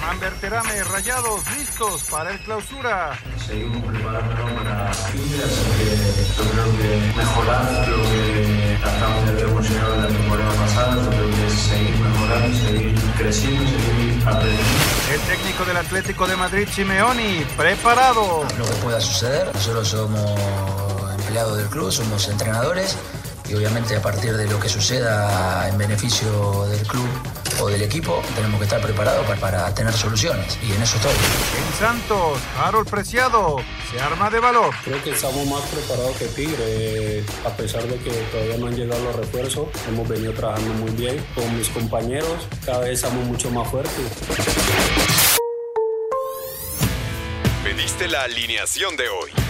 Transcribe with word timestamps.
Germán 0.00 0.20
Berterame, 0.20 0.84
Rayados, 0.84 1.42
listos 1.58 2.04
para 2.04 2.30
el 2.30 2.38
clausura. 2.40 3.18
Seguimos 3.46 3.84
preparándonos 3.84 4.52
para 4.52 4.94
fin, 4.94 5.42
así 5.44 5.62
que 5.76 6.42
yo 6.42 6.50
creo 6.50 6.78
que 6.78 7.18
mejorar 7.18 7.88
lo 7.88 8.02
que 8.04 8.78
hasta 8.82 9.14
donde 9.14 9.32
habíamos 9.32 9.68
llegado 9.68 9.94
en 9.96 10.00
la 10.00 10.08
temporada 10.08 10.52
pasada, 10.54 10.94
yo 11.04 11.10
creo 11.10 11.30
que 11.30 11.46
es 11.46 11.52
seguir 11.52 11.96
mejorando, 11.96 12.58
seguir 12.58 12.94
creciendo, 13.18 13.70
seguir 13.70 14.22
aprendiendo. 14.26 15.12
El 15.12 15.20
técnico 15.20 15.64
del 15.66 15.76
Atlético 15.76 16.26
de 16.26 16.36
Madrid, 16.36 16.68
Simeoni, 16.72 17.44
preparado. 17.58 18.46
lo 18.56 18.64
que 18.64 18.74
pueda 18.82 19.00
suceder. 19.02 19.50
Nosotros 19.52 19.86
somos 19.86 20.40
empleados 21.18 21.58
del 21.58 21.66
club, 21.66 21.92
somos 21.92 22.26
entrenadores 22.26 22.96
y 23.50 23.54
obviamente 23.54 23.96
a 23.96 24.02
partir 24.02 24.36
de 24.36 24.46
lo 24.46 24.60
que 24.60 24.68
suceda 24.68 25.68
en 25.68 25.76
beneficio 25.76 26.66
del 26.66 26.86
club 26.86 27.08
o 27.60 27.68
del 27.68 27.82
equipo 27.82 28.22
tenemos 28.36 28.58
que 28.58 28.64
estar 28.64 28.80
preparados 28.80 29.26
para, 29.26 29.40
para 29.40 29.74
tener 29.74 29.92
soluciones 29.92 30.58
y 30.62 30.72
en 30.72 30.82
eso 30.82 30.96
estoy. 30.96 31.12
En 31.12 31.78
Santos, 31.78 32.38
Harold 32.58 32.88
Preciado, 32.88 33.56
se 33.90 34.00
arma 34.00 34.30
de 34.30 34.38
valor. 34.38 34.72
Creo 34.84 35.02
que 35.02 35.10
estamos 35.10 35.44
más 35.46 35.62
preparados 35.62 36.16
que 36.16 36.26
Tigre, 36.26 36.56
eh, 36.58 37.24
a 37.44 37.50
pesar 37.50 37.82
de 37.82 37.96
que 37.98 38.10
todavía 38.30 38.56
no 38.56 38.68
han 38.68 38.76
llegado 38.76 39.02
los 39.02 39.16
refuerzos. 39.16 39.68
Hemos 39.88 40.08
venido 40.08 40.32
trabajando 40.32 40.72
muy 40.74 40.92
bien 40.92 41.24
con 41.34 41.56
mis 41.58 41.68
compañeros, 41.70 42.46
cada 42.64 42.80
vez 42.80 43.02
estamos 43.02 43.26
mucho 43.26 43.50
más 43.50 43.68
fuertes. 43.68 43.92
Pediste 47.64 48.08
la 48.08 48.22
alineación 48.22 48.96
de 48.96 49.08
hoy. 49.08 49.49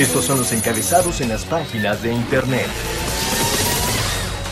Estos 0.00 0.24
son 0.24 0.38
los 0.38 0.50
encabezados 0.52 1.20
en 1.20 1.28
las 1.28 1.44
páginas 1.44 2.02
de 2.02 2.10
internet. 2.10 2.66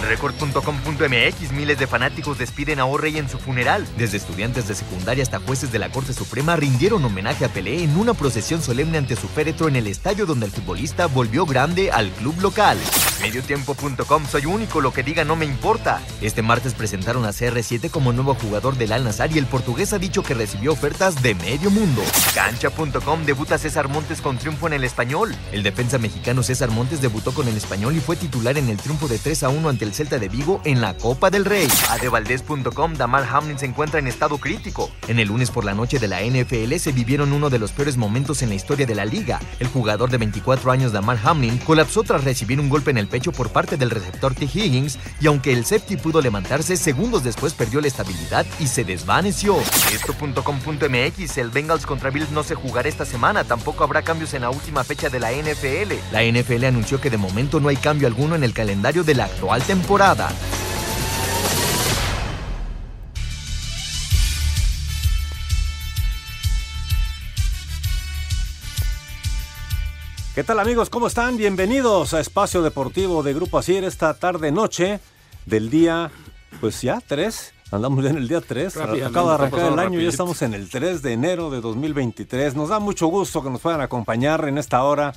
Record.com.mx 0.06 1.52
Miles 1.52 1.78
de 1.78 1.86
fanáticos 1.86 2.36
despiden 2.36 2.80
a 2.80 2.84
O'Reilly 2.84 3.18
en 3.18 3.30
su 3.30 3.38
funeral. 3.38 3.86
Desde 3.96 4.18
estudiantes 4.18 4.68
de 4.68 4.74
secundaria 4.74 5.22
hasta 5.22 5.40
jueces 5.40 5.72
de 5.72 5.78
la 5.78 5.88
Corte 5.88 6.12
Suprema 6.12 6.54
rindieron 6.56 7.02
homenaje 7.02 7.46
a 7.46 7.48
Pelé 7.48 7.82
en 7.82 7.96
una 7.96 8.12
procesión 8.12 8.60
solemne 8.60 8.98
ante 8.98 9.16
su 9.16 9.26
féretro 9.26 9.68
en 9.68 9.76
el 9.76 9.86
estadio 9.86 10.26
donde 10.26 10.44
el 10.44 10.52
futbolista 10.52 11.06
volvió 11.06 11.46
grande 11.46 11.90
al 11.92 12.10
club 12.10 12.38
local. 12.42 12.76
Mediotiempo.com 13.20 14.26
Soy 14.26 14.46
único, 14.46 14.80
lo 14.80 14.92
que 14.92 15.02
diga 15.02 15.24
no 15.24 15.36
me 15.36 15.44
importa. 15.44 16.00
Este 16.20 16.42
martes 16.42 16.74
presentaron 16.74 17.24
a 17.24 17.30
CR7 17.30 17.90
como 17.90 18.12
nuevo 18.12 18.34
jugador 18.34 18.76
del 18.76 18.92
Al 18.92 19.04
Nassr 19.04 19.30
y 19.34 19.38
el 19.38 19.46
portugués 19.46 19.92
ha 19.92 19.98
dicho 19.98 20.22
que 20.22 20.34
recibió 20.34 20.72
ofertas 20.72 21.22
de 21.22 21.34
medio 21.34 21.70
mundo. 21.70 22.02
Cancha.com 22.34 23.24
debuta 23.24 23.58
César 23.58 23.88
Montes 23.88 24.20
con 24.20 24.38
triunfo 24.38 24.66
en 24.66 24.74
el 24.74 24.84
español. 24.84 25.34
El 25.52 25.62
defensa 25.62 25.98
mexicano 25.98 26.42
César 26.42 26.70
Montes 26.70 27.00
debutó 27.00 27.32
con 27.32 27.48
el 27.48 27.56
español 27.56 27.96
y 27.96 28.00
fue 28.00 28.16
titular 28.16 28.56
en 28.58 28.68
el 28.68 28.76
triunfo 28.76 29.08
de 29.08 29.18
3 29.18 29.42
a 29.44 29.48
1 29.48 29.68
ante 29.68 29.84
el 29.84 29.94
Celta 29.94 30.18
de 30.18 30.28
Vigo 30.28 30.60
en 30.64 30.80
la 30.80 30.94
Copa 30.94 31.30
del 31.30 31.44
Rey. 31.44 31.68
Adevaldez.com 31.90 32.94
Damar 32.94 33.26
Hamlin 33.30 33.58
se 33.58 33.66
encuentra 33.66 33.98
en 33.98 34.06
estado 34.06 34.38
crítico. 34.38 34.90
En 35.08 35.18
el 35.18 35.28
lunes 35.28 35.50
por 35.50 35.64
la 35.64 35.74
noche 35.74 35.98
de 35.98 36.08
la 36.08 36.20
NFL 36.22 36.74
se 36.76 36.92
vivieron 36.92 37.32
uno 37.32 37.50
de 37.50 37.58
los 37.58 37.72
peores 37.72 37.96
momentos 37.96 38.42
en 38.42 38.50
la 38.50 38.54
historia 38.54 38.86
de 38.86 38.94
la 38.94 39.04
liga. 39.04 39.40
El 39.58 39.68
jugador 39.68 40.10
de 40.10 40.18
24 40.18 40.70
años 40.70 40.92
Damar 40.92 41.18
Hamlin 41.24 41.58
colapsó 41.58 42.02
tras 42.02 42.24
recibir 42.24 42.60
un 42.60 42.68
golpe 42.68 42.90
en 42.90 42.98
el 42.98 43.07
pecho 43.08 43.32
por 43.32 43.50
parte 43.50 43.76
del 43.76 43.90
receptor 43.90 44.34
T. 44.34 44.44
Higgins 44.44 44.98
y 45.20 45.26
aunque 45.26 45.52
el 45.52 45.64
safety 45.64 45.96
pudo 45.96 46.20
levantarse, 46.20 46.76
segundos 46.76 47.24
después 47.24 47.54
perdió 47.54 47.80
la 47.80 47.88
estabilidad 47.88 48.46
y 48.60 48.66
se 48.66 48.84
desvaneció. 48.84 49.56
Esto.com.mx 49.92 51.38
El 51.38 51.50
Bengals 51.50 51.86
contra 51.86 52.10
Bills 52.10 52.30
no 52.30 52.42
se 52.42 52.54
jugará 52.54 52.88
esta 52.88 53.04
semana, 53.04 53.44
tampoco 53.44 53.84
habrá 53.84 54.02
cambios 54.02 54.34
en 54.34 54.42
la 54.42 54.50
última 54.50 54.84
fecha 54.84 55.08
de 55.08 55.20
la 55.20 55.32
NFL. 55.32 55.94
La 56.12 56.22
NFL 56.22 56.64
anunció 56.64 57.00
que 57.00 57.10
de 57.10 57.16
momento 57.16 57.60
no 57.60 57.68
hay 57.68 57.76
cambio 57.76 58.06
alguno 58.06 58.34
en 58.36 58.44
el 58.44 58.52
calendario 58.52 59.04
de 59.04 59.14
la 59.14 59.24
actual 59.24 59.62
temporada. 59.62 60.30
¿Qué 70.38 70.44
tal 70.44 70.60
amigos? 70.60 70.88
¿Cómo 70.88 71.08
están? 71.08 71.36
Bienvenidos 71.36 72.14
a 72.14 72.20
Espacio 72.20 72.62
Deportivo 72.62 73.24
de 73.24 73.34
Grupo 73.34 73.58
Asir 73.58 73.82
esta 73.82 74.14
tarde 74.14 74.52
noche 74.52 75.00
del 75.46 75.68
día, 75.68 76.12
pues 76.60 76.80
ya 76.80 77.02
3. 77.04 77.54
Andamos 77.72 78.04
ya 78.04 78.10
en 78.10 78.18
el 78.18 78.28
día 78.28 78.40
3. 78.40 78.76
Acaba 78.76 79.30
de 79.30 79.34
arrancar 79.34 79.72
el 79.72 79.78
año 79.80 79.98
y 79.98 80.04
ya 80.04 80.10
estamos 80.10 80.40
en 80.42 80.54
el 80.54 80.70
3 80.70 81.02
de 81.02 81.12
enero 81.12 81.50
de 81.50 81.60
2023. 81.60 82.54
Nos 82.54 82.68
da 82.68 82.78
mucho 82.78 83.08
gusto 83.08 83.42
que 83.42 83.50
nos 83.50 83.60
puedan 83.60 83.80
acompañar 83.80 84.46
en 84.46 84.58
esta 84.58 84.84
hora 84.84 85.12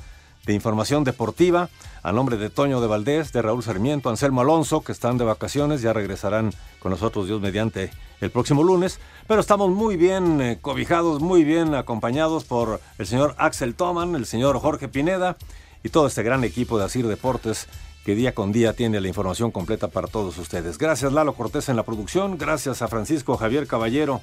de 0.46 0.53
información 0.53 1.03
deportiva. 1.03 1.69
A 2.03 2.12
nombre 2.12 2.38
de 2.38 2.50
Toño 2.50 2.81
de 2.81 2.88
Valdés, 2.88 3.31
de 3.31 3.41
Raúl 3.41 3.63
Sarmiento, 3.63 4.09
Anselmo 4.09 4.41
Alonso, 4.41 4.81
que 4.81 4.91
están 4.91 5.18
de 5.18 5.25
vacaciones, 5.25 5.81
ya 5.81 5.94
regresarán 5.94 6.52
con 6.79 6.91
nosotros, 6.91 7.28
Dios 7.28 7.41
mediante, 7.41 7.91
el 8.22 8.31
próximo 8.31 8.63
lunes. 8.63 9.00
Pero 9.28 9.40
estamos 9.40 9.69
muy 9.69 9.97
bien 9.97 10.41
eh, 10.41 10.57
cobijados, 10.62 11.22
muy 11.22 11.44
bien 11.44 11.75
acompañados 11.75 12.44
por 12.44 12.81
el 12.97 13.06
señor 13.06 13.35
Axel 13.38 13.75
Toman, 13.75 14.16
el 14.16 14.25
señor 14.25 14.59
Jorge 14.59 14.88
Pineda 14.88 15.38
y 15.84 15.90
todo 15.90 16.07
este 16.07 16.24
gran 16.24 16.44
equipo 16.44 16.78
de 16.80 16.85
Asir 16.85 17.07
Deportes 17.07 17.68
que 18.06 18.16
día 18.16 18.34
con 18.34 18.51
día 18.51 18.74
tiene 18.74 19.00
la 19.00 19.07
información 19.07 19.51
completa 19.51 19.88
para 19.88 20.07
todos 20.07 20.38
ustedes. 20.38 20.78
Gracias 20.78 21.13
Lalo 21.13 21.34
Cortés 21.34 21.69
en 21.69 21.75
la 21.75 21.84
producción, 21.84 22.38
gracias 22.38 22.81
a 22.81 22.88
Francisco 22.88 23.38
Javier 23.38 23.68
Caballero 23.68 24.22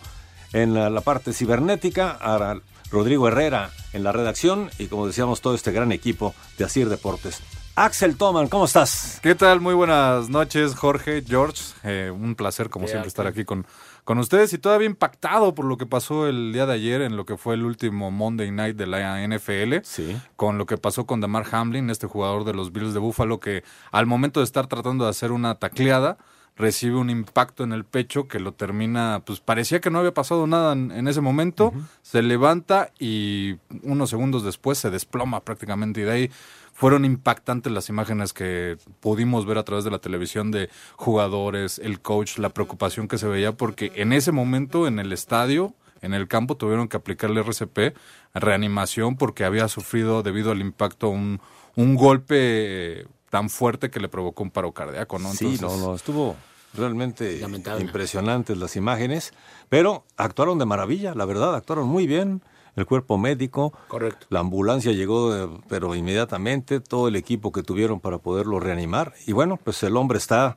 en 0.52 0.74
la, 0.74 0.90
la 0.90 1.00
parte 1.00 1.32
cibernética, 1.32 2.10
a 2.20 2.56
Rodrigo 2.90 3.28
Herrera 3.28 3.70
en 3.92 4.04
la 4.04 4.12
redacción 4.12 4.70
y 4.78 4.86
como 4.86 5.06
decíamos 5.06 5.40
todo 5.40 5.54
este 5.54 5.72
gran 5.72 5.92
equipo 5.92 6.34
de 6.56 6.64
Asir 6.64 6.88
Deportes. 6.88 7.42
Axel 7.76 8.16
Toman, 8.16 8.48
¿cómo 8.48 8.64
estás? 8.64 9.20
¿Qué 9.22 9.36
tal? 9.36 9.60
Muy 9.60 9.72
buenas 9.72 10.28
noches, 10.30 10.74
Jorge, 10.74 11.22
George. 11.24 11.62
Eh, 11.84 12.10
un 12.12 12.34
placer, 12.34 12.70
como 12.70 12.88
siempre, 12.88 13.06
estar 13.06 13.28
aquí 13.28 13.44
con, 13.44 13.66
con 14.02 14.18
ustedes 14.18 14.52
y 14.52 14.58
todavía 14.58 14.86
impactado 14.86 15.54
por 15.54 15.64
lo 15.64 15.76
que 15.76 15.86
pasó 15.86 16.26
el 16.26 16.52
día 16.52 16.66
de 16.66 16.72
ayer 16.72 17.02
en 17.02 17.16
lo 17.16 17.24
que 17.24 17.36
fue 17.36 17.54
el 17.54 17.64
último 17.64 18.10
Monday 18.10 18.50
Night 18.50 18.76
de 18.76 18.88
la 18.88 19.24
NFL. 19.24 19.84
Sí. 19.84 20.20
Con 20.34 20.58
lo 20.58 20.66
que 20.66 20.76
pasó 20.76 21.06
con 21.06 21.20
Damar 21.20 21.46
Hamlin, 21.52 21.88
este 21.88 22.08
jugador 22.08 22.44
de 22.44 22.52
los 22.52 22.72
Bills 22.72 22.94
de 22.94 22.98
Buffalo, 22.98 23.38
que 23.38 23.62
al 23.92 24.06
momento 24.06 24.40
de 24.40 24.44
estar 24.44 24.66
tratando 24.66 25.04
de 25.04 25.10
hacer 25.10 25.30
una 25.30 25.54
tacleada, 25.54 26.18
recibe 26.58 26.96
un 26.96 27.08
impacto 27.08 27.64
en 27.64 27.72
el 27.72 27.84
pecho 27.84 28.28
que 28.28 28.40
lo 28.40 28.52
termina, 28.52 29.22
pues 29.24 29.40
parecía 29.40 29.80
que 29.80 29.90
no 29.90 30.00
había 30.00 30.12
pasado 30.12 30.46
nada 30.46 30.72
en, 30.72 30.90
en 30.90 31.08
ese 31.08 31.20
momento, 31.20 31.72
se 32.02 32.22
levanta 32.22 32.90
y 32.98 33.56
unos 33.82 34.10
segundos 34.10 34.42
después 34.44 34.76
se 34.78 34.90
desploma 34.90 35.40
prácticamente 35.40 36.00
y 36.00 36.04
de 36.04 36.10
ahí 36.10 36.30
fueron 36.78 37.04
impactantes 37.04 37.72
las 37.72 37.88
imágenes 37.88 38.32
que 38.32 38.76
pudimos 39.00 39.46
ver 39.46 39.58
a 39.58 39.64
través 39.64 39.84
de 39.84 39.90
la 39.90 39.98
televisión 39.98 40.52
de 40.52 40.70
jugadores, 40.94 41.80
el 41.80 42.00
coach, 42.00 42.38
la 42.38 42.50
preocupación 42.50 43.08
que 43.08 43.18
se 43.18 43.26
veía 43.26 43.52
porque 43.52 43.90
en 43.96 44.12
ese 44.12 44.30
momento 44.30 44.86
en 44.86 45.00
el 45.00 45.12
estadio, 45.12 45.74
en 46.02 46.14
el 46.14 46.28
campo 46.28 46.56
tuvieron 46.56 46.86
que 46.86 46.96
aplicarle 46.96 47.40
RCP, 47.40 47.96
reanimación 48.32 49.16
porque 49.16 49.44
había 49.44 49.66
sufrido 49.66 50.22
debido 50.22 50.52
al 50.52 50.60
impacto 50.60 51.08
un, 51.08 51.40
un 51.74 51.96
golpe 51.96 53.06
tan 53.30 53.50
fuerte 53.50 53.90
que 53.90 54.00
le 54.00 54.08
provocó 54.08 54.42
un 54.42 54.50
paro 54.50 54.72
cardíaco, 54.72 55.18
¿no? 55.18 55.32
sí, 55.32 55.58
no, 55.60 55.76
no, 55.76 55.94
estuvo 55.94 56.36
realmente 56.74 57.40
impresionantes 57.80 58.56
las 58.58 58.76
imágenes, 58.76 59.32
pero 59.68 60.04
actuaron 60.16 60.58
de 60.58 60.66
maravilla, 60.66 61.14
la 61.14 61.24
verdad, 61.24 61.54
actuaron 61.54 61.88
muy 61.88 62.06
bien. 62.06 62.42
El 62.76 62.86
cuerpo 62.86 63.18
médico, 63.18 63.72
Correcto. 63.88 64.26
la 64.30 64.38
ambulancia 64.38 64.92
llegó, 64.92 65.34
eh, 65.34 65.48
pero 65.68 65.96
inmediatamente, 65.96 66.78
todo 66.78 67.08
el 67.08 67.16
equipo 67.16 67.50
que 67.50 67.64
tuvieron 67.64 67.98
para 67.98 68.18
poderlo 68.18 68.60
reanimar. 68.60 69.14
Y 69.26 69.32
bueno, 69.32 69.56
pues 69.56 69.82
el 69.82 69.96
hombre 69.96 70.18
está 70.18 70.56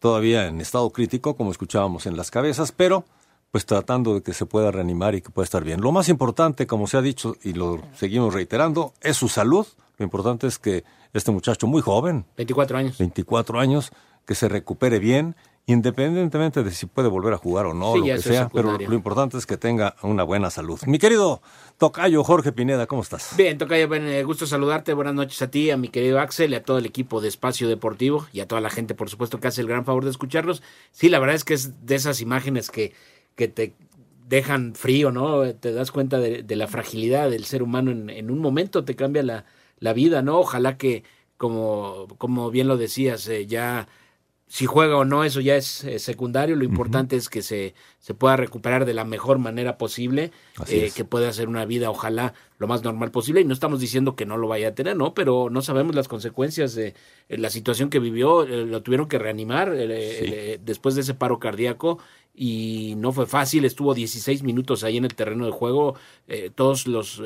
todavía 0.00 0.48
en 0.48 0.60
estado 0.60 0.90
crítico, 0.90 1.36
como 1.36 1.52
escuchábamos 1.52 2.06
en 2.06 2.16
las 2.16 2.32
cabezas, 2.32 2.72
pero 2.72 3.04
pues 3.52 3.66
tratando 3.66 4.14
de 4.14 4.22
que 4.22 4.32
se 4.32 4.46
pueda 4.46 4.70
reanimar 4.70 5.14
y 5.14 5.22
que 5.22 5.30
pueda 5.30 5.44
estar 5.44 5.62
bien. 5.62 5.80
Lo 5.80 5.92
más 5.92 6.08
importante, 6.08 6.66
como 6.66 6.86
se 6.86 6.96
ha 6.96 7.02
dicho 7.02 7.36
y 7.42 7.52
lo 7.52 7.80
seguimos 7.94 8.34
reiterando, 8.34 8.94
es 9.00 9.16
su 9.16 9.28
salud. 9.28 9.66
Lo 10.00 10.04
importante 10.04 10.46
es 10.46 10.58
que 10.58 10.82
este 11.12 11.30
muchacho 11.30 11.66
muy 11.66 11.82
joven, 11.82 12.24
24 12.38 12.78
años, 12.78 12.96
24 12.96 13.60
años, 13.60 13.92
que 14.24 14.34
se 14.34 14.48
recupere 14.48 14.98
bien, 14.98 15.36
independientemente 15.66 16.62
de 16.62 16.70
si 16.70 16.86
puede 16.86 17.08
volver 17.08 17.34
a 17.34 17.36
jugar 17.36 17.66
o 17.66 17.74
no, 17.74 17.98
lo 17.98 18.04
que 18.06 18.16
sea, 18.16 18.48
pero 18.48 18.78
lo 18.78 18.94
importante 18.94 19.36
es 19.36 19.44
que 19.44 19.58
tenga 19.58 19.96
una 20.00 20.22
buena 20.22 20.48
salud. 20.48 20.80
Mi 20.86 20.98
querido 20.98 21.42
Tocayo 21.76 22.24
Jorge 22.24 22.50
Pineda, 22.50 22.86
¿cómo 22.86 23.02
estás? 23.02 23.34
Bien, 23.36 23.58
Tocayo, 23.58 23.88
bueno, 23.88 24.06
eh, 24.06 24.24
gusto 24.24 24.46
saludarte, 24.46 24.94
buenas 24.94 25.12
noches 25.12 25.42
a 25.42 25.50
ti, 25.50 25.70
a 25.70 25.76
mi 25.76 25.88
querido 25.88 26.18
Axel 26.18 26.52
y 26.52 26.54
a 26.54 26.62
todo 26.62 26.78
el 26.78 26.86
equipo 26.86 27.20
de 27.20 27.28
Espacio 27.28 27.68
Deportivo 27.68 28.26
y 28.32 28.40
a 28.40 28.48
toda 28.48 28.62
la 28.62 28.70
gente, 28.70 28.94
por 28.94 29.10
supuesto, 29.10 29.38
que 29.38 29.48
hace 29.48 29.60
el 29.60 29.68
gran 29.68 29.84
favor 29.84 30.04
de 30.04 30.12
escucharlos. 30.12 30.62
Sí, 30.92 31.10
la 31.10 31.18
verdad 31.18 31.36
es 31.36 31.44
que 31.44 31.52
es 31.52 31.84
de 31.84 31.94
esas 31.94 32.22
imágenes 32.22 32.70
que, 32.70 32.94
que 33.34 33.48
te 33.48 33.74
dejan 34.26 34.74
frío, 34.74 35.12
¿no? 35.12 35.54
Te 35.56 35.74
das 35.74 35.90
cuenta 35.90 36.18
de, 36.18 36.56
la 36.56 36.68
fragilidad 36.68 37.28
del 37.28 37.44
ser 37.44 37.62
humano 37.62 37.90
en, 37.90 38.08
en 38.08 38.30
un 38.30 38.38
momento, 38.38 38.82
te 38.82 38.96
cambia 38.96 39.22
la, 39.22 39.44
la, 39.80 39.92
vida, 39.92 40.22
¿no? 40.22 40.38
Ojalá 40.38 40.76
que, 40.76 41.02
como, 41.36 42.06
como 42.18 42.50
bien 42.50 42.68
lo 42.68 42.76
decías, 42.76 43.26
eh, 43.28 43.46
ya 43.46 43.88
si 44.50 44.66
juega 44.66 44.96
o 44.96 45.04
no, 45.04 45.22
eso 45.22 45.40
ya 45.40 45.54
es 45.54 45.84
eh, 45.84 46.00
secundario. 46.00 46.56
Lo 46.56 46.64
importante 46.64 47.14
es 47.14 47.28
que 47.28 47.40
se, 47.40 47.72
se 48.00 48.14
pueda 48.14 48.36
recuperar 48.36 48.84
de 48.84 48.94
la 48.94 49.04
mejor 49.04 49.38
manera 49.38 49.78
posible, 49.78 50.32
eh, 50.66 50.90
que 50.92 51.04
pueda 51.04 51.28
hacer 51.28 51.48
una 51.48 51.64
vida, 51.66 51.88
ojalá, 51.88 52.34
lo 52.58 52.66
más 52.66 52.82
normal 52.82 53.12
posible. 53.12 53.42
Y 53.42 53.44
no 53.44 53.54
estamos 53.54 53.78
diciendo 53.78 54.16
que 54.16 54.26
no 54.26 54.36
lo 54.36 54.48
vaya 54.48 54.68
a 54.68 54.74
tener, 54.74 54.96
¿no? 54.96 55.14
Pero 55.14 55.50
no 55.50 55.62
sabemos 55.62 55.94
las 55.94 56.08
consecuencias 56.08 56.74
de 56.74 56.94
eh, 57.28 57.38
la 57.38 57.48
situación 57.48 57.90
que 57.90 58.00
vivió. 58.00 58.44
lo 58.44 58.82
tuvieron 58.82 59.06
que 59.06 59.20
reanimar 59.20 59.72
después 59.72 60.96
de 60.96 61.02
ese 61.02 61.14
paro 61.14 61.38
cardíaco 61.38 62.00
y 62.34 62.94
no 62.96 63.12
fue 63.12 63.26
fácil. 63.26 63.64
Estuvo 63.64 63.94
16 63.94 64.42
minutos 64.42 64.82
ahí 64.82 64.96
en 64.96 65.04
el 65.04 65.14
terreno 65.14 65.46
de 65.46 65.52
juego. 65.52 65.94
todos 66.56 66.88
los. 66.88 67.22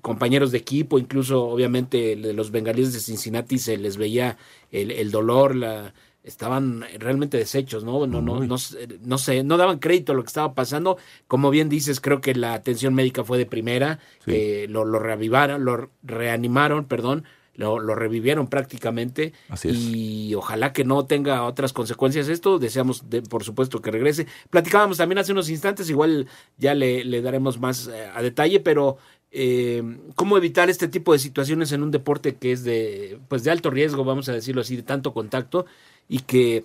Compañeros 0.00 0.52
de 0.52 0.58
equipo, 0.58 0.98
incluso 0.98 1.44
obviamente 1.44 2.16
de 2.16 2.32
los 2.32 2.50
bengalíes 2.50 2.92
de 2.92 3.00
Cincinnati 3.00 3.58
se 3.58 3.76
les 3.76 3.96
veía 3.96 4.36
el, 4.70 4.90
el 4.90 5.10
dolor, 5.10 5.56
la, 5.56 5.92
estaban 6.26 6.84
realmente 6.98 7.38
deshechos, 7.38 7.84
¿no? 7.84 8.06
No, 8.06 8.20
no, 8.20 8.40
no, 8.40 8.58
no, 9.00 9.18
sé, 9.18 9.44
no 9.44 9.56
daban 9.56 9.78
crédito 9.78 10.12
a 10.12 10.14
lo 10.16 10.22
que 10.22 10.28
estaba 10.28 10.54
pasando. 10.54 10.98
Como 11.28 11.50
bien 11.50 11.68
dices, 11.68 12.00
creo 12.00 12.20
que 12.20 12.34
la 12.34 12.52
atención 12.54 12.94
médica 12.94 13.22
fue 13.22 13.38
de 13.38 13.46
primera, 13.46 14.00
lo, 14.26 14.84
lo 14.84 14.98
reavivaron, 14.98 15.64
lo 15.64 15.90
reanimaron, 16.02 16.84
perdón, 16.86 17.24
lo, 17.56 17.78
lo 17.78 17.94
revivieron 17.94 18.48
prácticamente 18.48 19.32
y 19.64 20.34
ojalá 20.34 20.72
que 20.72 20.84
no 20.84 21.06
tenga 21.06 21.42
otras 21.44 21.72
consecuencias 21.72 22.28
esto, 22.28 22.58
deseamos 22.58 23.04
por 23.28 23.44
supuesto 23.44 23.80
que 23.80 23.90
regrese. 23.90 24.26
Platicábamos 24.50 24.98
también 24.98 25.18
hace 25.18 25.32
unos 25.32 25.48
instantes, 25.48 25.88
igual 25.90 26.26
ya 26.58 26.74
le, 26.74 27.04
le 27.04 27.22
daremos 27.22 27.58
más 27.58 27.88
eh, 27.88 28.10
a 28.14 28.22
detalle, 28.22 28.60
pero 28.60 28.98
eh, 29.32 29.82
cómo 30.14 30.36
evitar 30.36 30.70
este 30.70 30.88
tipo 30.88 31.12
de 31.12 31.18
situaciones 31.18 31.72
en 31.72 31.82
un 31.82 31.90
deporte 31.90 32.36
que 32.36 32.52
es 32.52 32.64
de 32.64 33.18
pues 33.28 33.44
de 33.44 33.50
alto 33.50 33.70
riesgo, 33.70 34.04
vamos 34.04 34.28
a 34.28 34.32
decirlo 34.32 34.60
así, 34.62 34.76
de 34.76 34.82
tanto 34.82 35.12
contacto 35.12 35.66
y 36.08 36.20
que 36.20 36.64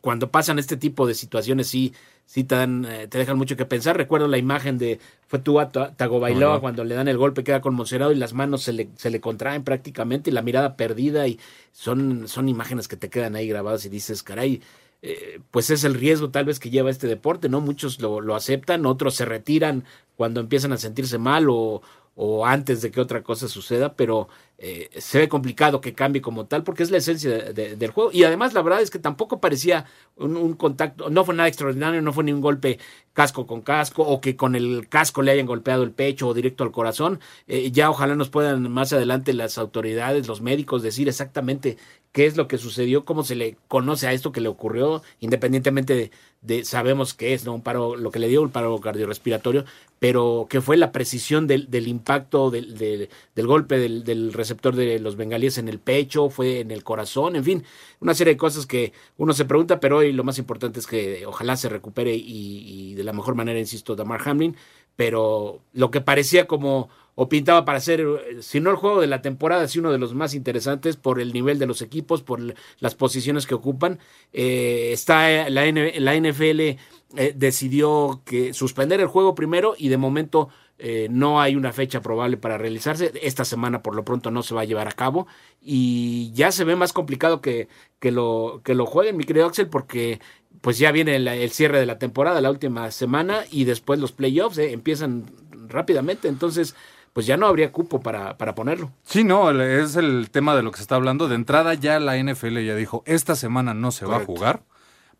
cuando 0.00 0.30
pasan 0.30 0.60
este 0.60 0.76
tipo 0.76 1.04
de 1.06 1.14
situaciones 1.14 1.66
sí, 1.66 1.92
sí 2.26 2.44
te, 2.44 2.54
dan, 2.54 2.84
eh, 2.84 3.08
te 3.08 3.18
dejan 3.18 3.36
mucho 3.36 3.56
que 3.56 3.66
pensar. 3.66 3.96
Recuerdo 3.96 4.28
la 4.28 4.38
imagen 4.38 4.78
de 4.78 5.00
fue 5.26 5.40
Tua 5.40 5.72
Tagovailoa 5.72 6.60
cuando 6.60 6.84
le 6.84 6.94
dan 6.94 7.08
el 7.08 7.18
golpe, 7.18 7.42
queda 7.42 7.60
conmocionado 7.60 8.12
y 8.12 8.14
las 8.14 8.32
manos 8.32 8.62
se 8.62 8.72
le, 8.72 8.88
se 8.94 9.10
le 9.10 9.20
contraen 9.20 9.64
prácticamente 9.64 10.30
y 10.30 10.32
la 10.32 10.42
mirada 10.42 10.76
perdida 10.76 11.26
y 11.26 11.40
son, 11.72 12.28
son 12.28 12.48
imágenes 12.48 12.86
que 12.86 12.96
te 12.96 13.10
quedan 13.10 13.34
ahí 13.34 13.48
grabadas 13.48 13.84
y 13.84 13.88
dices, 13.88 14.22
caray, 14.22 14.62
eh, 15.02 15.40
pues 15.50 15.70
es 15.70 15.84
el 15.84 15.94
riesgo 15.94 16.30
tal 16.30 16.46
vez 16.46 16.58
que 16.58 16.70
lleva 16.70 16.90
este 16.90 17.06
deporte, 17.06 17.48
¿no? 17.48 17.60
Muchos 17.60 18.00
lo, 18.00 18.20
lo 18.20 18.34
aceptan, 18.34 18.86
otros 18.86 19.14
se 19.14 19.24
retiran 19.24 19.84
cuando 20.16 20.40
empiezan 20.40 20.72
a 20.72 20.78
sentirse 20.78 21.18
mal 21.18 21.48
o, 21.50 21.82
o 22.16 22.46
antes 22.46 22.80
de 22.80 22.90
que 22.90 23.00
otra 23.00 23.22
cosa 23.22 23.46
suceda, 23.46 23.94
pero 23.94 24.28
eh, 24.58 24.88
se 24.96 25.18
ve 25.18 25.28
complicado 25.28 25.82
que 25.82 25.92
cambie 25.92 26.22
como 26.22 26.46
tal 26.46 26.64
porque 26.64 26.82
es 26.82 26.90
la 26.90 26.96
esencia 26.96 27.52
del 27.52 27.90
juego. 27.90 28.10
Y 28.10 28.24
además 28.24 28.54
la 28.54 28.62
verdad 28.62 28.80
es 28.80 28.90
que 28.90 28.98
tampoco 28.98 29.38
parecía 29.38 29.84
un, 30.16 30.54
contacto, 30.54 31.10
no 31.10 31.24
fue 31.26 31.34
nada 31.34 31.48
extraordinario, 31.48 32.00
no 32.00 32.14
fue 32.14 32.24
ni 32.24 32.32
un 32.32 32.40
golpe 32.40 32.78
casco 33.12 33.46
con 33.46 33.60
casco 33.60 34.02
o 34.02 34.20
que 34.22 34.34
con 34.34 34.56
el 34.56 34.88
casco 34.88 35.20
le 35.20 35.32
hayan 35.32 35.46
golpeado 35.46 35.82
el 35.82 35.92
pecho 35.92 36.28
o 36.28 36.34
directo 36.34 36.64
al 36.64 36.72
corazón. 36.72 37.20
Eh, 37.48 37.70
ya 37.70 37.90
ojalá 37.90 38.14
nos 38.16 38.30
puedan 38.30 38.70
más 38.72 38.94
adelante 38.94 39.34
las 39.34 39.58
autoridades, 39.58 40.26
los 40.26 40.40
médicos 40.40 40.82
decir 40.82 41.08
exactamente 41.08 41.76
qué 42.12 42.24
es 42.24 42.38
lo 42.38 42.48
que 42.48 42.56
sucedió, 42.56 43.04
cómo 43.04 43.24
se 43.24 43.34
le 43.34 43.58
conoce 43.68 44.06
a 44.06 44.12
esto 44.14 44.32
que 44.32 44.40
le 44.40 44.48
ocurrió, 44.48 45.02
independientemente 45.20 45.94
de, 45.94 46.10
de 46.46 46.64
sabemos 46.64 47.14
qué 47.14 47.34
es, 47.34 47.44
¿no? 47.44 47.54
Un 47.54 47.62
paro, 47.62 47.96
lo 47.96 48.10
que 48.10 48.18
le 48.18 48.28
dio 48.28 48.42
un 48.42 48.50
paro 48.50 48.80
cardiorrespiratorio, 48.80 49.64
pero 49.98 50.46
que 50.48 50.60
fue 50.60 50.76
la 50.76 50.92
precisión 50.92 51.46
del, 51.46 51.70
del 51.70 51.88
impacto 51.88 52.50
del, 52.50 52.76
del, 52.78 53.46
golpe 53.46 53.78
del, 53.78 54.04
del, 54.04 54.32
receptor 54.32 54.76
de 54.76 55.00
los 55.00 55.16
bengalíes 55.16 55.58
en 55.58 55.68
el 55.68 55.78
pecho, 55.78 56.30
fue 56.30 56.60
en 56.60 56.70
el 56.70 56.84
corazón, 56.84 57.34
en 57.36 57.44
fin, 57.44 57.64
una 58.00 58.14
serie 58.14 58.34
de 58.34 58.38
cosas 58.38 58.66
que 58.66 58.92
uno 59.16 59.32
se 59.32 59.44
pregunta, 59.44 59.80
pero 59.80 59.98
hoy 59.98 60.12
lo 60.12 60.24
más 60.24 60.38
importante 60.38 60.78
es 60.80 60.86
que 60.86 61.26
ojalá 61.26 61.56
se 61.56 61.68
recupere 61.68 62.14
y, 62.14 62.92
y 62.92 62.94
de 62.94 63.04
la 63.04 63.12
mejor 63.12 63.34
manera, 63.34 63.58
insisto, 63.58 63.96
Damar 63.96 64.20
Hamlin, 64.28 64.56
pero 64.94 65.60
lo 65.72 65.90
que 65.90 66.00
parecía 66.00 66.46
como 66.46 66.88
o 67.16 67.28
pintaba 67.28 67.64
para 67.64 67.80
ser, 67.80 68.06
si 68.40 68.60
no 68.60 68.70
el 68.70 68.76
juego 68.76 69.00
de 69.00 69.08
la 69.08 69.22
temporada, 69.22 69.66
sí 69.66 69.80
uno 69.80 69.90
de 69.90 69.98
los 69.98 70.14
más 70.14 70.34
interesantes 70.34 70.96
por 70.96 71.18
el 71.18 71.32
nivel 71.32 71.58
de 71.58 71.66
los 71.66 71.82
equipos, 71.82 72.22
por 72.22 72.40
las 72.78 72.94
posiciones 72.94 73.46
que 73.46 73.54
ocupan. 73.54 73.98
Eh, 74.32 74.90
está 74.92 75.50
la, 75.50 75.64
la 75.64 76.14
NFL 76.14 76.60
eh, 76.60 77.32
decidió 77.34 78.22
que 78.24 78.52
suspender 78.52 79.00
el 79.00 79.06
juego 79.06 79.34
primero 79.34 79.74
y 79.78 79.88
de 79.88 79.96
momento 79.96 80.50
eh, 80.78 81.08
no 81.10 81.40
hay 81.40 81.56
una 81.56 81.72
fecha 81.72 82.02
probable 82.02 82.36
para 82.36 82.58
realizarse. 82.58 83.12
Esta 83.22 83.46
semana 83.46 83.82
por 83.82 83.94
lo 83.94 84.04
pronto 84.04 84.30
no 84.30 84.42
se 84.42 84.54
va 84.54 84.60
a 84.60 84.66
llevar 84.66 84.88
a 84.88 84.92
cabo 84.92 85.26
y 85.62 86.32
ya 86.32 86.52
se 86.52 86.64
ve 86.64 86.76
más 86.76 86.92
complicado 86.92 87.40
que, 87.40 87.68
que, 87.98 88.12
lo, 88.12 88.60
que 88.62 88.74
lo 88.74 88.84
jueguen, 88.84 89.16
mi 89.16 89.24
querido 89.24 89.46
Axel, 89.46 89.68
porque 89.68 90.20
pues 90.60 90.78
ya 90.78 90.92
viene 90.92 91.16
el, 91.16 91.50
cierre 91.50 91.80
de 91.80 91.86
la 91.86 91.98
temporada, 91.98 92.40
la 92.40 92.50
última 92.50 92.90
semana 92.90 93.44
y 93.50 93.64
después 93.64 94.00
los 94.00 94.12
playoffs 94.12 94.58
empiezan 94.58 95.24
rápidamente. 95.68 96.28
Entonces, 96.28 96.74
pues 97.16 97.24
ya 97.24 97.38
no 97.38 97.46
habría 97.46 97.72
cupo 97.72 98.02
para, 98.02 98.36
para 98.36 98.54
ponerlo. 98.54 98.92
Sí, 99.02 99.24
no, 99.24 99.50
es 99.62 99.96
el 99.96 100.28
tema 100.30 100.54
de 100.54 100.62
lo 100.62 100.70
que 100.70 100.76
se 100.76 100.82
está 100.82 100.96
hablando. 100.96 101.28
De 101.28 101.34
entrada 101.34 101.72
ya 101.72 101.98
la 101.98 102.22
NFL 102.22 102.58
ya 102.58 102.74
dijo, 102.74 103.02
esta 103.06 103.36
semana 103.36 103.72
no 103.72 103.90
se 103.90 104.04
va 104.04 104.18
a 104.18 104.24
jugar. 104.26 104.64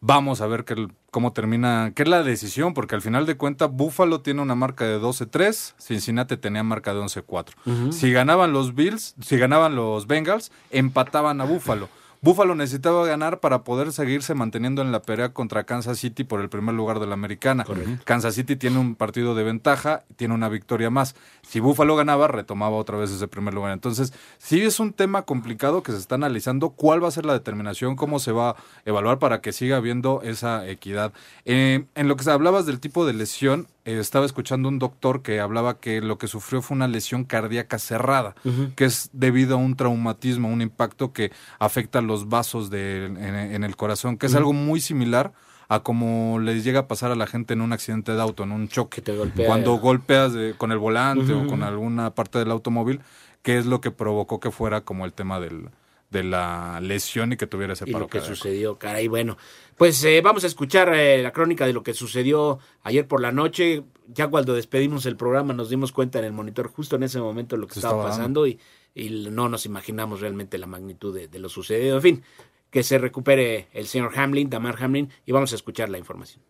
Vamos 0.00 0.43
a 0.43 0.46
ver 0.46 0.66
qué, 0.66 0.88
cómo 1.10 1.32
termina, 1.32 1.92
qué 1.94 2.02
es 2.02 2.09
la 2.11 2.23
decisión, 2.23 2.75
porque 2.75 2.97
al 2.97 3.00
final 3.00 3.25
de 3.25 3.38
cuentas 3.38 3.71
Buffalo 3.73 4.21
tiene 4.21 4.42
una 4.42 4.54
marca 4.54 4.85
de 4.85 5.00
12-3, 5.00 5.73
Cincinnati 5.78 6.37
tenía 6.37 6.62
marca 6.62 6.92
de 6.92 7.00
11-4. 7.00 7.92
Si 7.92 8.12
ganaban 8.12 8.52
los 8.52 8.75
Bills, 8.75 9.14
si 9.23 9.38
ganaban 9.38 9.75
los 9.75 10.06
Bengals, 10.06 10.52
empataban 10.71 11.40
a 11.40 11.44
Buffalo. 11.44 11.88
Buffalo 12.26 12.56
necesitaba 12.56 13.06
ganar 13.06 13.38
para 13.38 13.62
poder 13.62 13.92
seguirse 13.92 14.35
manteniendo 14.35 14.83
en 14.83 14.90
la 14.90 15.00
pelea 15.00 15.33
contra 15.33 15.62
Kansas 15.62 16.00
City 16.00 16.25
por 16.25 16.40
el 16.40 16.49
primer 16.49 16.75
lugar 16.75 16.99
de 16.99 17.06
la 17.06 17.14
americana. 17.14 17.64
Kansas 18.02 18.35
City 18.35 18.56
tiene 18.56 18.80
un 18.80 18.97
partido 18.97 19.37
de 19.37 19.45
ventaja, 19.45 20.02
tiene 20.16 20.35
una 20.35 20.49
victoria 20.49 20.90
más. 20.90 21.14
Si 21.42 21.61
Buffalo 21.61 21.95
ganaba, 21.95 22.26
retomaba 22.26 22.75
otra 22.75 22.99
vez 22.99 23.12
ese 23.12 23.28
primer 23.28 23.54
lugar. 23.54 23.71
Entonces, 23.71 24.12
sí 24.38 24.61
es 24.61 24.80
un 24.80 24.92
tema 24.92 25.23
complicado 25.23 25.85
que 25.85 25.92
se 25.92 25.99
está 25.99 26.16
analizando 26.16 26.71
cuál 26.71 27.00
va 27.00 27.06
a 27.06 27.12
ser 27.12 27.26
la 27.26 27.33
determinación, 27.33 27.95
cómo 27.95 28.18
se 28.18 28.33
va 28.33 28.50
a 28.50 28.56
evaluar 28.85 29.21
para 29.21 29.40
que 29.40 29.52
siga 29.52 29.76
habiendo 29.76 30.21
esa 30.23 30.68
equidad. 30.68 31.12
Eh, 31.45 31.85
en 31.95 32.09
lo 32.09 32.16
que 32.16 32.28
hablabas 32.28 32.66
del 32.66 32.80
tipo 32.80 33.06
de 33.06 33.12
lesión, 33.12 33.68
eh, 33.87 34.00
estaba 34.00 34.26
escuchando 34.26 34.68
un 34.68 34.80
doctor 34.80 35.23
que 35.23 35.38
hablaba 35.38 35.78
que 35.78 36.00
lo 36.00 36.18
que 36.18 36.26
sufrió 36.26 36.61
fue 36.61 36.75
una 36.75 36.88
lesión 36.88 37.23
cardíaca 37.23 37.78
cerrada, 37.78 38.35
que 38.75 38.85
es 38.85 39.11
debido 39.12 39.54
a 39.54 39.59
un 39.59 39.76
traumatismo, 39.76 40.49
un 40.49 40.61
impacto 40.61 41.12
que 41.12 41.30
afecta 41.61 42.00
los 42.00 42.15
vasos 42.25 42.70
de, 42.70 43.04
en, 43.06 43.62
el 43.62 43.76
corazón, 43.76 44.16
que 44.16 44.26
es 44.26 44.35
algo 44.35 44.54
muy 44.54 44.80
similar 44.80 45.32
a 45.68 45.80
como 45.80 46.38
les 46.38 46.64
llega 46.64 46.80
a 46.80 46.88
pasar 46.88 47.11
a 47.11 47.16
la 47.16 47.26
gente 47.26 47.52
en 47.52 47.61
un 47.61 47.73
accidente 47.73 48.12
de 48.12 48.23
auto, 48.23 48.44
en 48.44 48.52
un 48.52 48.68
choque. 48.68 49.02
Cuando 49.46 49.75
golpeas 49.75 50.32
con 50.56 50.73
el 50.73 50.78
volante 50.78 51.35
o 51.35 51.46
con 51.46 51.62
alguna 51.62 52.14
parte 52.14 52.38
del 52.38 52.50
automóvil, 52.50 53.00
que 53.42 53.58
es 53.58 53.66
lo 53.66 53.80
que 53.80 53.90
provocó 53.90 54.40
que 54.40 54.50
fuera 54.50 54.80
como 54.80 55.04
el 55.04 55.12
tema 55.12 55.38
del, 55.38 55.68
de 56.11 56.25
la 56.25 56.80
lesión 56.80 57.32
y 57.32 57.37
que 57.37 57.46
tuviera 57.46 57.73
ese 57.73 57.85
paro. 57.85 57.99
Y 57.99 58.00
lo 58.00 58.08
que 58.08 58.20
sucedió, 58.20 58.78
caray, 58.78 59.08
bueno. 59.08 59.37
Pues 59.76 60.02
eh, 60.04 60.20
vamos 60.23 60.44
a 60.44 60.46
escuchar 60.46 60.94
eh, 60.94 61.23
la 61.23 61.32
crónica 61.32 61.66
de 61.66 61.73
lo 61.73 61.82
que 61.82 61.94
sucedió 61.94 62.58
ayer 62.82 63.06
por 63.06 63.20
la 63.20 63.32
noche. 63.32 63.85
Ya 64.08 64.28
cuando 64.28 64.54
despedimos 64.54 65.04
el 65.06 65.16
programa 65.16 65.52
nos 65.52 65.68
dimos 65.68 65.92
cuenta 65.92 66.18
en 66.18 66.25
el 66.25 66.32
monitor 66.32 66.68
justo 66.68 66.96
en 66.96 67.02
ese 67.02 67.20
momento 67.20 67.56
lo 67.56 67.66
que 67.66 67.75
estaba, 67.75 68.04
pasando 68.04 68.46
y, 68.46 68.58
no 68.97 69.49
nos 69.49 69.67
imaginamos 69.67 70.21
realmente 70.21 70.59
la 70.59 70.67
magnitud 70.67 71.15
de, 71.15 71.38
lo 71.38 71.49
sucedido. 71.49 71.97
En 71.97 72.03
fin, 72.03 72.23
que 72.71 72.83
se 72.83 72.99
recupere 72.99 73.69
el 73.73 73.87
señor 73.87 74.19
Hamlin, 74.19 74.50
Damar 74.50 74.83
Hamlin, 74.83 75.11
y 75.25 75.33
vamos 75.33 75.53
a 75.53 75.57
escuchar 75.57 75.88
la 75.88 75.99
información. 75.99 76.43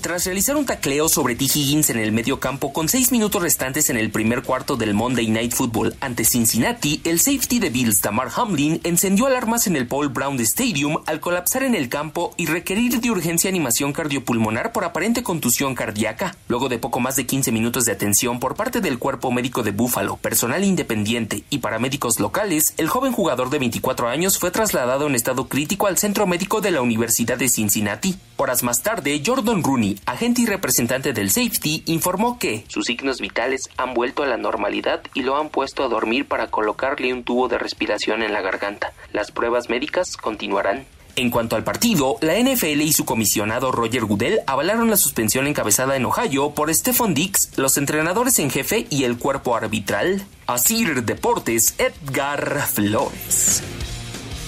Tras 0.00 0.26
realizar 0.26 0.56
un 0.56 0.64
tacleo 0.64 1.08
sobre 1.08 1.34
T. 1.34 1.44
Higgins 1.44 1.90
en 1.90 1.98
el 1.98 2.12
medio 2.12 2.38
campo 2.38 2.72
con 2.72 2.88
seis 2.88 3.10
minutos 3.10 3.42
restantes 3.42 3.90
en 3.90 3.96
el 3.96 4.12
primer 4.12 4.44
cuarto 4.44 4.76
del 4.76 4.94
Monday 4.94 5.26
Night 5.28 5.52
Football 5.52 5.96
ante 6.00 6.24
Cincinnati, 6.24 7.00
el 7.02 7.18
safety 7.18 7.58
de 7.58 7.70
Bills, 7.70 8.00
Tamar 8.00 8.28
Hamlin, 8.36 8.80
encendió 8.84 9.26
alarmas 9.26 9.66
en 9.66 9.74
el 9.74 9.88
Paul 9.88 10.08
Brown 10.08 10.38
Stadium 10.40 10.98
al 11.06 11.18
colapsar 11.18 11.64
en 11.64 11.74
el 11.74 11.88
campo 11.88 12.32
y 12.36 12.46
requerir 12.46 13.00
de 13.00 13.10
urgencia 13.10 13.50
animación 13.50 13.92
cardiopulmonar 13.92 14.72
por 14.72 14.84
aparente 14.84 15.24
contusión 15.24 15.74
cardíaca. 15.74 16.36
Luego 16.46 16.68
de 16.68 16.78
poco 16.78 17.00
más 17.00 17.16
de 17.16 17.26
15 17.26 17.50
minutos 17.50 17.84
de 17.84 17.92
atención 17.92 18.38
por 18.38 18.54
parte 18.54 18.80
del 18.80 19.00
cuerpo 19.00 19.32
médico 19.32 19.64
de 19.64 19.72
Buffalo, 19.72 20.16
personal 20.16 20.62
independiente 20.62 21.42
y 21.50 21.58
paramédicos 21.58 22.20
locales, 22.20 22.72
el 22.76 22.88
joven 22.88 23.12
jugador 23.12 23.50
de 23.50 23.58
24 23.58 24.08
años 24.08 24.38
fue 24.38 24.52
trasladado 24.52 25.08
en 25.08 25.16
estado 25.16 25.48
crítico 25.48 25.88
al 25.88 25.98
centro 25.98 26.28
médico 26.28 26.60
de 26.60 26.70
la 26.70 26.82
Universidad 26.82 27.36
de 27.36 27.48
Cincinnati. 27.48 28.16
Horas 28.36 28.62
más 28.62 28.84
tarde, 28.84 29.20
Jordan 29.26 29.64
Rooney, 29.64 29.87
agente 30.06 30.42
y 30.42 30.46
representante 30.46 31.12
del 31.12 31.30
safety, 31.30 31.82
informó 31.86 32.38
que 32.38 32.64
sus 32.68 32.86
signos 32.86 33.20
vitales 33.20 33.68
han 33.76 33.94
vuelto 33.94 34.22
a 34.22 34.26
la 34.26 34.36
normalidad 34.36 35.02
y 35.14 35.22
lo 35.22 35.36
han 35.36 35.48
puesto 35.48 35.84
a 35.84 35.88
dormir 35.88 36.26
para 36.26 36.48
colocarle 36.48 37.12
un 37.12 37.24
tubo 37.24 37.48
de 37.48 37.58
respiración 37.58 38.22
en 38.22 38.32
la 38.32 38.40
garganta. 38.40 38.92
Las 39.12 39.30
pruebas 39.30 39.68
médicas 39.68 40.16
continuarán. 40.16 40.86
En 41.18 41.30
cuanto 41.30 41.56
al 41.56 41.64
partido, 41.64 42.16
la 42.20 42.38
NFL 42.38 42.80
y 42.80 42.92
su 42.92 43.04
comisionado 43.04 43.72
Roger 43.72 44.04
Goodell 44.04 44.38
avalaron 44.46 44.88
la 44.88 44.96
suspensión 44.96 45.48
encabezada 45.48 45.96
en 45.96 46.04
Ohio 46.04 46.50
por 46.50 46.72
Stephon 46.72 47.12
Dix, 47.12 47.50
los 47.56 47.76
entrenadores 47.76 48.38
en 48.38 48.50
jefe 48.50 48.86
y 48.88 49.02
el 49.02 49.18
cuerpo 49.18 49.56
arbitral. 49.56 50.24
Asir 50.46 51.02
Deportes, 51.02 51.74
Edgar 51.78 52.68
Flores. 52.68 53.64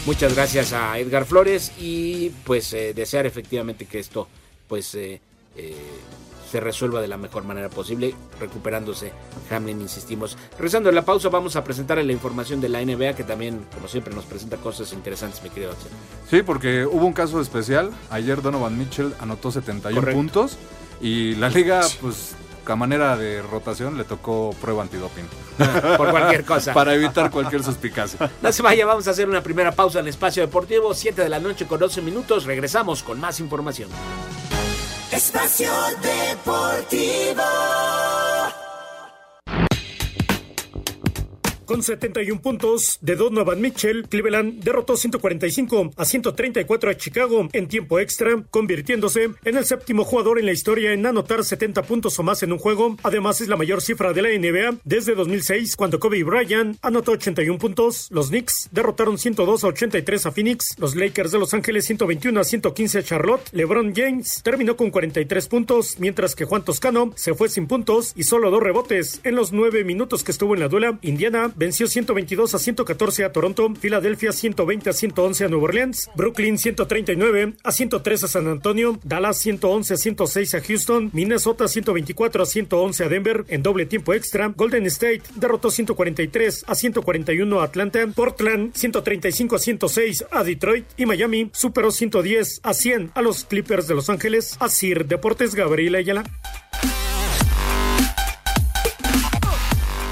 Muchas 0.07 0.35
gracias 0.37 0.73
a 0.73 0.97
Edgar 0.99 1.25
Flores 1.25 1.73
y 1.79 2.31
pues 2.45 2.73
eh, 2.73 2.95
desear 2.95 3.27
efectivamente 3.27 3.87
que 3.87 3.99
esto 3.99 4.29
pues 4.69 4.95
eh, 4.95 5.21
eh, 5.57 5.77
se 6.51 6.59
resuelva 6.59 7.01
de 7.01 7.07
la 7.07 7.17
mejor 7.17 7.45
manera 7.45 7.69
posible, 7.69 8.15
recuperándose 8.41 9.13
Hamlin, 9.51 9.81
insistimos. 9.81 10.37
Regresando 10.53 10.89
a 10.89 10.93
la 10.93 11.05
pausa, 11.05 11.29
vamos 11.29 11.55
a 11.55 11.63
presentarle 11.63 12.03
la 12.03 12.13
información 12.13 12.61
de 12.61 12.69
la 12.69 12.85
NBA, 12.85 13.15
que 13.15 13.23
también, 13.23 13.67
como 13.73 13.87
siempre, 13.87 14.13
nos 14.15 14.25
presenta 14.25 14.57
cosas 14.57 14.93
interesantes, 14.93 15.43
mi 15.43 15.51
querido 15.51 15.71
Axel. 15.71 15.93
Sí, 16.29 16.43
porque 16.43 16.87
hubo 16.87 17.07
un 17.07 17.13
caso 17.13 17.41
especial. 17.41 17.91
Ayer 18.11 18.43
Donovan 18.43 18.77
Mitchell 18.77 19.15
anotó 19.21 19.53
71 19.53 19.95
Correcto. 20.01 20.19
puntos 20.19 20.59
y 21.01 21.37
la 21.37 21.51
liga, 21.51 21.83
pues, 22.01 22.35
a 22.71 22.77
manera 22.77 23.17
de 23.17 23.43
rotación, 23.43 23.99
le 23.99 24.05
tocó 24.05 24.55
prueba 24.61 24.83
antidoping. 24.83 25.25
Por 25.97 26.11
cualquier 26.11 26.45
cosa. 26.45 26.73
Para 26.75 26.95
evitar 26.95 27.31
cualquier 27.31 27.63
suspicacia. 27.63 28.31
No 28.41 28.53
se 28.53 28.63
vaya, 28.63 28.87
vamos 28.87 29.07
a 29.09 29.11
hacer 29.11 29.29
una 29.29 29.43
primera 29.43 29.73
pausa 29.73 30.01
en 30.01 30.09
espacio 30.09 30.43
deportivo, 30.43 30.95
7 30.95 31.23
de 31.23 31.29
la 31.29 31.41
noche 31.41 31.67
con 31.67 31.81
12 31.81 32.01
minutos. 32.03 32.45
Regresamos 32.45 33.03
con 33.03 33.21
más 33.21 33.41
información. 33.41 33.91
Espacio 35.21 35.71
Deportivo. 36.01 38.00
Con 41.71 41.85
71 41.85 42.43
puntos 42.43 42.99
de 43.01 43.15
Donovan 43.15 43.61
Mitchell, 43.61 44.09
Cleveland 44.09 44.65
derrotó 44.65 44.97
145 44.97 45.93
a 45.97 46.05
134 46.05 46.91
a 46.91 46.97
Chicago 46.97 47.49
en 47.53 47.69
tiempo 47.69 48.01
extra, 48.01 48.43
convirtiéndose 48.51 49.31
en 49.45 49.57
el 49.57 49.65
séptimo 49.65 50.03
jugador 50.03 50.41
en 50.41 50.47
la 50.47 50.53
historia 50.53 50.93
en 50.93 51.07
anotar 51.07 51.45
70 51.45 51.85
puntos 51.85 52.19
o 52.19 52.25
más 52.25 52.43
en 52.43 52.51
un 52.51 52.59
juego. 52.59 52.97
Además, 53.05 53.41
es 53.41 53.47
la 53.47 53.57
mayor 53.57 53.83
cifra 53.83 54.13
de 54.13 54.21
la 54.21 54.31
NBA 54.31 54.81
desde 54.83 55.15
2006, 55.15 55.77
cuando 55.77 56.01
Kobe 56.01 56.25
Bryant 56.25 56.77
anotó 56.83 57.13
81 57.13 57.57
puntos. 57.61 58.09
Los 58.11 58.31
Knicks 58.31 58.69
derrotaron 58.73 59.17
102 59.17 59.63
a 59.63 59.69
83 59.69 60.27
a 60.27 60.33
Phoenix. 60.33 60.75
Los 60.77 60.97
Lakers 60.97 61.31
de 61.31 61.39
Los 61.39 61.55
Ángeles 61.55 61.85
121 61.87 62.41
a 62.41 62.43
115 62.43 62.99
a 62.99 63.03
Charlotte. 63.05 63.49
LeBron 63.53 63.95
James 63.95 64.43
terminó 64.43 64.77
con 64.77 64.91
43 64.91 65.47
puntos, 65.47 66.01
mientras 66.01 66.35
que 66.35 66.47
Juan 66.47 66.65
Toscano 66.65 67.13
se 67.15 67.33
fue 67.35 67.49
sin 67.49 67.69
puntos 67.69 68.13
y 68.17 68.25
solo 68.25 68.51
dos 68.51 68.61
rebotes 68.61 69.21
en 69.23 69.37
los 69.37 69.53
nueve 69.53 69.85
minutos 69.85 70.25
que 70.25 70.33
estuvo 70.33 70.55
en 70.55 70.61
la 70.61 70.67
duela. 70.67 70.99
Indiana 71.03 71.53
venció 71.61 71.87
122 71.87 72.55
a 72.55 72.59
114 72.59 73.23
a 73.23 73.33
Toronto, 73.33 73.75
Filadelfia 73.79 74.33
120 74.33 74.89
a 74.89 74.93
111 74.95 75.45
a 75.45 75.49
Nueva 75.49 75.65
Orleans, 75.65 76.11
Brooklyn 76.17 76.57
139 76.57 77.55
a 77.63 77.71
103 77.71 78.25
a 78.25 78.29
San 78.29 78.49
Antonio, 78.49 78.99
Dallas 79.05 79.37
111 79.37 79.93
a 79.93 79.97
106 79.99 80.55
a 80.55 80.61
Houston, 80.63 81.11
Minnesota 81.13 81.69
124 81.69 82.43
a 82.43 82.47
111 82.47 83.05
a 83.05 83.09
Denver 83.09 83.45
en 83.49 83.63
doble 83.63 83.85
tiempo 83.85 84.15
extra, 84.15 84.49
Golden 84.49 84.87
State 84.87 85.23
derrotó 85.35 85.71
143 85.71 86.65
a 86.67 86.75
141 86.75 87.61
a 87.61 87.65
Atlanta, 87.65 88.07
Portland 88.07 88.73
135 88.75 89.57
a 89.57 89.59
106 89.59 90.25
a 90.31 90.43
Detroit 90.43 90.87
y 90.97 91.05
Miami 91.05 91.51
superó 91.53 91.91
110 91.91 92.61
a 92.63 92.73
100 92.73 93.11
a 93.15 93.21
los 93.21 93.45
Clippers 93.45 93.87
de 93.87 93.95
Los 93.95 94.09
Ángeles. 94.09 94.57
Asir 94.61 95.05
Deportes 95.05 95.55
Gabriela 95.55 95.99
Ayala. 95.99 96.25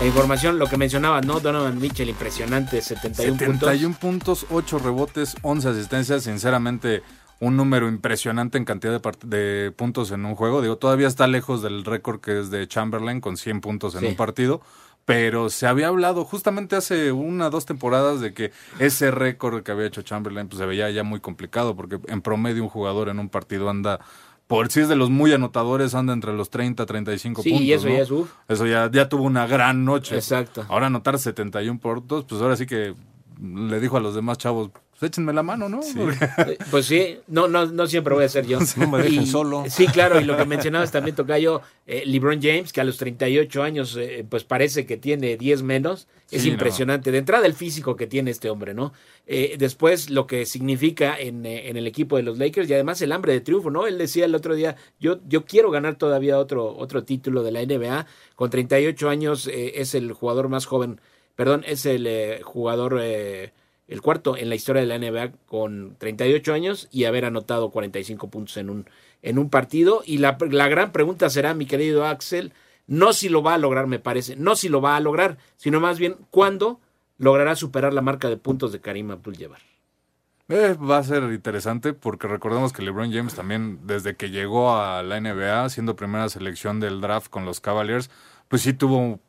La 0.01 0.07
información, 0.07 0.59
lo 0.61 0.67
que 0.69 0.77
mencionaba, 0.77 1.21
¿no? 1.23 1.41
Donovan 1.41 1.81
Mitchell, 1.81 2.09
impresionante, 2.09 2.81
71, 2.83 3.37
71 3.59 3.97
puntos, 4.01 4.47
8 4.51 4.79
rebotes, 4.79 5.35
11 5.43 5.69
asistencias. 5.71 6.23
Sinceramente, 6.23 7.03
un 7.41 7.57
número 7.57 7.89
impresionante 7.89 8.59
en 8.59 8.65
cantidad 8.65 9.01
de, 9.01 9.13
de 9.27 9.73
puntos 9.73 10.13
en 10.13 10.25
un 10.25 10.37
juego. 10.37 10.63
Digo, 10.63 10.77
todavía 10.77 11.09
está 11.09 11.27
lejos 11.27 11.63
del 11.63 11.85
récord 11.85 12.21
que 12.21 12.39
es 12.41 12.51
de 12.51 12.69
Chamberlain 12.69 13.21
con 13.21 13.37
100 13.37 13.61
puntos 13.61 13.95
en 13.97 14.01
Sí. 14.03 14.07
un 14.07 14.17
partido. 14.17 14.61
Pero 15.05 15.49
se 15.49 15.67
había 15.67 15.89
hablado 15.89 16.25
justamente 16.27 16.77
hace 16.77 17.13
una 17.13 17.49
dos 17.49 17.65
temporadas 17.65 18.21
de 18.21 18.35
que 18.35 18.53
ese 18.79 19.11
récord 19.11 19.63
que 19.63 19.73
había 19.73 19.87
hecho 19.87 20.03
Chamberlain 20.03 20.49
pues, 20.49 20.59
se 20.59 20.67
veía 20.67 20.91
ya 20.91 21.03
muy 21.03 21.19
complicado 21.19 21.75
porque 21.75 21.99
en 22.09 22.21
promedio 22.21 22.63
un 22.63 22.69
jugador 22.69 23.09
en 23.09 23.19
un 23.19 23.31
partido 23.31 23.71
anda, 23.71 24.01
por 24.49 24.73
si 24.73 24.81
es 24.81 24.89
de 24.89 24.97
los 24.97 25.09
muy 25.11 25.33
anotadores, 25.33 25.95
anda 25.95 26.13
entre 26.13 26.33
los 26.33 26.51
30, 26.51 26.85
35 26.87 27.43
Sí, 27.43 27.51
puntos. 27.51 27.65
y 27.67 27.73
eso 27.75 27.89
¿no? 27.89 27.95
ya 27.95 28.01
es 28.03 28.11
uf. 28.11 28.33
Eso 28.49 28.67
ya, 28.67 28.91
ya 28.91 29.09
tuvo 29.09 29.23
una 29.23 29.47
gran 29.47 29.85
noche. 29.85 30.17
Exacto. 30.17 30.65
Ahora 30.69 30.87
anotar 30.89 31.17
71 31.19 31.79
puntos, 31.79 32.25
pues 32.29 32.43
ahora 32.43 32.57
sí 32.57 32.67
que 32.67 32.95
le 33.41 33.79
dijo 33.79 33.97
a 33.97 34.01
los 34.01 34.15
demás 34.17 34.39
chavos, 34.39 34.71
pues 34.99 35.11
échenme 35.11 35.33
la 35.33 35.43
mano, 35.43 35.69
¿no? 35.69 35.81
Porque- 35.97 36.53
Eh, 36.53 36.59
Pues 36.71 36.87
sí, 36.87 37.19
no, 37.29 37.47
no, 37.49 37.67
no 37.67 37.87
siempre 37.87 38.15
voy 38.15 38.25
a 38.25 38.29
ser 38.29 38.47
yo. 38.47 38.59
No 38.77 38.89
me 38.89 38.99
dejen 39.03 39.23
Y- 39.23 39.27
solo. 39.27 39.65
Sí, 39.69 39.87
claro, 39.87 40.21
y 40.21 40.25
lo 40.25 40.37
que 40.37 40.45
mencionabas 40.45 40.91
también, 40.91 41.15
Tocayo, 41.15 41.63
eh, 41.87 42.03
LeBron 42.07 42.41
James, 42.43 42.73
que 42.73 42.81
a 42.81 42.85
los 42.85 42.97
38 42.97 43.63
años, 43.63 43.97
eh, 43.97 44.25
pues 44.29 44.45
parece 44.45 44.87
que 44.87 44.97
tiene 44.97 45.37
10 45.37 45.63
menos. 45.63 46.09
Es 46.31 46.43
Sí, 46.43 46.49
no. 46.49 46.55
impresionante. 46.55 47.11
De 47.13 47.19
entrada, 47.19 47.47
el 47.47 47.55
físico 47.55 47.97
que 47.97 48.07
tiene 48.07 48.31
este 48.31 48.51
hombre, 48.51 48.75
¿no? 48.75 48.93
Eh, 49.27 49.57
después, 49.59 50.11
lo 50.11 50.27
que 50.27 50.45
significa 50.47 51.17
en, 51.19 51.47
eh, 51.47 51.69
en 51.71 51.77
el 51.77 51.87
equipo 51.87 52.17
de 52.17 52.23
los 52.23 52.37
Lakers 52.39 52.69
y 52.69 52.75
además 52.75 53.01
el 53.01 53.13
hambre 53.13 53.33
de 53.33 53.41
triunfo, 53.41 53.71
¿no? 53.71 53.87
Él 53.87 53.97
decía 53.99 54.25
el 54.27 54.35
otro 54.35 54.55
día, 54.55 54.77
yo, 55.01 55.21
yo 55.29 55.45
quiero 55.45 55.71
ganar 55.71 55.97
todavía 55.97 56.39
otro, 56.39 56.77
otro 56.77 57.05
título 57.05 57.43
de 57.43 57.53
la 57.53 57.63
NBA. 57.63 58.07
Con 58.35 58.51
38 58.51 59.09
años 59.09 59.47
eh, 59.47 59.75
es 59.81 59.95
el 59.95 60.13
jugador 60.13 60.49
más 60.49 60.67
joven, 60.67 61.01
perdón, 61.37 61.65
es 61.67 61.87
el 61.87 62.07
eh, 62.07 62.41
jugador... 62.43 63.01
el 63.89 64.03
cuarto 64.03 64.37
en 64.37 64.51
la 64.51 64.55
historia 64.55 64.83
de 64.83 64.87
la 64.87 64.99
NBA 64.99 65.33
con 65.47 65.97
38 65.99 66.53
años 66.53 66.89
y 66.93 67.05
haber 67.05 67.25
anotado 67.25 67.71
45 67.71 68.29
puntos 68.29 68.57
en 68.59 68.71
un, 68.71 68.87
en 69.23 69.39
un 69.39 69.49
partido. 69.49 70.03
Y 70.05 70.19
la, 70.19 70.37
la 70.51 70.69
gran 70.69 70.93
pregunta 70.93 71.31
será, 71.31 71.55
mi 71.55 71.67
querido 71.67 72.07
Axel, 72.07 72.53
no 72.87 73.13
si 73.13 73.29
lo 73.29 73.43
va 73.43 73.55
a 73.55 73.59
lograr, 73.59 73.87
me 73.87 73.99
parece, 73.99 74.37
no 74.37 74.57
si 74.57 74.69
lo 74.69 74.81
va 74.81 74.97
a 74.97 75.01
lograr, 75.01 75.39
sino 75.57 75.81
más 75.81 75.99
bien 75.99 76.17
cuándo 76.31 76.81
logrará 77.17 77.57
superar 77.57 77.93
la 77.93 78.03
marca 78.03 78.29
de 78.29 78.37
puntos 78.37 78.73
de 78.73 78.81
Karim 78.81 79.11
Abdul-Jabbar. 79.11 79.61
Eh, 80.51 80.75
va 80.75 80.99
a 80.99 81.03
ser 81.03 81.25
interesante 81.25 81.93
porque 81.93 82.27
recordemos 82.27 82.73
que 82.73 82.81
LeBron 82.81 83.13
James 83.13 83.35
también 83.35 83.81
desde 83.87 84.17
que 84.17 84.31
llegó 84.31 84.75
a 84.75 85.03
la 85.03 85.21
NBA, 85.21 85.69
siendo 85.69 85.97
primera 85.97 86.29
selección 86.31 86.81
del 86.81 87.03
draft 87.03 87.29
con 87.29 87.45
los 87.45 87.61
Cavaliers, 87.61 88.11
pues 88.49 88.63
sí 88.63 88.73
tuvo, 88.73 89.21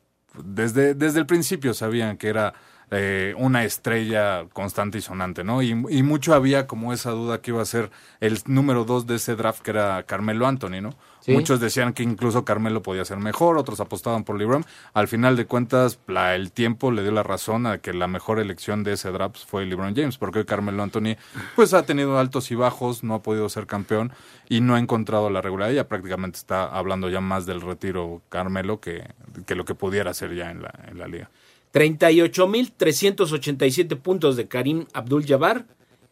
desde, 0.41 0.93
desde 0.93 1.19
el 1.19 1.25
principio 1.25 1.73
sabían 1.73 2.17
que 2.17 2.29
era 2.29 2.53
eh, 2.91 3.33
una 3.37 3.63
estrella 3.63 4.45
constante 4.53 4.97
y 4.97 5.01
sonante, 5.01 5.43
¿no? 5.43 5.61
Y, 5.61 5.69
y 5.89 6.03
mucho 6.03 6.33
había 6.33 6.67
como 6.67 6.91
esa 6.93 7.11
duda 7.11 7.41
que 7.41 7.51
iba 7.51 7.61
a 7.61 7.65
ser 7.65 7.91
el 8.19 8.39
número 8.45 8.83
dos 8.85 9.05
de 9.07 9.15
ese 9.15 9.35
draft 9.35 9.61
que 9.61 9.71
era 9.71 10.03
Carmelo 10.03 10.47
Anthony, 10.47 10.81
¿no? 10.81 10.91
Sí. 11.21 11.33
Muchos 11.33 11.59
decían 11.59 11.91
que 11.93 12.01
incluso 12.01 12.45
Carmelo 12.45 12.81
podía 12.81 13.03
ser 13.03 13.17
mejor, 13.17 13.57
otros 13.57 13.79
apostaban 13.81 14.23
por 14.23 14.37
LeBron. 14.39 14.65
Al 14.93 15.07
final 15.09 15.35
de 15.35 15.45
cuentas, 15.45 15.99
la- 16.07 16.33
el 16.33 16.51
tiempo 16.51 16.91
le 16.91 17.01
dio 17.01 17.11
la 17.11 17.23
razón 17.23 17.67
a 17.67 17.79
que 17.79 17.93
la 17.93 18.07
mejor 18.07 18.39
elección 18.39 18.83
de 18.83 18.93
ese 18.93 19.11
draft 19.11 19.37
fue 19.45 19.65
LeBron 19.65 19.95
James, 19.95 20.17
porque 20.17 20.39
hoy 20.39 20.45
Carmelo 20.45 20.81
Anthony 20.81 21.17
pues 21.55 21.73
ha 21.73 21.83
tenido 21.83 22.17
altos 22.17 22.49
y 22.51 22.55
bajos, 22.55 23.03
no 23.03 23.15
ha 23.15 23.21
podido 23.21 23.49
ser 23.49 23.67
campeón 23.67 24.11
y 24.47 24.61
no 24.61 24.75
ha 24.75 24.79
encontrado 24.79 25.29
la 25.29 25.41
regularidad. 25.41 25.75
Ya 25.83 25.87
prácticamente 25.89 26.37
está 26.37 26.63
hablando 26.65 27.09
ya 27.09 27.19
más 27.21 27.45
del 27.45 27.61
retiro 27.61 28.21
Carmelo 28.29 28.79
que, 28.79 29.03
que 29.45 29.55
lo 29.55 29.65
que 29.65 29.75
pudiera 29.75 30.11
hacer 30.11 30.33
ya 30.33 30.49
en 30.51 30.63
la, 30.63 30.73
en 30.87 30.97
la 30.97 31.07
liga. 31.07 31.29
38.387 31.73 33.97
puntos 33.97 34.35
de 34.35 34.47
Karim 34.47 34.85
Abdul-Jabbar 34.93 35.65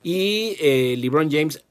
y 0.03 0.55
eh, 0.59 0.95
LeBron 0.97 1.31
James 1.31 1.63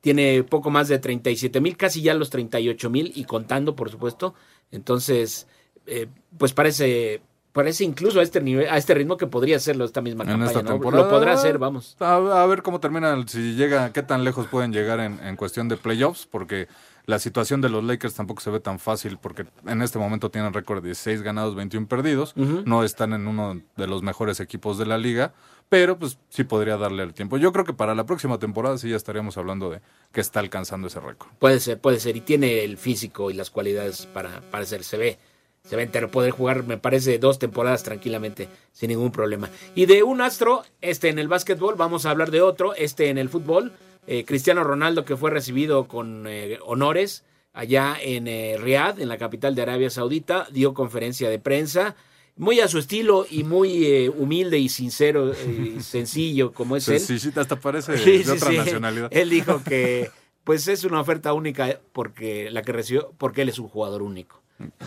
tiene 0.00 0.42
poco 0.42 0.70
más 0.70 0.88
de 0.88 1.00
37.000, 1.00 1.76
casi 1.76 2.02
ya 2.02 2.14
los 2.14 2.32
38.000 2.32 3.12
y 3.14 3.24
contando, 3.24 3.76
por 3.76 3.90
supuesto. 3.90 4.34
Entonces, 4.70 5.46
eh, 5.86 6.06
pues 6.38 6.52
parece 6.52 7.22
parece 7.52 7.84
incluso 7.84 8.18
a 8.18 8.22
este 8.22 8.40
nivel, 8.40 8.66
a 8.68 8.78
este 8.78 8.94
ritmo 8.94 9.18
que 9.18 9.26
podría 9.26 9.56
hacerlo 9.56 9.84
esta 9.84 10.00
misma 10.00 10.24
En 10.24 10.30
campaña. 10.30 10.50
esta 10.50 10.62
¿no? 10.62 10.70
temporada. 10.70 11.04
Lo 11.04 11.10
podrá 11.10 11.34
hacer, 11.34 11.58
vamos. 11.58 11.96
A, 12.00 12.42
a 12.42 12.46
ver 12.46 12.62
cómo 12.62 12.80
termina, 12.80 13.22
si 13.26 13.54
llega, 13.54 13.92
qué 13.92 14.02
tan 14.02 14.24
lejos 14.24 14.46
pueden 14.46 14.72
llegar 14.72 15.00
en, 15.00 15.20
en 15.22 15.36
cuestión 15.36 15.68
de 15.68 15.76
playoffs, 15.76 16.26
porque 16.26 16.68
La 17.06 17.18
situación 17.18 17.60
de 17.60 17.68
los 17.68 17.82
Lakers 17.82 18.14
tampoco 18.14 18.40
se 18.40 18.50
ve 18.50 18.60
tan 18.60 18.78
fácil 18.78 19.18
porque 19.20 19.46
en 19.66 19.82
este 19.82 19.98
momento 19.98 20.30
tienen 20.30 20.52
récord 20.52 20.82
de 20.82 20.88
16 20.88 21.22
ganados, 21.22 21.56
21 21.56 21.88
perdidos. 21.88 22.34
No 22.36 22.84
están 22.84 23.12
en 23.12 23.26
uno 23.26 23.60
de 23.76 23.86
los 23.86 24.02
mejores 24.02 24.38
equipos 24.38 24.78
de 24.78 24.86
la 24.86 24.98
liga, 24.98 25.34
pero 25.68 25.98
pues 25.98 26.18
sí 26.28 26.44
podría 26.44 26.76
darle 26.76 27.02
el 27.02 27.12
tiempo. 27.12 27.38
Yo 27.38 27.52
creo 27.52 27.64
que 27.64 27.72
para 27.72 27.94
la 27.94 28.04
próxima 28.04 28.38
temporada 28.38 28.78
sí 28.78 28.90
ya 28.90 28.96
estaríamos 28.96 29.36
hablando 29.36 29.70
de 29.70 29.80
que 30.12 30.20
está 30.20 30.38
alcanzando 30.38 30.86
ese 30.86 31.00
récord. 31.00 31.30
Puede 31.38 31.58
ser, 31.58 31.80
puede 31.80 31.98
ser. 31.98 32.16
Y 32.16 32.20
tiene 32.20 32.62
el 32.62 32.76
físico 32.76 33.30
y 33.30 33.34
las 33.34 33.50
cualidades 33.50 34.06
para, 34.06 34.40
para 34.50 34.64
ser. 34.64 34.84
Se 34.84 34.96
ve, 34.96 35.18
se 35.64 35.74
ve 35.74 35.82
entero. 35.82 36.10
Poder 36.10 36.30
jugar, 36.30 36.64
me 36.64 36.78
parece, 36.78 37.18
dos 37.18 37.38
temporadas 37.38 37.82
tranquilamente, 37.82 38.48
sin 38.72 38.90
ningún 38.90 39.10
problema. 39.10 39.48
Y 39.74 39.86
de 39.86 40.02
un 40.02 40.20
astro, 40.20 40.62
este 40.80 41.08
en 41.08 41.18
el 41.18 41.28
básquetbol, 41.28 41.74
vamos 41.74 42.06
a 42.06 42.10
hablar 42.10 42.30
de 42.30 42.42
otro, 42.42 42.74
este 42.74 43.08
en 43.08 43.18
el 43.18 43.28
fútbol. 43.28 43.72
Eh, 44.06 44.24
Cristiano 44.24 44.64
Ronaldo, 44.64 45.04
que 45.04 45.16
fue 45.16 45.30
recibido 45.30 45.86
con 45.86 46.26
eh, 46.26 46.58
honores 46.64 47.24
allá 47.52 47.96
en 48.00 48.26
eh, 48.26 48.56
Riad, 48.58 49.00
en 49.00 49.08
la 49.08 49.18
capital 49.18 49.54
de 49.54 49.62
Arabia 49.62 49.90
Saudita, 49.90 50.46
dio 50.50 50.74
conferencia 50.74 51.28
de 51.28 51.38
prensa 51.38 51.94
muy 52.36 52.60
a 52.60 52.68
su 52.68 52.78
estilo 52.78 53.26
y 53.28 53.44
muy 53.44 53.84
eh, 53.86 54.08
humilde 54.08 54.58
y 54.58 54.68
sincero 54.68 55.32
y 55.32 55.80
sencillo 55.82 56.52
como 56.52 56.76
es 56.76 56.88
él. 56.88 57.02
Hasta 57.36 57.60
parece 57.60 57.92
de 57.96 58.30
otra 58.30 58.52
nacionalidad. 58.52 59.08
Él 59.12 59.30
dijo 59.30 59.62
que 59.62 60.10
pues 60.44 60.66
es 60.68 60.84
una 60.84 61.00
oferta 61.00 61.32
única 61.32 61.80
porque 61.92 62.50
la 62.50 62.62
que 62.62 62.72
recibió 62.72 63.12
porque 63.18 63.42
él 63.42 63.48
es 63.48 63.58
un 63.58 63.68
jugador 63.68 64.02
único. 64.02 64.41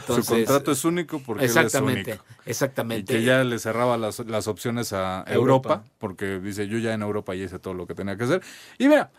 Su 0.07 0.25
contrato 0.25 0.71
es 0.71 0.85
único 0.85 1.19
porque 1.19 1.45
exactamente, 1.45 2.11
él 2.11 2.17
es 2.17 2.21
único. 2.21 2.35
Exactamente. 2.45 3.13
Y 3.13 3.17
que 3.17 3.23
ya 3.23 3.43
le 3.43 3.59
cerraba 3.59 3.97
las, 3.97 4.19
las 4.19 4.47
opciones 4.47 4.93
a 4.93 5.23
Europa, 5.27 5.33
Europa, 5.33 5.83
porque 5.97 6.39
dice, 6.39 6.67
yo 6.67 6.77
ya 6.77 6.93
en 6.93 7.01
Europa 7.01 7.35
ya 7.35 7.45
hice 7.45 7.59
todo 7.59 7.73
lo 7.73 7.87
que 7.87 7.95
tenía 7.95 8.17
que 8.17 8.23
hacer. 8.23 8.41
Y 8.77 8.87
mira, 8.87 9.11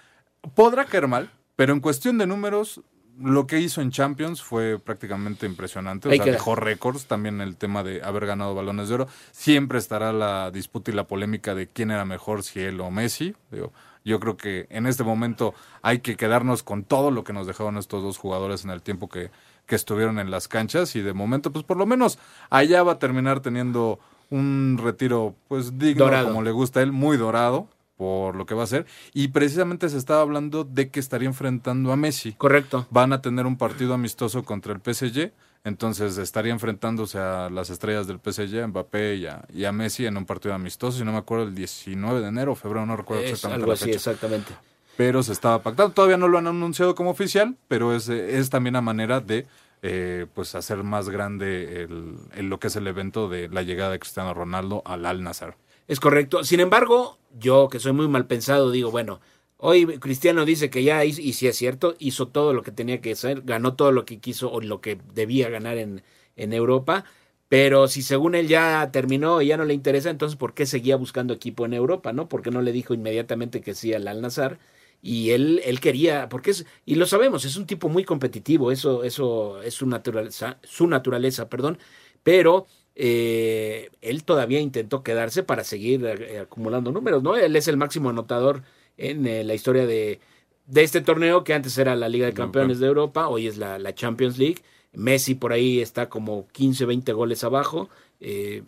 podrá 0.54 0.84
caer 0.84 1.08
mal, 1.08 1.30
pero 1.56 1.72
en 1.72 1.80
cuestión 1.80 2.18
de 2.18 2.26
números, 2.26 2.80
lo 3.18 3.46
que 3.46 3.60
hizo 3.60 3.80
en 3.80 3.90
Champions 3.90 4.42
fue 4.42 4.78
prácticamente 4.78 5.46
impresionante. 5.46 6.08
O 6.08 6.12
sea, 6.12 6.24
dejó 6.24 6.54
récords 6.54 7.06
también 7.06 7.40
el 7.40 7.56
tema 7.56 7.82
de 7.82 8.02
haber 8.02 8.26
ganado 8.26 8.54
balones 8.54 8.88
de 8.88 8.94
oro. 8.94 9.08
Siempre 9.32 9.78
estará 9.78 10.12
la 10.12 10.50
disputa 10.50 10.90
y 10.90 10.94
la 10.94 11.06
polémica 11.06 11.54
de 11.54 11.66
quién 11.68 11.90
era 11.90 12.04
mejor, 12.04 12.42
si 12.42 12.60
él 12.60 12.80
o 12.80 12.90
Messi. 12.90 13.34
Digo, 13.50 13.72
yo 14.04 14.20
creo 14.20 14.36
que 14.36 14.66
en 14.70 14.86
este 14.86 15.02
momento 15.02 15.54
hay 15.82 16.00
que 16.00 16.16
quedarnos 16.16 16.62
con 16.62 16.84
todo 16.84 17.10
lo 17.10 17.24
que 17.24 17.32
nos 17.32 17.46
dejaron 17.46 17.76
estos 17.78 18.02
dos 18.02 18.18
jugadores 18.18 18.64
en 18.64 18.70
el 18.70 18.82
tiempo 18.82 19.08
que, 19.08 19.30
que 19.66 19.74
estuvieron 19.74 20.18
en 20.18 20.30
las 20.30 20.48
canchas. 20.48 20.96
Y 20.96 21.02
de 21.02 21.12
momento, 21.12 21.52
pues 21.52 21.64
por 21.64 21.76
lo 21.76 21.86
menos 21.86 22.18
allá 22.50 22.82
va 22.82 22.92
a 22.92 22.98
terminar 22.98 23.40
teniendo 23.40 23.98
un 24.30 24.78
retiro 24.82 25.34
pues 25.48 25.78
digno, 25.78 26.10
como 26.24 26.42
le 26.42 26.50
gusta 26.50 26.80
a 26.80 26.82
él, 26.82 26.92
muy 26.92 27.16
dorado 27.16 27.68
por 27.96 28.36
lo 28.36 28.46
que 28.46 28.54
va 28.54 28.64
a 28.64 28.66
ser. 28.66 28.86
Y 29.14 29.28
precisamente 29.28 29.88
se 29.88 29.96
estaba 29.96 30.20
hablando 30.20 30.64
de 30.64 30.90
que 30.90 31.00
estaría 31.00 31.28
enfrentando 31.28 31.92
a 31.92 31.96
Messi. 31.96 32.32
Correcto. 32.32 32.86
Van 32.90 33.12
a 33.12 33.22
tener 33.22 33.46
un 33.46 33.56
partido 33.56 33.94
amistoso 33.94 34.44
contra 34.44 34.72
el 34.72 34.80
PSG. 34.80 35.32
Entonces 35.64 36.16
estaría 36.18 36.52
enfrentándose 36.52 37.18
a 37.18 37.50
las 37.50 37.70
estrellas 37.70 38.06
del 38.06 38.20
PSG, 38.20 38.62
a 38.62 38.66
Mbappé 38.68 39.16
y 39.16 39.26
a, 39.26 39.44
y 39.52 39.64
a 39.64 39.72
Messi 39.72 40.06
en 40.06 40.16
un 40.16 40.24
partido 40.24 40.54
amistoso, 40.54 40.98
si 40.98 41.04
no 41.04 41.10
me 41.10 41.18
acuerdo, 41.18 41.44
el 41.44 41.56
19 41.56 42.20
de 42.20 42.28
enero 42.28 42.52
o 42.52 42.54
febrero, 42.54 42.86
no 42.86 42.96
recuerdo 42.96 43.24
exactamente. 43.24 43.62
Algo 43.62 43.72
así, 43.72 43.90
exactamente. 43.90 44.54
Pero 44.96 45.22
se 45.22 45.32
estaba 45.32 45.62
pactando. 45.62 45.92
Todavía 45.92 46.16
no 46.16 46.28
lo 46.28 46.38
han 46.38 46.46
anunciado 46.46 46.94
como 46.94 47.10
oficial, 47.10 47.56
pero 47.68 47.94
es, 47.94 48.08
es 48.08 48.50
también 48.50 48.74
una 48.74 48.80
manera 48.80 49.20
de 49.20 49.46
eh, 49.82 50.26
pues 50.34 50.54
hacer 50.54 50.82
más 50.82 51.08
grande 51.10 51.82
el, 51.82 52.16
el, 52.34 52.48
lo 52.48 52.58
que 52.58 52.68
es 52.68 52.76
el 52.76 52.86
evento 52.86 53.28
de 53.28 53.48
la 53.48 53.62
llegada 53.62 53.92
de 53.92 53.98
Cristiano 53.98 54.32
Ronaldo 54.32 54.82
al 54.86 55.04
Al 55.04 55.22
Nazar. 55.22 55.56
Es 55.86 56.00
correcto. 56.00 56.44
Sin 56.44 56.60
embargo, 56.60 57.18
yo 57.38 57.68
que 57.68 57.78
soy 57.78 57.92
muy 57.92 58.08
mal 58.08 58.26
pensado, 58.26 58.70
digo, 58.70 58.90
bueno, 58.90 59.20
hoy 59.58 59.86
Cristiano 59.98 60.44
dice 60.44 60.70
que 60.70 60.82
ya 60.82 61.04
y 61.04 61.12
si 61.12 61.46
es 61.46 61.56
cierto, 61.56 61.94
hizo 61.98 62.28
todo 62.28 62.54
lo 62.54 62.62
que 62.62 62.72
tenía 62.72 63.00
que 63.00 63.12
hacer, 63.12 63.42
ganó 63.42 63.74
todo 63.74 63.92
lo 63.92 64.04
que 64.06 64.18
quiso 64.18 64.50
o 64.50 64.60
lo 64.60 64.80
que 64.80 64.98
debía 65.14 65.50
ganar 65.50 65.76
en, 65.76 66.02
en 66.36 66.52
Europa. 66.52 67.04
Pero 67.48 67.86
si 67.86 68.02
según 68.02 68.34
él 68.34 68.48
ya 68.48 68.90
terminó 68.90 69.40
y 69.40 69.48
ya 69.48 69.56
no 69.56 69.64
le 69.64 69.74
interesa, 69.74 70.10
entonces 70.10 70.36
¿por 70.36 70.54
qué 70.54 70.66
seguía 70.66 70.96
buscando 70.96 71.34
equipo 71.34 71.64
en 71.64 71.74
Europa? 71.74 72.12
¿No? 72.12 72.28
Porque 72.28 72.50
no 72.50 72.60
le 72.62 72.72
dijo 72.72 72.94
inmediatamente 72.94 73.60
que 73.60 73.74
sí 73.74 73.94
al 73.94 74.08
Al 74.08 74.20
Nazar 74.20 74.58
y 75.02 75.30
él, 75.30 75.60
él 75.64 75.80
quería, 75.80 76.28
porque 76.28 76.50
es, 76.50 76.66
y 76.84 76.96
lo 76.96 77.06
sabemos, 77.06 77.44
es 77.44 77.56
un 77.56 77.66
tipo 77.66 77.88
muy 77.88 78.04
competitivo, 78.04 78.72
eso, 78.72 79.04
eso 79.04 79.62
es 79.62 79.74
su 79.74 79.86
naturaleza, 79.86 80.58
su 80.62 80.86
naturaleza, 80.86 81.48
perdón, 81.48 81.78
pero 82.22 82.66
eh, 82.98 83.90
él 84.00 84.24
todavía 84.24 84.58
intentó 84.58 85.02
quedarse 85.02 85.42
para 85.42 85.64
seguir 85.64 86.04
eh, 86.06 86.40
acumulando 86.40 86.90
números, 86.90 87.22
¿no? 87.22 87.36
Él 87.36 87.54
es 87.54 87.68
el 87.68 87.76
máximo 87.76 88.08
anotador 88.08 88.62
en 88.96 89.26
eh, 89.26 89.44
la 89.44 89.54
historia 89.54 89.86
de, 89.86 90.18
de, 90.66 90.82
este 90.82 91.02
torneo, 91.02 91.44
que 91.44 91.52
antes 91.52 91.76
era 91.76 91.94
la 91.94 92.08
Liga 92.08 92.26
de 92.26 92.32
Campeones 92.32 92.78
de 92.80 92.86
Europa, 92.86 93.28
hoy 93.28 93.46
es 93.46 93.58
la, 93.58 93.78
la 93.78 93.94
Champions 93.94 94.38
League. 94.38 94.62
Messi 94.94 95.34
por 95.34 95.52
ahí 95.52 95.80
está 95.80 96.08
como 96.08 96.48
15, 96.48 96.86
20 96.86 97.12
goles 97.12 97.44
abajo 97.44 97.90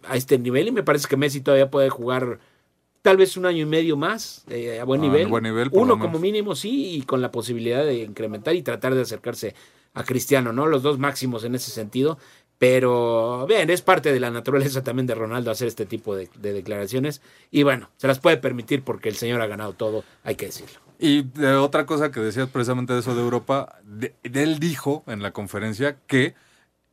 a 0.05 0.17
este 0.17 0.39
nivel 0.39 0.69
y 0.69 0.73
me 0.73 0.83
parece 0.83 1.09
que 1.09 1.17
Messi 1.17 1.41
todavía 1.41 1.71
puede 1.71 1.89
jugar 1.89 2.39
tal 3.09 3.17
vez 3.17 3.39
un 3.39 3.47
año 3.47 3.63
y 3.63 3.65
medio 3.65 3.97
más 3.97 4.45
a 4.79 4.85
buen 4.85 5.01
nivel. 5.01 5.29
buen 5.29 5.43
nivel 5.43 5.71
Uno 5.73 5.99
como 5.99 6.19
mínimo, 6.19 6.55
sí, 6.55 6.97
y 6.97 7.03
con 7.05 7.23
la 7.23 7.31
posibilidad 7.31 7.83
de 7.83 8.03
incrementar 8.03 8.55
y 8.55 8.61
tratar 8.61 8.95
de 8.95 9.01
acercarse 9.01 9.55
a 9.95 10.05
Cristiano, 10.05 10.53
¿no? 10.53 10.67
Los 10.67 10.83
dos 10.83 10.99
máximos 10.99 11.43
en 11.45 11.55
ese 11.55 11.71
sentido. 11.71 12.19
Pero, 12.59 13.47
bien, 13.49 13.71
es 13.71 13.81
parte 13.81 14.13
de 14.13 14.21
la 14.21 14.31
naturaleza 14.31 14.85
también 14.85 15.07
de 15.07 15.15
Ronaldo 15.15 15.51
hacer 15.51 15.69
este 15.69 15.87
tipo 15.87 16.15
de, 16.15 16.29
de, 16.39 16.53
declaraciones. 16.53 17.23
Y 17.51 17.63
bueno, 17.63 17.89
se 17.97 18.09
las 18.09 18.19
puede 18.19 18.37
permitir 18.37 18.83
porque 18.83 19.09
el 19.09 19.17
señor 19.17 19.41
ha 19.41 19.47
ganado 19.47 19.73
todo, 19.73 20.05
hay 20.23 20.35
que 20.35 20.45
decirlo. 20.47 20.79
Y 20.99 21.23
de 21.23 21.55
otra 21.55 21.87
cosa 21.87 22.11
que 22.11 22.21
decías 22.21 22.51
precisamente 22.51 22.93
de 22.93 23.01
eso 23.01 23.15
de 23.15 23.23
Europa, 23.23 23.79
de, 23.85 24.13
de 24.23 24.43
él 24.43 24.59
dijo 24.59 25.03
en 25.07 25.23
la 25.23 25.31
conferencia 25.31 25.97
que 26.07 26.35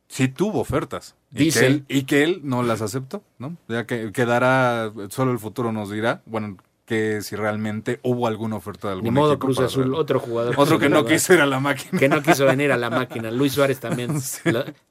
sí 0.08 0.28
tuvo 0.28 0.60
ofertas. 0.60 1.14
Dice. 1.30 1.58
Y 1.58 1.60
que, 1.60 1.66
él, 1.66 1.84
y 1.88 2.02
que 2.04 2.22
él 2.24 2.40
no 2.44 2.62
las 2.62 2.80
aceptó, 2.82 3.22
¿no? 3.38 3.56
Ya 3.68 3.86
que 3.86 4.12
quedará, 4.12 4.92
solo 5.10 5.32
el 5.32 5.38
futuro 5.38 5.72
nos 5.72 5.90
dirá. 5.90 6.22
Bueno, 6.26 6.56
que 6.86 7.20
si 7.20 7.34
realmente 7.34 7.98
hubo 8.04 8.28
alguna 8.28 8.54
oferta 8.56 8.86
de 8.86 8.92
algún 8.94 9.04
Ni 9.06 9.10
modo 9.10 9.32
equipo 9.32 9.46
Cruz 9.46 9.58
Azul, 9.58 9.90
ver. 9.90 9.98
otro 9.98 10.20
jugador. 10.20 10.54
Otro 10.56 10.78
que 10.78 10.88
no 10.88 11.04
quiso 11.04 11.34
ir 11.34 11.40
a 11.40 11.46
la 11.46 11.58
máquina. 11.58 11.98
Que 11.98 12.08
no 12.08 12.22
quiso 12.22 12.46
venir 12.46 12.70
a 12.70 12.76
la 12.76 12.90
máquina. 12.90 13.30
Luis 13.32 13.54
Suárez 13.54 13.80
también, 13.80 14.20
Sí. 14.20 14.38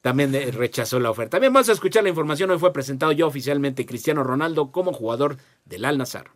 también 0.02 0.34
rechazó 0.54 1.00
la 1.00 1.10
oferta. 1.10 1.40
Bien, 1.40 1.54
vamos 1.54 1.70
a 1.70 1.72
escuchar 1.72 2.04
la 2.04 2.10
información. 2.10 2.52
Hoy 2.52 2.60
fue 2.60 2.74
presentado 2.74 3.14
ya 3.14 3.26
oficialmente 3.26 3.86
Cristiano 3.86 4.24
Ronaldo 4.24 4.72
como 4.72 4.92
jugador 4.92 5.38
del 5.64 5.86
Al 5.86 5.98
Nazar. 5.98 6.32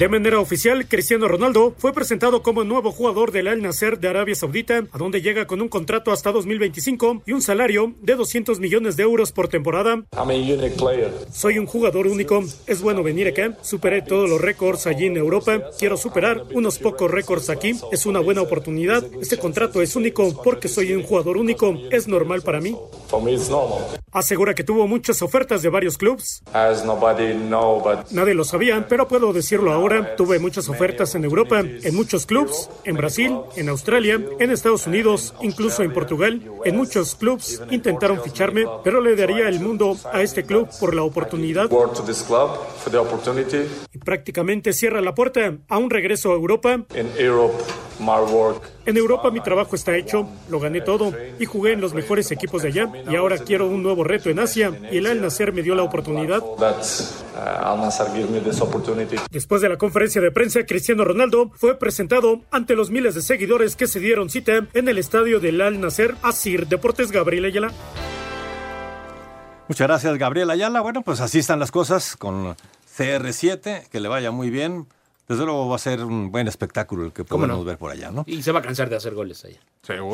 De 0.00 0.08
manera 0.08 0.40
oficial, 0.40 0.88
Cristiano 0.88 1.28
Ronaldo 1.28 1.74
fue 1.76 1.92
presentado 1.92 2.42
como 2.42 2.64
nuevo 2.64 2.90
jugador 2.90 3.32
del 3.32 3.48
Al 3.48 3.60
Nasser 3.60 4.00
de 4.00 4.08
Arabia 4.08 4.34
Saudita, 4.34 4.86
a 4.90 4.96
donde 4.96 5.20
llega 5.20 5.46
con 5.46 5.60
un 5.60 5.68
contrato 5.68 6.10
hasta 6.10 6.32
2025 6.32 7.24
y 7.26 7.32
un 7.32 7.42
salario 7.42 7.92
de 8.00 8.14
200 8.14 8.60
millones 8.60 8.96
de 8.96 9.02
euros 9.02 9.30
por 9.30 9.48
temporada. 9.48 10.02
Soy 11.30 11.58
un 11.58 11.66
jugador 11.66 12.06
único. 12.06 12.42
Es 12.66 12.80
bueno 12.80 13.02
venir 13.02 13.28
acá. 13.28 13.58
Superé 13.60 14.00
todos 14.00 14.26
los 14.26 14.40
récords 14.40 14.86
allí 14.86 15.04
en 15.04 15.18
Europa. 15.18 15.64
Quiero 15.78 15.98
superar 15.98 16.44
unos 16.54 16.78
pocos 16.78 17.10
récords 17.10 17.50
aquí. 17.50 17.74
Es 17.92 18.06
una 18.06 18.20
buena 18.20 18.40
oportunidad. 18.40 19.04
Este 19.20 19.36
contrato 19.36 19.82
es 19.82 19.96
único 19.96 20.42
porque 20.42 20.68
soy 20.68 20.94
un 20.94 21.02
jugador 21.02 21.36
único. 21.36 21.78
Es 21.90 22.08
normal 22.08 22.40
para 22.40 22.62
mí. 22.62 22.74
Asegura 24.12 24.54
que 24.54 24.64
tuvo 24.64 24.88
muchas 24.88 25.20
ofertas 25.20 25.60
de 25.60 25.68
varios 25.68 25.98
but 25.98 26.20
Nadie 28.12 28.34
lo 28.34 28.44
sabía, 28.44 28.86
pero 28.88 29.06
puedo 29.06 29.34
decirlo 29.34 29.72
ahora. 29.72 29.89
Tuve 30.16 30.38
muchas 30.38 30.68
ofertas 30.68 31.14
en 31.14 31.24
Europa, 31.24 31.60
en 31.60 31.94
muchos 31.94 32.26
clubes, 32.26 32.70
en 32.84 32.96
Brasil, 32.96 33.36
en 33.56 33.68
Australia, 33.68 34.20
en 34.38 34.50
Estados 34.50 34.86
Unidos, 34.86 35.34
incluso 35.42 35.82
en 35.82 35.92
Portugal. 35.92 36.42
En 36.64 36.76
muchos 36.76 37.14
clubes 37.16 37.60
intentaron 37.70 38.22
ficharme, 38.22 38.66
pero 38.84 39.00
le 39.00 39.16
daría 39.16 39.48
el 39.48 39.60
mundo 39.60 39.96
a 40.12 40.22
este 40.22 40.44
club 40.44 40.68
por 40.78 40.94
la 40.94 41.02
oportunidad 41.02 41.68
y 43.92 43.98
prácticamente 43.98 44.72
cierra 44.72 45.00
la 45.00 45.14
puerta 45.14 45.58
a 45.68 45.78
un 45.78 45.90
regreso 45.90 46.30
a 46.30 46.34
Europa. 46.34 46.84
En 48.86 48.96
Europa 48.96 49.30
mi 49.30 49.40
trabajo 49.40 49.76
está 49.76 49.96
hecho, 49.96 50.28
lo 50.48 50.58
gané 50.58 50.80
todo 50.80 51.12
y 51.38 51.44
jugué 51.44 51.72
en 51.72 51.80
los 51.80 51.94
mejores 51.94 52.30
equipos 52.30 52.62
de 52.62 52.68
allá 52.68 52.90
y 53.10 53.14
ahora 53.16 53.38
quiero 53.38 53.66
un 53.68 53.82
nuevo 53.82 54.04
reto 54.04 54.30
en 54.30 54.38
Asia 54.38 54.72
y 54.90 54.98
el 54.98 55.06
Al 55.06 55.20
Nasser 55.20 55.52
me 55.52 55.62
dio 55.62 55.74
la 55.74 55.82
oportunidad. 55.82 56.42
Después 59.30 59.62
de 59.62 59.68
la 59.68 59.76
conferencia 59.76 60.20
de 60.20 60.30
prensa, 60.30 60.64
Cristiano 60.64 61.04
Ronaldo 61.04 61.50
fue 61.54 61.78
presentado 61.78 62.40
ante 62.50 62.74
los 62.74 62.90
miles 62.90 63.14
de 63.14 63.22
seguidores 63.22 63.76
que 63.76 63.86
se 63.86 64.00
dieron 64.00 64.30
cita 64.30 64.66
en 64.72 64.88
el 64.88 64.98
estadio 64.98 65.40
del 65.40 65.60
Al 65.60 65.80
Nasser 65.80 66.14
Asir 66.22 66.66
Deportes 66.66 67.12
Gabriel 67.12 67.44
Ayala. 67.44 67.72
Muchas 69.68 69.86
gracias, 69.86 70.18
Gabriel 70.18 70.50
Ayala. 70.50 70.80
Bueno, 70.80 71.02
pues 71.02 71.20
así 71.20 71.38
están 71.38 71.60
las 71.60 71.70
cosas 71.70 72.16
con 72.16 72.56
CR7, 72.96 73.88
que 73.88 74.00
le 74.00 74.08
vaya 74.08 74.32
muy 74.32 74.50
bien. 74.50 74.86
Desde 75.30 75.44
luego 75.44 75.68
va 75.68 75.76
a 75.76 75.78
ser 75.78 76.04
un 76.04 76.32
buen 76.32 76.48
espectáculo 76.48 77.04
el 77.04 77.12
que 77.12 77.24
¿Cómo 77.24 77.42
podemos 77.42 77.58
no? 77.60 77.64
ver 77.64 77.78
por 77.78 77.90
allá, 77.92 78.10
¿no? 78.10 78.24
Y 78.26 78.42
se 78.42 78.50
va 78.50 78.58
a 78.58 78.62
cansar 78.62 78.90
de 78.90 78.96
hacer 78.96 79.14
goles 79.14 79.44
allá. 79.44 79.60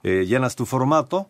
eh, 0.04 0.24
llenas 0.26 0.56
tu 0.56 0.66
formato, 0.66 1.30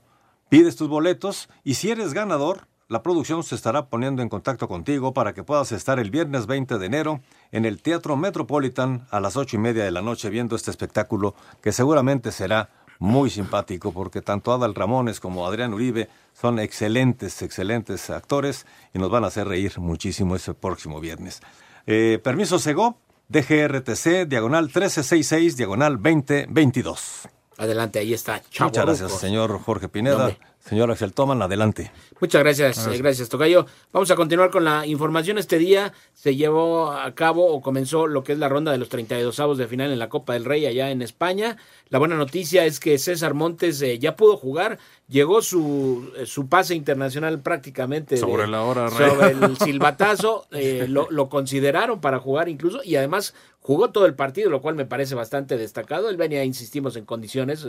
pides 0.50 0.76
tus 0.76 0.88
boletos 0.88 1.50
y 1.64 1.74
si 1.74 1.90
eres 1.90 2.14
ganador, 2.14 2.68
la 2.88 3.02
producción 3.02 3.44
se 3.44 3.56
estará 3.56 3.88
poniendo 3.88 4.22
en 4.22 4.30
contacto 4.30 4.68
contigo 4.68 5.14
para 5.14 5.34
que 5.34 5.44
puedas 5.44 5.72
estar 5.72 6.00
el 6.00 6.12
viernes 6.12 6.46
20 6.46 6.78
de 6.78 6.86
enero 6.86 7.22
en 7.52 7.66
el 7.66 7.82
Teatro 7.82 8.16
Metropolitan 8.16 9.08
a 9.10 9.20
las 9.20 9.38
ocho 9.38 9.56
y 9.56 9.60
media 9.60 9.84
de 9.84 9.92
la 9.92 10.02
noche 10.02 10.30
viendo 10.30 10.56
este 10.56 10.70
espectáculo 10.70 11.34
que 11.62 11.72
seguramente 11.72 12.32
será 12.32 12.70
muy 13.00 13.30
simpático 13.30 13.92
porque 13.92 14.22
tanto 14.22 14.54
Adal 14.54 14.76
Ramones 14.76 15.20
como 15.20 15.48
Adrián 15.48 15.74
Uribe 15.74 16.10
son 16.34 16.60
excelentes, 16.60 17.42
excelentes 17.42 18.10
actores 18.10 18.68
y 18.94 19.00
nos 19.00 19.10
van 19.10 19.24
a 19.24 19.28
hacer 19.28 19.48
reír 19.48 19.80
muchísimo 19.80 20.36
ese 20.36 20.54
próximo 20.54 21.00
viernes. 21.00 21.42
Eh, 21.88 22.20
permiso 22.24 22.60
Sego, 22.60 23.00
DGRTC, 23.30 24.28
diagonal 24.28 24.66
1366, 24.66 25.58
diagonal 25.58 25.96
2022. 26.02 27.30
Adelante, 27.58 28.00
ahí 28.00 28.14
está. 28.14 28.42
Chavo 28.50 28.70
Muchas 28.70 28.86
gracias, 28.86 29.20
señor 29.20 29.60
Jorge 29.60 29.90
Pineda. 29.90 30.36
Señor 30.68 30.90
Axel 30.90 31.14
Toman, 31.14 31.44
adelante. 31.44 31.92
Muchas 32.20 32.42
gracias, 32.42 32.88
eh, 32.88 32.98
gracias, 32.98 33.30
Tocayo. 33.30 33.68
Vamos 33.94 34.10
a 34.10 34.16
continuar 34.16 34.50
con 34.50 34.64
la 34.64 34.88
información. 34.88 35.38
Este 35.38 35.60
día 35.60 35.94
se 36.16 36.36
llevó 36.36 36.92
a 36.92 37.14
cabo 37.14 37.46
o 37.54 37.62
comenzó 37.62 38.08
lo 38.08 38.24
que 38.24 38.34
es 38.34 38.40
la 38.40 38.50
ronda 38.50 38.72
de 38.72 38.80
los 38.80 38.90
32 38.90 39.40
avos 39.40 39.60
de 39.60 39.68
final 39.68 39.92
en 39.92 40.00
la 40.00 40.10
Copa 40.10 40.34
del 40.34 40.44
Rey 40.44 40.66
allá 40.66 40.90
en 40.90 41.04
España. 41.04 41.58
La 41.90 42.00
buena 42.00 42.16
noticia 42.16 42.66
es 42.66 42.80
que 42.80 42.98
César 42.98 43.36
Montes 43.36 43.80
eh, 43.84 44.00
ya 44.00 44.16
pudo 44.16 44.38
jugar, 44.38 44.80
llegó 45.08 45.44
su, 45.44 46.12
eh, 46.18 46.26
su 46.26 46.50
pase 46.50 46.74
internacional 46.74 47.42
prácticamente 47.42 48.18
sobre 48.18 48.48
la 48.48 48.64
hora, 48.64 48.90
Rey. 48.90 49.08
sobre 49.08 49.30
el 49.30 49.58
silbatazo, 49.64 50.48
lo, 50.88 51.12
lo 51.12 51.30
consideraron 51.30 52.02
para 52.02 52.18
jugar 52.18 52.50
incluso 52.50 52.82
y 52.84 52.96
además 52.96 53.36
jugó 53.60 53.92
todo 53.92 54.08
el 54.08 54.16
partido, 54.16 54.50
lo 54.50 54.64
cual 54.64 54.74
me 54.74 54.86
parece 54.86 55.14
bastante 55.14 55.58
destacado. 55.58 56.10
Él 56.10 56.18
venía, 56.18 56.44
insistimos, 56.44 56.96
en 56.96 57.06
condiciones. 57.06 57.68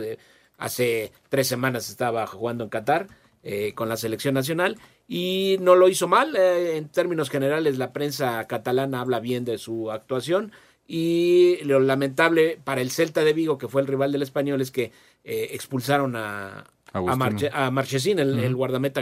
Hace 0.57 1.11
tres 1.29 1.47
semanas 1.47 1.89
estaba 1.89 2.25
jugando 2.27 2.63
en 2.63 2.69
Qatar 2.69 3.07
eh, 3.43 3.73
con 3.75 3.87
la 3.87 3.97
selección 3.97 4.33
nacional 4.33 4.77
y 5.07 5.57
no 5.61 5.75
lo 5.75 5.87
hizo 5.87 6.07
mal. 6.07 6.35
Eh, 6.35 6.77
en 6.77 6.89
términos 6.89 7.29
generales, 7.29 7.77
la 7.77 7.93
prensa 7.93 8.45
catalana 8.47 8.99
habla 8.99 9.19
bien 9.19 9.45
de 9.45 9.57
su 9.57 9.91
actuación. 9.91 10.51
Y 10.87 11.57
lo 11.63 11.79
lamentable 11.79 12.59
para 12.63 12.81
el 12.81 12.91
Celta 12.91 13.23
de 13.23 13.33
Vigo, 13.33 13.57
que 13.57 13.67
fue 13.67 13.81
el 13.81 13.87
rival 13.87 14.11
del 14.11 14.21
español, 14.21 14.61
es 14.61 14.71
que 14.71 14.91
eh, 15.23 15.49
expulsaron 15.51 16.15
a, 16.15 16.65
a, 16.93 17.15
Marche, 17.15 17.49
a 17.53 17.69
Marchesín, 17.71 18.19
el, 18.19 18.39
el 18.39 18.55
guardameta 18.55 19.01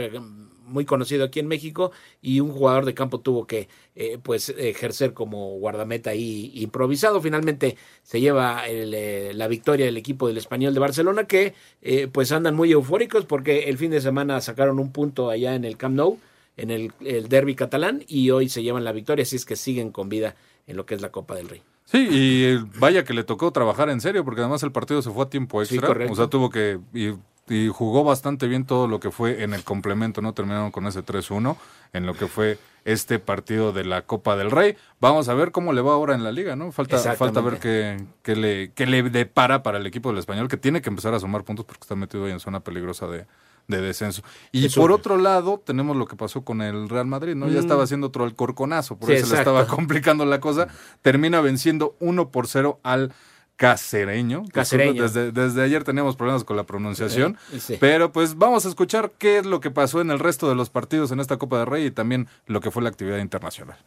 muy 0.66 0.84
conocido 0.84 1.24
aquí 1.24 1.40
en 1.40 1.46
México 1.48 1.92
y 2.20 2.40
un 2.40 2.50
jugador 2.52 2.84
de 2.84 2.94
campo 2.94 3.20
tuvo 3.20 3.46
que 3.46 3.68
eh, 3.94 4.18
pues 4.22 4.50
ejercer 4.50 5.14
como 5.14 5.58
guardameta 5.58 6.10
ahí 6.10 6.52
improvisado. 6.54 7.20
Finalmente 7.20 7.76
se 8.02 8.20
lleva 8.20 8.66
el, 8.66 8.92
eh, 8.94 9.32
la 9.34 9.48
victoria 9.48 9.86
del 9.86 9.96
equipo 9.96 10.28
del 10.28 10.36
Español 10.36 10.74
de 10.74 10.80
Barcelona 10.80 11.24
que 11.24 11.54
eh, 11.82 12.08
pues 12.10 12.32
andan 12.32 12.54
muy 12.54 12.72
eufóricos 12.72 13.24
porque 13.24 13.64
el 13.64 13.78
fin 13.78 13.90
de 13.90 14.00
semana 14.00 14.40
sacaron 14.40 14.78
un 14.78 14.92
punto 14.92 15.30
allá 15.30 15.54
en 15.54 15.64
el 15.64 15.76
Camp 15.76 15.96
Nou, 15.96 16.18
en 16.56 16.70
el, 16.70 16.92
el 17.04 17.28
derby 17.28 17.54
catalán 17.54 18.04
y 18.06 18.30
hoy 18.30 18.48
se 18.48 18.62
llevan 18.62 18.84
la 18.84 18.92
victoria, 18.92 19.22
así 19.22 19.36
es 19.36 19.44
que 19.44 19.56
siguen 19.56 19.90
con 19.90 20.08
vida 20.08 20.36
en 20.66 20.76
lo 20.76 20.86
que 20.86 20.94
es 20.94 21.00
la 21.00 21.10
Copa 21.10 21.34
del 21.34 21.48
Rey. 21.48 21.62
Sí, 21.86 22.08
y 22.10 22.56
vaya 22.80 23.04
que 23.04 23.14
le 23.14 23.22
tocó 23.22 23.52
trabajar 23.52 23.88
en 23.90 24.00
serio, 24.00 24.24
porque 24.24 24.40
además 24.40 24.62
el 24.64 24.72
partido 24.72 25.02
se 25.02 25.10
fue 25.10 25.24
a 25.24 25.30
tiempo 25.30 25.62
extra. 25.62 25.94
Sí, 25.94 26.10
o 26.10 26.14
sea, 26.16 26.26
tuvo 26.26 26.50
que. 26.50 26.80
Y, 26.92 27.14
y, 27.48 27.68
jugó 27.68 28.04
bastante 28.04 28.46
bien 28.48 28.64
todo 28.66 28.88
lo 28.88 29.00
que 29.00 29.10
fue 29.10 29.42
en 29.42 29.54
el 29.54 29.62
complemento, 29.64 30.20
¿no? 30.22 30.32
Terminaron 30.34 30.70
con 30.70 30.86
ese 30.86 31.04
3-1 31.04 31.56
en 31.92 32.06
lo 32.06 32.14
que 32.14 32.26
fue 32.26 32.58
este 32.84 33.18
partido 33.18 33.72
de 33.72 33.84
la 33.84 34.02
Copa 34.02 34.36
del 34.36 34.50
Rey. 34.50 34.76
Vamos 35.00 35.28
a 35.28 35.34
ver 35.34 35.50
cómo 35.52 35.72
le 35.72 35.80
va 35.80 35.92
ahora 35.92 36.14
en 36.14 36.22
la 36.24 36.32
liga, 36.32 36.54
¿no? 36.56 36.70
Falta, 36.72 36.98
falta 37.16 37.40
ver 37.40 37.58
qué, 37.58 37.96
qué, 38.22 38.36
le, 38.36 38.70
qué 38.72 38.86
le 38.86 39.02
depara 39.04 39.62
para 39.62 39.78
el 39.78 39.86
equipo 39.86 40.08
del 40.10 40.18
español, 40.18 40.48
que 40.48 40.56
tiene 40.56 40.80
que 40.82 40.88
empezar 40.90 41.14
a 41.14 41.20
sumar 41.20 41.42
puntos 41.44 41.64
porque 41.64 41.80
está 41.82 41.94
metido 41.96 42.24
ahí 42.26 42.32
en 42.32 42.40
zona 42.40 42.60
peligrosa 42.60 43.06
de, 43.08 43.26
de 43.66 43.80
descenso. 43.80 44.22
Y 44.52 44.66
Eso. 44.66 44.80
por 44.80 44.92
otro 44.92 45.16
lado, 45.16 45.60
tenemos 45.64 45.96
lo 45.96 46.06
que 46.06 46.14
pasó 46.14 46.42
con 46.42 46.62
el 46.62 46.88
Real 46.88 47.06
Madrid, 47.06 47.34
¿no? 47.34 47.48
Ya 47.48 47.54
Mm. 47.58 47.62
estaba 47.64 47.82
haciendo 47.84 48.06
otro 48.08 48.22
alcorconazo, 48.24 48.96
por 48.96 49.08
Sí, 49.10 49.16
eso 49.16 49.32
le 49.32 49.38
estaba 49.40 49.66
complicando 49.66 50.24
la 50.24 50.38
cosa. 50.40 50.68
Termina 51.02 51.40
venciendo 51.40 51.96
1 51.98 52.28
por 52.30 52.46
0 52.46 52.78
al 52.84 53.12
Cacereño. 53.56 54.44
Cacereño. 54.52 55.02
Desde, 55.02 55.32
desde 55.32 55.62
ayer 55.62 55.82
teníamos 55.82 56.16
problemas 56.16 56.44
con 56.44 56.56
la 56.56 56.64
pronunciación. 56.64 57.38
Eh, 57.52 57.60
sí. 57.60 57.76
Pero 57.80 58.12
pues 58.12 58.36
vamos 58.36 58.66
a 58.66 58.68
escuchar 58.68 59.12
qué 59.18 59.38
es 59.38 59.46
lo 59.46 59.60
que 59.60 59.70
pasó 59.70 60.00
en 60.00 60.10
el 60.10 60.18
resto 60.18 60.48
de 60.48 60.54
los 60.54 60.70
partidos 60.70 61.10
en 61.10 61.20
esta 61.20 61.38
Copa 61.38 61.58
de 61.58 61.64
Rey 61.64 61.86
y 61.86 61.90
también 61.90 62.28
lo 62.46 62.60
que 62.60 62.70
fue 62.70 62.82
la 62.82 62.90
actividad 62.90 63.18
internacional. 63.18 63.78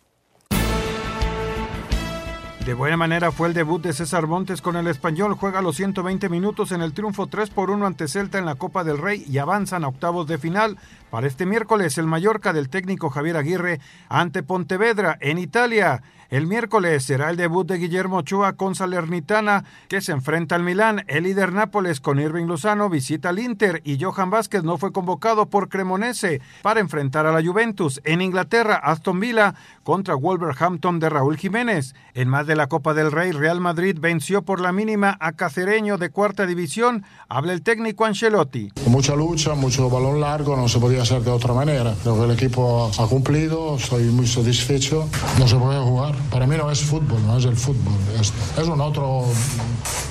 De 2.69 2.75
buena 2.75 2.97
manera 2.97 3.31
fue 3.31 3.47
el 3.47 3.55
debut 3.55 3.81
de 3.81 3.93
César 3.93 4.27
Montes 4.27 4.61
con 4.61 4.75
el 4.75 4.85
español. 4.85 5.33
Juega 5.33 5.61
los 5.61 5.75
120 5.77 6.29
minutos 6.29 6.71
en 6.71 6.81
el 6.81 6.93
triunfo 6.93 7.25
3 7.25 7.49
por 7.49 7.71
1 7.71 7.83
ante 7.83 8.07
Celta 8.07 8.37
en 8.37 8.45
la 8.45 8.53
Copa 8.53 8.83
del 8.83 8.99
Rey 8.99 9.25
y 9.27 9.39
avanzan 9.39 9.83
a 9.83 9.87
octavos 9.87 10.27
de 10.27 10.37
final. 10.37 10.77
Para 11.09 11.25
este 11.25 11.47
miércoles, 11.47 11.97
el 11.97 12.05
Mallorca 12.05 12.53
del 12.53 12.69
técnico 12.69 13.09
Javier 13.09 13.37
Aguirre 13.37 13.79
ante 14.07 14.43
Pontevedra 14.43 15.17
en 15.19 15.39
Italia. 15.39 16.03
El 16.29 16.45
miércoles 16.45 17.03
será 17.03 17.31
el 17.31 17.37
debut 17.37 17.67
de 17.67 17.79
Guillermo 17.79 18.17
Ochoa 18.17 18.53
con 18.53 18.75
Salernitana, 18.75 19.65
que 19.87 19.99
se 19.99 20.11
enfrenta 20.11 20.53
al 20.53 20.61
Milán. 20.61 21.03
El 21.07 21.23
líder 21.23 21.53
Nápoles 21.53 21.99
con 21.99 22.19
Irving 22.19 22.45
Lozano 22.45 22.87
visita 22.87 23.29
al 23.29 23.39
Inter 23.39 23.81
y 23.83 23.99
Johan 23.99 24.29
Vázquez 24.29 24.63
no 24.63 24.77
fue 24.77 24.91
convocado 24.91 25.47
por 25.47 25.69
Cremonese 25.69 26.39
para 26.61 26.81
enfrentar 26.81 27.25
a 27.25 27.31
la 27.31 27.43
Juventus. 27.43 27.99
En 28.03 28.21
Inglaterra, 28.21 28.75
Aston 28.75 29.19
Villa 29.19 29.55
contra 29.81 30.13
Wolverhampton 30.13 30.99
de 30.99 31.09
Raúl 31.09 31.35
Jiménez. 31.35 31.95
En 32.13 32.29
más 32.29 32.45
de 32.45 32.55
la 32.55 32.67
Copa 32.67 32.93
del 32.93 33.11
Rey, 33.11 33.31
Real 33.31 33.59
Madrid 33.59 33.97
venció 33.99 34.43
por 34.43 34.61
la 34.61 34.71
mínima 34.71 35.17
a 35.19 35.31
Cacereño 35.31 35.97
de 35.97 36.11
cuarta 36.11 36.45
división. 36.45 37.05
Habla 37.27 37.53
el 37.53 37.63
técnico 37.63 38.05
Ancelotti. 38.05 38.71
Mucha 38.85 39.15
lucha, 39.15 39.55
mucho 39.55 39.89
balón 39.89 40.21
largo, 40.21 40.55
no 40.55 40.67
se 40.67 40.77
podía 40.77 41.01
hacer 41.01 41.23
de 41.23 41.31
otra 41.31 41.55
manera. 41.55 41.95
Creo 42.03 42.19
que 42.19 42.25
el 42.25 42.31
equipo 42.31 42.91
ha 42.99 43.07
cumplido, 43.07 43.77
estoy 43.77 44.03
muy 44.11 44.27
satisfecho. 44.27 45.09
No 45.39 45.47
se 45.47 45.55
puede 45.55 45.79
jugar. 45.79 46.18
Para 46.31 46.47
mí 46.47 46.55
no 46.57 46.69
es 46.71 46.81
fútbol, 46.81 47.25
no 47.25 47.37
es 47.37 47.45
el 47.45 47.55
fútbol. 47.55 47.93
Es, 48.19 48.33
es 48.57 48.67
un 48.67 48.81
otro 48.81 49.25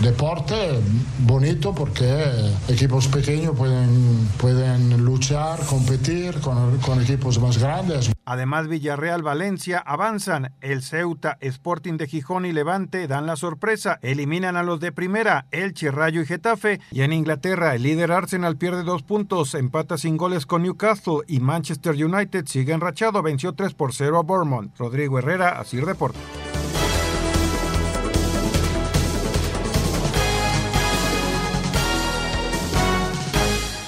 deporte 0.01 0.81
bonito 1.21 1.75
porque 1.75 2.25
equipos 2.69 3.09
pequeños 3.09 3.57
pueden, 3.57 4.29
pueden 4.39 5.05
luchar, 5.05 5.61
competir 5.67 6.41
con, 6.41 6.79
con 6.79 7.03
equipos 7.03 7.39
más 7.41 7.59
grandes. 7.59 8.11
Además, 8.25 8.69
Villarreal, 8.69 9.23
Valencia 9.23 9.79
avanzan. 9.79 10.53
El 10.61 10.83
Ceuta, 10.83 11.39
Sporting 11.41 11.97
de 11.97 12.07
Gijón 12.07 12.45
y 12.45 12.53
Levante 12.53 13.09
dan 13.09 13.27
la 13.27 13.37
sorpresa. 13.37 13.99
Eliminan 14.03 14.57
a 14.57 14.63
los 14.63 14.81
de 14.81 14.93
primera, 14.93 15.47
Elche, 15.51 15.91
Rayo 15.91 16.21
y 16.21 16.27
Getafe. 16.27 16.81
Y 16.91 17.01
en 17.01 17.15
Inglaterra, 17.15 17.75
el 17.75 17.85
líder 17.85 18.13
Arsenal 18.13 18.57
pierde 18.57 18.83
dos 18.83 19.03
puntos, 19.03 19.55
empata 19.55 19.97
sin 19.97 20.19
goles 20.19 20.45
con 20.45 20.63
Newcastle 20.63 21.21
y 21.27 21.41
Manchester 21.41 21.95
United 21.95 22.47
sigue 22.47 22.75
enrachado, 22.75 23.23
venció 23.23 23.55
3 23.55 23.73
por 23.75 23.95
0 23.95 24.19
a 24.19 24.23
Bournemouth. 24.23 24.77
Rodrigo 24.77 25.19
Herrera, 25.19 25.59
Asir 25.59 25.87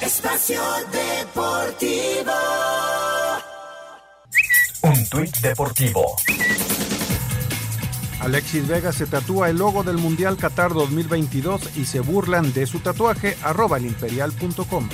Espacio 0.03 0.61
Deportivo. 0.93 2.33
Un 4.83 5.09
tuit 5.09 5.37
deportivo. 5.41 6.17
Alexis 8.21 8.67
Vega 8.67 8.93
se 8.93 9.07
tatúa 9.07 9.49
el 9.49 9.59
logo 9.59 9.83
del 9.83 9.97
Mundial 9.97 10.37
Qatar 10.37 10.75
2022 10.75 11.77
y 11.77 11.85
se 11.85 12.01
burlan 12.01 12.53
de 12.53 12.67
su 12.67 12.81
tatuaje 12.81 13.37
arroba 13.43 13.79
elimperial.com. 13.79 14.89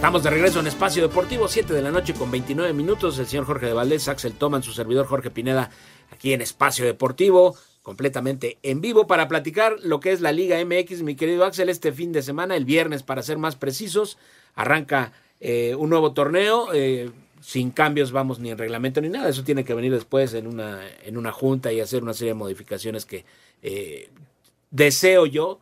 Estamos 0.00 0.22
de 0.22 0.30
regreso 0.30 0.60
en 0.60 0.66
Espacio 0.66 1.02
Deportivo, 1.02 1.46
7 1.46 1.74
de 1.74 1.82
la 1.82 1.90
noche 1.90 2.14
con 2.14 2.30
29 2.30 2.72
minutos. 2.72 3.18
El 3.18 3.26
señor 3.26 3.44
Jorge 3.44 3.66
de 3.66 3.74
Valdés, 3.74 4.08
Axel 4.08 4.32
Toman, 4.32 4.62
su 4.62 4.72
servidor 4.72 5.06
Jorge 5.06 5.30
Pineda, 5.30 5.70
aquí 6.10 6.32
en 6.32 6.40
Espacio 6.40 6.86
Deportivo, 6.86 7.54
completamente 7.82 8.56
en 8.62 8.80
vivo 8.80 9.06
para 9.06 9.28
platicar 9.28 9.76
lo 9.82 10.00
que 10.00 10.12
es 10.12 10.22
la 10.22 10.32
Liga 10.32 10.56
MX, 10.64 11.02
mi 11.02 11.16
querido 11.16 11.44
Axel, 11.44 11.68
este 11.68 11.92
fin 11.92 12.12
de 12.12 12.22
semana, 12.22 12.56
el 12.56 12.64
viernes 12.64 13.02
para 13.02 13.22
ser 13.22 13.36
más 13.36 13.56
precisos, 13.56 14.16
arranca 14.54 15.12
eh, 15.38 15.74
un 15.74 15.90
nuevo 15.90 16.14
torneo. 16.14 16.72
eh, 16.72 17.10
sin 17.42 17.70
cambios 17.70 18.10
vamos 18.10 18.38
ni 18.38 18.50
en 18.50 18.56
reglamento 18.56 19.02
ni 19.02 19.10
nada. 19.10 19.28
Eso 19.28 19.44
tiene 19.44 19.64
que 19.64 19.74
venir 19.74 19.92
después 19.92 20.32
en 20.32 20.46
una, 20.46 20.80
en 21.04 21.18
una 21.18 21.30
junta 21.30 21.74
y 21.74 21.80
hacer 21.80 22.02
una 22.02 22.14
serie 22.14 22.32
de 22.32 22.38
modificaciones 22.38 23.04
que 23.04 23.26
eh, 23.62 24.08
deseo 24.70 25.26
yo, 25.26 25.60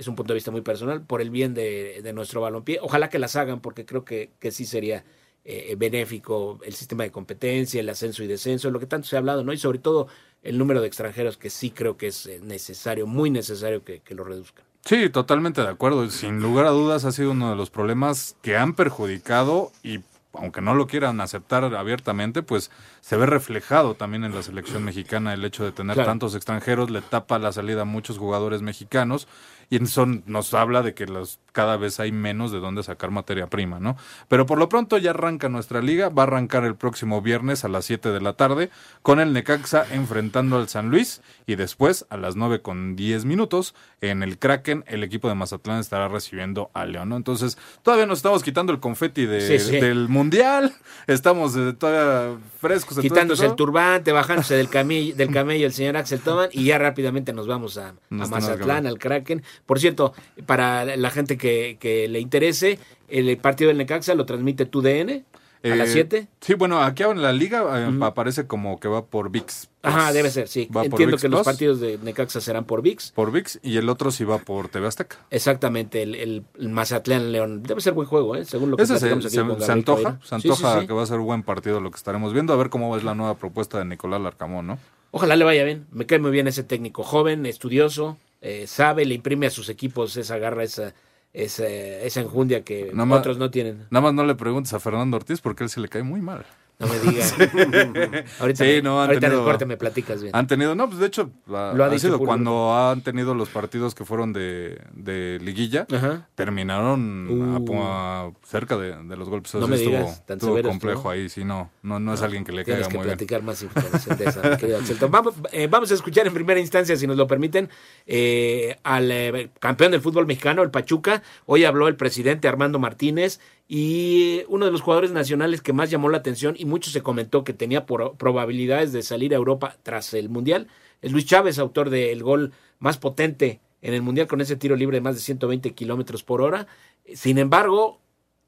es 0.00 0.08
un 0.08 0.16
punto 0.16 0.32
de 0.32 0.36
vista 0.36 0.50
muy 0.50 0.62
personal, 0.62 1.02
por 1.02 1.20
el 1.20 1.30
bien 1.30 1.54
de, 1.54 2.00
de 2.02 2.12
nuestro 2.12 2.40
balompié. 2.40 2.78
Ojalá 2.82 3.08
que 3.08 3.18
las 3.18 3.36
hagan 3.36 3.60
porque 3.60 3.84
creo 3.86 4.04
que, 4.04 4.30
que 4.40 4.50
sí 4.50 4.64
sería 4.64 5.04
eh, 5.44 5.74
benéfico 5.78 6.58
el 6.64 6.74
sistema 6.74 7.04
de 7.04 7.10
competencia, 7.10 7.80
el 7.80 7.88
ascenso 7.88 8.22
y 8.22 8.26
descenso, 8.26 8.70
lo 8.70 8.80
que 8.80 8.86
tanto 8.86 9.06
se 9.08 9.16
ha 9.16 9.20
hablado, 9.20 9.44
¿no? 9.44 9.52
Y 9.52 9.58
sobre 9.58 9.78
todo 9.78 10.08
el 10.42 10.58
número 10.58 10.80
de 10.80 10.86
extranjeros 10.86 11.36
que 11.36 11.50
sí 11.50 11.70
creo 11.70 11.96
que 11.96 12.08
es 12.08 12.26
eh, 12.26 12.40
necesario, 12.42 13.06
muy 13.06 13.30
necesario 13.30 13.84
que, 13.84 14.00
que 14.00 14.14
lo 14.14 14.24
reduzcan. 14.24 14.64
Sí, 14.84 15.10
totalmente 15.10 15.60
de 15.60 15.68
acuerdo. 15.68 16.08
Sin 16.10 16.40
lugar 16.40 16.64
a 16.66 16.70
dudas 16.70 17.04
ha 17.04 17.12
sido 17.12 17.32
uno 17.32 17.50
de 17.50 17.56
los 17.56 17.68
problemas 17.70 18.36
que 18.42 18.56
han 18.56 18.74
perjudicado 18.74 19.72
y 19.82 20.00
aunque 20.32 20.60
no 20.60 20.74
lo 20.74 20.86
quieran 20.86 21.20
aceptar 21.20 21.64
abiertamente, 21.64 22.42
pues 22.42 22.70
se 23.00 23.16
ve 23.16 23.26
reflejado 23.26 23.94
también 23.94 24.22
en 24.24 24.32
la 24.34 24.42
selección 24.44 24.84
mexicana 24.84 25.34
el 25.34 25.44
hecho 25.44 25.64
de 25.64 25.72
tener 25.72 25.94
Claro. 25.94 26.08
tantos 26.08 26.34
extranjeros, 26.36 26.88
le 26.88 27.02
tapa 27.02 27.38
la 27.40 27.50
salida 27.52 27.82
a 27.82 27.84
muchos 27.84 28.16
jugadores 28.16 28.62
mexicanos 28.62 29.26
y 29.70 29.82
eso 29.82 30.04
nos 30.26 30.52
habla 30.52 30.82
de 30.82 30.94
que 30.94 31.06
los, 31.06 31.38
cada 31.52 31.76
vez 31.76 32.00
hay 32.00 32.10
menos 32.12 32.50
de 32.52 32.58
dónde 32.58 32.82
sacar 32.82 33.10
materia 33.12 33.46
prima, 33.46 33.78
¿no? 33.80 33.96
Pero 34.28 34.44
por 34.44 34.58
lo 34.58 34.68
pronto 34.68 34.98
ya 34.98 35.10
arranca 35.10 35.48
nuestra 35.48 35.80
liga, 35.80 36.08
va 36.08 36.24
a 36.24 36.26
arrancar 36.26 36.64
el 36.64 36.74
próximo 36.74 37.22
viernes 37.22 37.64
a 37.64 37.68
las 37.68 37.84
7 37.84 38.10
de 38.10 38.20
la 38.20 38.32
tarde 38.34 38.68
con 39.02 39.20
el 39.20 39.32
Necaxa 39.32 39.86
enfrentando 39.92 40.56
al 40.56 40.68
San 40.68 40.90
Luis 40.90 41.22
y 41.46 41.54
después 41.54 42.04
a 42.10 42.16
las 42.16 42.34
9 42.36 42.60
con 42.62 42.96
10 42.96 43.24
minutos 43.24 43.74
en 44.00 44.22
el 44.24 44.38
Kraken 44.38 44.84
el 44.88 45.04
equipo 45.04 45.28
de 45.28 45.34
Mazatlán 45.36 45.78
estará 45.78 46.08
recibiendo 46.08 46.70
a 46.74 46.84
León, 46.84 47.08
¿no? 47.10 47.16
Entonces 47.16 47.56
todavía 47.82 48.06
nos 48.06 48.18
estamos 48.18 48.42
quitando 48.42 48.72
el 48.72 48.80
confeti 48.80 49.24
de- 49.26 49.40
Sí, 49.40 49.58
sí. 49.60 49.80
del 49.80 50.08
Mundial, 50.08 50.74
estamos 51.06 51.54
eh, 51.56 51.72
todavía 51.78 52.38
frescos. 52.60 52.96
todo 52.96 53.02
Quitándose 53.02 53.46
el 53.46 53.54
turbante, 53.54 54.10
bajándose 54.12 54.54
del 54.56 54.68
del 54.70 55.30
camello 55.32 55.66
el 55.66 55.72
señor 55.72 55.96
Axel 55.96 56.20
Toman 56.20 56.48
y 56.52 56.64
ya 56.64 56.78
rápidamente 56.78 57.32
nos 57.32 57.46
vamos 57.46 57.78
a, 57.78 57.88
a 57.90 57.94
Mazatlán, 58.10 58.86
al 58.86 58.98
Kraken. 58.98 59.42
Por 59.66 59.78
cierto, 59.80 60.12
para 60.46 60.84
la 60.96 61.10
gente 61.10 61.36
que, 61.38 61.76
que 61.80 62.08
le 62.08 62.20
interese, 62.20 62.78
el 63.08 63.36
partido 63.38 63.68
del 63.68 63.78
Necaxa 63.78 64.14
lo 64.14 64.26
transmite 64.26 64.66
tu 64.66 64.82
DN 64.82 65.24
a 65.62 65.68
Eh, 65.68 65.76
las 65.76 65.90
7. 65.90 66.26
Sí, 66.40 66.54
bueno, 66.54 66.80
aquí 66.82 67.02
en 67.02 67.20
la 67.20 67.32
liga 67.34 67.62
eh, 67.86 67.98
aparece 68.00 68.46
como 68.46 68.80
que 68.80 68.88
va 68.88 69.04
por 69.04 69.30
VIX. 69.30 69.68
Ajá, 69.82 70.04
Plus. 70.04 70.14
debe 70.14 70.30
ser, 70.30 70.48
sí. 70.48 70.68
Va 70.74 70.84
Entiendo 70.84 71.18
que 71.18 71.28
los 71.28 71.42
partidos 71.44 71.80
de 71.80 71.98
Necaxa 71.98 72.40
serán 72.40 72.64
por 72.64 72.80
VIX. 72.80 73.12
Por 73.12 73.30
VIX 73.30 73.60
y 73.62 73.76
el 73.76 73.88
otro 73.90 74.10
sí 74.10 74.24
va 74.24 74.38
por 74.38 74.68
TV 74.68 74.86
Azteca. 74.86 75.18
Exactamente, 75.30 76.02
el, 76.02 76.14
el, 76.14 76.44
el 76.58 76.68
Mazatlán 76.70 77.30
León. 77.32 77.62
Debe 77.62 77.80
ser 77.82 77.92
buen 77.92 78.08
juego, 78.08 78.36
¿eh? 78.36 78.44
Según 78.46 78.70
lo 78.70 78.76
que 78.78 78.84
Ese 78.84 78.98
se, 78.98 79.10
aquí 79.12 79.22
se- 79.22 79.30
se 79.30 79.36
Gabriel 79.42 79.70
antoja, 79.70 80.18
se 80.22 80.28
sí, 80.28 80.34
antoja 80.34 80.80
sí. 80.80 80.86
que 80.86 80.92
va 80.94 81.02
a 81.02 81.06
ser 81.06 81.18
un 81.18 81.26
buen 81.26 81.42
partido 81.42 81.78
lo 81.80 81.90
que 81.90 81.96
estaremos 81.96 82.32
viendo, 82.32 82.52
a 82.54 82.56
ver 82.56 82.70
cómo 82.70 82.96
es 82.96 83.04
la 83.04 83.14
nueva 83.14 83.34
propuesta 83.36 83.78
de 83.78 83.84
Nicolás 83.84 84.20
Larcamón, 84.22 84.66
¿no? 84.66 84.78
Ojalá 85.10 85.36
le 85.36 85.44
vaya 85.44 85.64
bien. 85.64 85.86
Me 85.92 86.06
cae 86.06 86.18
muy 86.20 86.30
bien 86.30 86.46
ese 86.48 86.62
técnico 86.62 87.02
joven, 87.02 87.44
estudioso, 87.44 88.16
eh, 88.40 88.66
sabe, 88.66 89.04
le 89.04 89.14
imprime 89.14 89.46
a 89.46 89.50
sus 89.50 89.68
equipos 89.68 90.16
esa 90.16 90.38
garra, 90.38 90.62
esa, 90.64 90.94
esa, 91.32 91.66
esa 91.68 92.20
enjundia 92.20 92.64
que 92.64 92.90
Nada 92.92 93.04
más- 93.06 93.20
otros 93.20 93.38
no 93.38 93.50
tienen. 93.50 93.86
Nada 93.90 94.00
más 94.02 94.14
no 94.14 94.24
le 94.24 94.34
preguntes 94.34 94.72
a 94.72 94.80
Fernando 94.80 95.16
Ortiz 95.16 95.40
porque 95.40 95.64
él 95.64 95.70
se 95.70 95.80
le 95.80 95.88
cae 95.88 96.02
muy 96.02 96.20
mal. 96.20 96.44
No 96.80 96.86
me 96.86 96.98
digas. 96.98 97.34
ahorita 98.40 98.64
Sí, 98.64 98.80
no, 98.82 99.00
ahorita 99.02 99.26
en 99.26 99.32
el 99.34 99.38
corte 99.40 99.66
me 99.66 99.76
platicas 99.76 100.22
bien. 100.22 100.34
Han 100.34 100.46
tenido, 100.46 100.74
no, 100.74 100.88
pues 100.88 100.98
de 100.98 101.06
hecho, 101.06 101.30
ha, 101.48 101.72
Lo 101.74 101.84
ha 101.84 101.86
ha 101.86 101.90
dicho 101.90 102.06
sido 102.08 102.18
cuando 102.18 102.74
han 102.76 103.02
tenido 103.02 103.34
los 103.34 103.50
partidos 103.50 103.94
que 103.94 104.04
fueron 104.04 104.32
de, 104.32 104.80
de 104.94 105.38
liguilla, 105.42 105.86
Ajá. 105.94 106.26
terminaron 106.34 107.28
Uh. 107.68 107.82
a- 107.82 108.32
cerca 108.44 108.76
de, 108.76 108.96
de 109.04 109.16
los 109.16 109.28
golpes. 109.28 109.54
No 109.54 109.68
me 109.68 109.76
estuvo, 109.76 109.96
digas, 109.96 110.24
tan 110.26 110.38
estuvo 110.38 110.50
severos, 110.52 110.70
complejo 110.70 111.04
¿no? 111.04 111.10
ahí, 111.10 111.28
sí, 111.28 111.44
no, 111.44 111.70
no, 111.82 112.00
no 112.00 112.14
es 112.14 112.22
alguien 112.22 112.44
que 112.44 112.52
le 112.52 112.64
Tienes 112.64 112.84
caiga 112.86 112.90
que 112.92 112.96
muy 112.98 113.06
bien. 113.06 113.16
platicar 113.18 113.42
más 113.42 113.62
información 113.62 114.16
de 114.18 114.24
esa, 114.24 114.56
querido. 114.56 114.80
Vamos, 115.10 115.34
eh, 115.52 115.66
vamos 115.70 115.90
a 115.90 115.94
escuchar 115.94 116.26
en 116.26 116.32
primera 116.34 116.58
instancia, 116.60 116.96
si 116.96 117.06
nos 117.06 117.16
lo 117.16 117.26
permiten, 117.26 117.68
eh, 118.06 118.76
al 118.84 119.10
eh, 119.10 119.50
campeón 119.58 119.92
del 119.92 120.00
fútbol 120.00 120.26
mexicano, 120.26 120.62
el 120.62 120.70
Pachuca. 120.70 121.22
Hoy 121.46 121.64
habló 121.64 121.88
el 121.88 121.96
presidente 121.96 122.48
Armando 122.48 122.78
Martínez 122.78 123.40
y 123.72 124.42
uno 124.48 124.66
de 124.66 124.72
los 124.72 124.80
jugadores 124.80 125.12
nacionales 125.12 125.62
que 125.62 125.72
más 125.72 125.90
llamó 125.90 126.08
la 126.08 126.18
atención 126.18 126.56
y 126.58 126.64
mucho 126.64 126.90
se 126.90 127.02
comentó 127.02 127.44
que 127.44 127.52
tenía 127.52 127.86
por- 127.86 128.16
probabilidades 128.16 128.92
de 128.92 129.02
salir 129.04 129.32
a 129.32 129.36
Europa 129.36 129.76
tras 129.84 130.12
el 130.12 130.28
Mundial 130.28 130.66
es 131.02 131.12
Luis 131.12 131.24
Chávez, 131.24 131.60
autor 131.60 131.88
del 131.88 132.20
gol 132.24 132.52
más 132.80 132.98
potente 132.98 133.60
en 133.80 133.94
el 133.94 134.02
Mundial 134.02 134.26
con 134.26 134.40
ese 134.40 134.56
tiro 134.56 134.74
libre 134.74 134.96
de 134.96 135.02
más 135.02 135.14
de 135.14 135.20
120 135.20 135.72
kilómetros 135.72 136.24
por 136.24 136.42
hora. 136.42 136.66
Sin 137.14 137.38
embargo, 137.38 138.00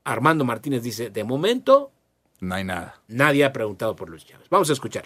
Armando 0.02 0.44
Martínez 0.44 0.82
dice, 0.82 1.08
de 1.10 1.22
momento 1.22 1.92
No 2.40 2.56
hay 2.56 2.64
nada. 2.64 3.00
nadie 3.06 3.44
ha 3.44 3.52
preguntado 3.52 3.94
por 3.94 4.10
Luis 4.10 4.26
Chávez. 4.26 4.48
Vamos 4.50 4.70
a 4.70 4.72
escuchar. 4.72 5.04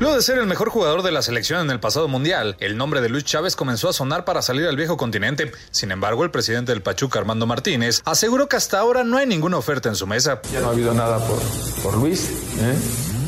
Luego 0.00 0.16
de 0.16 0.22
ser 0.22 0.38
el 0.38 0.46
mejor 0.46 0.70
jugador 0.70 1.02
de 1.02 1.12
la 1.12 1.20
selección 1.20 1.60
en 1.60 1.70
el 1.70 1.78
pasado 1.78 2.08
mundial, 2.08 2.56
el 2.58 2.78
nombre 2.78 3.02
de 3.02 3.10
Luis 3.10 3.22
Chávez 3.22 3.54
comenzó 3.54 3.90
a 3.90 3.92
sonar 3.92 4.24
para 4.24 4.40
salir 4.40 4.66
al 4.66 4.74
viejo 4.74 4.96
continente. 4.96 5.52
Sin 5.72 5.90
embargo, 5.90 6.24
el 6.24 6.30
presidente 6.30 6.72
del 6.72 6.80
Pachuca, 6.80 7.18
Armando 7.18 7.46
Martínez, 7.46 8.00
aseguró 8.06 8.48
que 8.48 8.56
hasta 8.56 8.78
ahora 8.78 9.04
no 9.04 9.18
hay 9.18 9.26
ninguna 9.26 9.58
oferta 9.58 9.90
en 9.90 9.96
su 9.96 10.06
mesa. 10.06 10.40
Ya 10.54 10.60
no 10.60 10.68
ha 10.68 10.70
habido 10.70 10.94
nada 10.94 11.18
por, 11.18 11.38
por 11.82 11.98
Luis, 11.98 12.30
¿eh? 12.30 12.78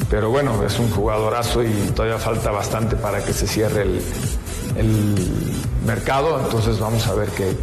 pero 0.09 0.31
bueno, 0.31 0.65
es 0.65 0.79
un 0.79 0.91
jugadorazo 0.91 1.63
y 1.63 1.71
todavía 1.95 2.17
falta 2.17 2.51
bastante 2.51 2.97
para 2.97 3.23
que 3.23 3.35
se 3.35 3.47
cierre 3.47 3.83
el, 3.83 4.01
el 4.79 5.17
mercado, 5.85 6.41
entonces 6.43 6.79
vamos 6.79 7.07
a 7.07 7.13
ver 7.13 7.29
qué, 7.33 7.55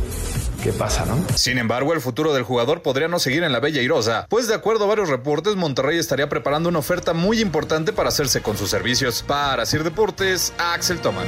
qué 0.63 0.73
pasa, 0.73 1.05
¿no? 1.05 1.15
Sin 1.35 1.57
embargo, 1.57 1.93
el 1.93 2.01
futuro 2.01 2.33
del 2.33 2.43
jugador 2.43 2.81
podría 2.81 3.07
no 3.07 3.19
seguir 3.19 3.43
en 3.43 3.51
la 3.51 3.59
Bella 3.59 3.81
Irosa, 3.81 4.25
pues 4.29 4.47
de 4.47 4.55
acuerdo 4.55 4.85
a 4.85 4.87
varios 4.87 5.09
reportes, 5.09 5.55
Monterrey 5.55 5.97
estaría 5.97 6.27
preparando 6.29 6.69
una 6.69 6.79
oferta 6.79 7.13
muy 7.13 7.39
importante 7.41 7.93
para 7.93 8.09
hacerse 8.09 8.41
con 8.41 8.57
sus 8.57 8.69
servicios. 8.69 9.23
Para 9.23 9.65
Sir 9.65 9.83
Deportes, 9.83 10.53
Axel 10.57 10.99
Toman. 10.99 11.27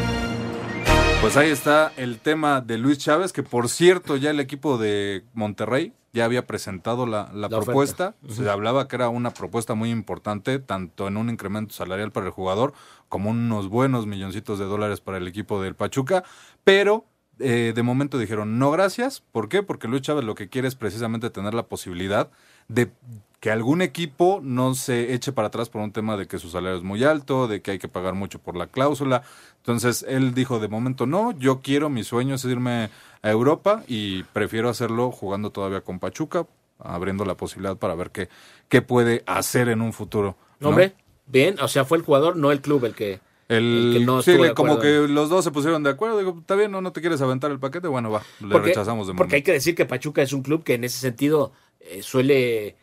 Pues 1.21 1.37
ahí 1.37 1.49
está 1.51 1.91
el 1.97 2.19
tema 2.19 2.61
de 2.61 2.77
Luis 2.77 2.97
Chávez, 2.97 3.31
que 3.31 3.43
por 3.43 3.69
cierto 3.69 4.17
ya 4.17 4.31
el 4.31 4.39
equipo 4.39 4.77
de 4.77 5.23
Monterrey 5.33 5.93
ya 6.13 6.25
había 6.25 6.45
presentado 6.45 7.05
la, 7.05 7.29
la 7.33 7.47
La 7.47 7.49
propuesta. 7.61 8.15
oferta. 8.21 8.35
Se 8.43 8.49
hablaba 8.49 8.87
que 8.87 8.95
era 8.97 9.07
una 9.09 9.31
propuesta 9.31 9.75
muy 9.75 9.91
importante, 9.91 10.59
tanto 10.59 11.07
en 11.07 11.15
un 11.15 11.29
incremento 11.29 11.73
salarial 11.73 12.11
para 12.11 12.25
el 12.25 12.31
jugador 12.33 12.73
como 13.07 13.29
unos 13.29 13.69
buenos 13.69 14.07
milloncitos 14.07 14.59
de 14.59 14.65
dólares 14.65 14.99
para 14.99 15.19
el 15.19 15.27
equipo 15.27 15.61
del 15.61 15.75
Pachuca, 15.75 16.23
pero 16.63 17.05
eh, 17.39 17.73
de 17.75 17.83
momento 17.83 18.17
dijeron 18.17 18.59
no 18.59 18.71
gracias. 18.71 19.21
¿Por 19.31 19.49
qué? 19.49 19.63
Porque 19.63 19.87
Luis 19.87 20.01
Chávez 20.01 20.23
lo 20.23 20.35
que 20.35 20.49
quiere 20.49 20.67
es 20.67 20.75
precisamente 20.75 21.29
tener 21.29 21.53
la 21.53 21.63
posibilidad 21.63 22.29
de 22.67 22.91
que 23.39 23.49
algún 23.49 23.81
equipo 23.81 24.39
no 24.43 24.75
se 24.75 25.13
eche 25.13 25.31
para 25.31 25.47
atrás 25.47 25.69
por 25.69 25.81
un 25.81 25.91
tema 25.91 26.15
de 26.15 26.27
que 26.27 26.37
su 26.37 26.49
salario 26.49 26.77
es 26.77 26.83
muy 26.83 27.03
alto, 27.03 27.47
de 27.47 27.63
que 27.63 27.71
hay 27.71 27.79
que 27.79 27.87
pagar 27.87 28.13
mucho 28.13 28.37
por 28.37 28.55
la 28.55 28.67
cláusula. 28.67 29.23
Entonces 29.57 30.05
él 30.07 30.35
dijo 30.35 30.59
de 30.59 30.67
momento 30.67 31.07
no, 31.07 31.31
yo 31.31 31.61
quiero, 31.61 31.89
mi 31.89 32.03
sueño 32.03 32.35
es 32.35 32.45
irme 32.45 32.91
a 33.23 33.31
Europa 33.31 33.83
y 33.87 34.23
prefiero 34.23 34.69
hacerlo 34.69 35.11
jugando 35.11 35.49
todavía 35.49 35.81
con 35.81 35.99
Pachuca, 35.99 36.45
abriendo 36.77 37.25
la 37.25 37.35
posibilidad 37.35 37.77
para 37.77 37.95
ver 37.95 38.11
qué, 38.11 38.29
qué 38.69 38.83
puede 38.83 39.23
hacer 39.25 39.69
en 39.69 39.81
un 39.81 39.91
futuro. 39.91 40.35
¿no? 40.59 40.69
Hombre, 40.69 40.93
bien, 41.25 41.59
o 41.59 41.67
sea, 41.67 41.83
fue 41.83 41.97
el 41.97 42.03
jugador, 42.03 42.35
no 42.35 42.51
el 42.51 42.61
club 42.61 42.85
el 42.85 42.93
que, 42.93 43.21
El, 43.51 43.93
el 43.95 43.99
que 43.99 44.05
no 44.05 44.21
sí, 44.21 44.37
como 44.55 44.79
que 44.79 45.07
los 45.07 45.29
dos 45.29 45.43
se 45.43 45.51
pusieron 45.51 45.83
de 45.83 45.89
acuerdo. 45.89 46.17
Digo, 46.17 46.37
está 46.39 46.55
bien, 46.55 46.71
no, 46.71 46.81
no 46.81 46.91
te 46.91 47.01
quieres 47.01 47.21
aventar 47.21 47.51
el 47.51 47.59
paquete. 47.59 47.87
Bueno, 47.87 48.09
va, 48.11 48.21
le 48.39 48.47
Porque- 48.49 48.69
rechazamos 48.69 49.07
de 49.07 49.13
Porque 49.13 49.35
hay 49.37 49.41
que 49.43 49.51
decir 49.53 49.75
que 49.75 49.85
Pachuca 49.85 50.21
es 50.21 50.33
un 50.33 50.41
club 50.41 50.63
que 50.63 50.75
en 50.75 50.83
ese 50.83 50.99
sentido 50.99 51.51
eh, 51.79 52.01
suele 52.01 52.75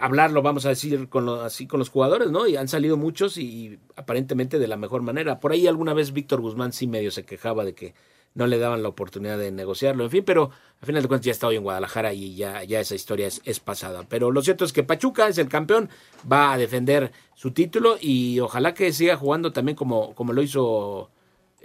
hablarlo, 0.00 0.42
vamos 0.42 0.66
a 0.66 0.70
decir, 0.70 1.08
con 1.08 1.24
lo- 1.26 1.42
así 1.42 1.66
con 1.66 1.78
los 1.78 1.88
jugadores, 1.88 2.30
¿no? 2.30 2.46
Y 2.46 2.56
han 2.56 2.68
salido 2.68 2.96
muchos 2.96 3.38
y 3.38 3.78
aparentemente 3.96 4.58
de 4.58 4.68
la 4.68 4.76
mejor 4.76 5.02
manera. 5.02 5.40
Por 5.40 5.52
ahí 5.52 5.66
alguna 5.66 5.94
vez 5.94 6.12
Víctor 6.12 6.40
Guzmán 6.40 6.72
sí 6.72 6.86
medio 6.86 7.10
se 7.10 7.24
quejaba 7.24 7.64
de 7.64 7.74
que 7.74 7.94
no 8.36 8.46
le 8.46 8.58
daban 8.58 8.82
la 8.82 8.90
oportunidad 8.90 9.38
de 9.38 9.50
negociarlo, 9.50 10.04
en 10.04 10.10
fin, 10.10 10.22
pero 10.24 10.50
al 10.80 10.86
final 10.86 11.02
de 11.02 11.08
cuentas 11.08 11.26
ya 11.26 11.32
está 11.32 11.46
hoy 11.48 11.56
en 11.56 11.62
Guadalajara 11.62 12.12
y 12.12 12.36
ya, 12.36 12.62
ya 12.64 12.80
esa 12.80 12.94
historia 12.94 13.26
es, 13.26 13.40
es 13.44 13.60
pasada. 13.60 14.04
Pero 14.08 14.30
lo 14.30 14.42
cierto 14.42 14.64
es 14.64 14.72
que 14.72 14.82
Pachuca 14.84 15.26
es 15.26 15.38
el 15.38 15.48
campeón, 15.48 15.88
va 16.30 16.52
a 16.52 16.58
defender 16.58 17.12
su 17.34 17.50
título 17.50 17.96
y 18.00 18.38
ojalá 18.40 18.74
que 18.74 18.92
siga 18.92 19.16
jugando 19.16 19.52
también 19.52 19.74
como, 19.74 20.14
como 20.14 20.34
lo 20.34 20.42
hizo 20.42 21.10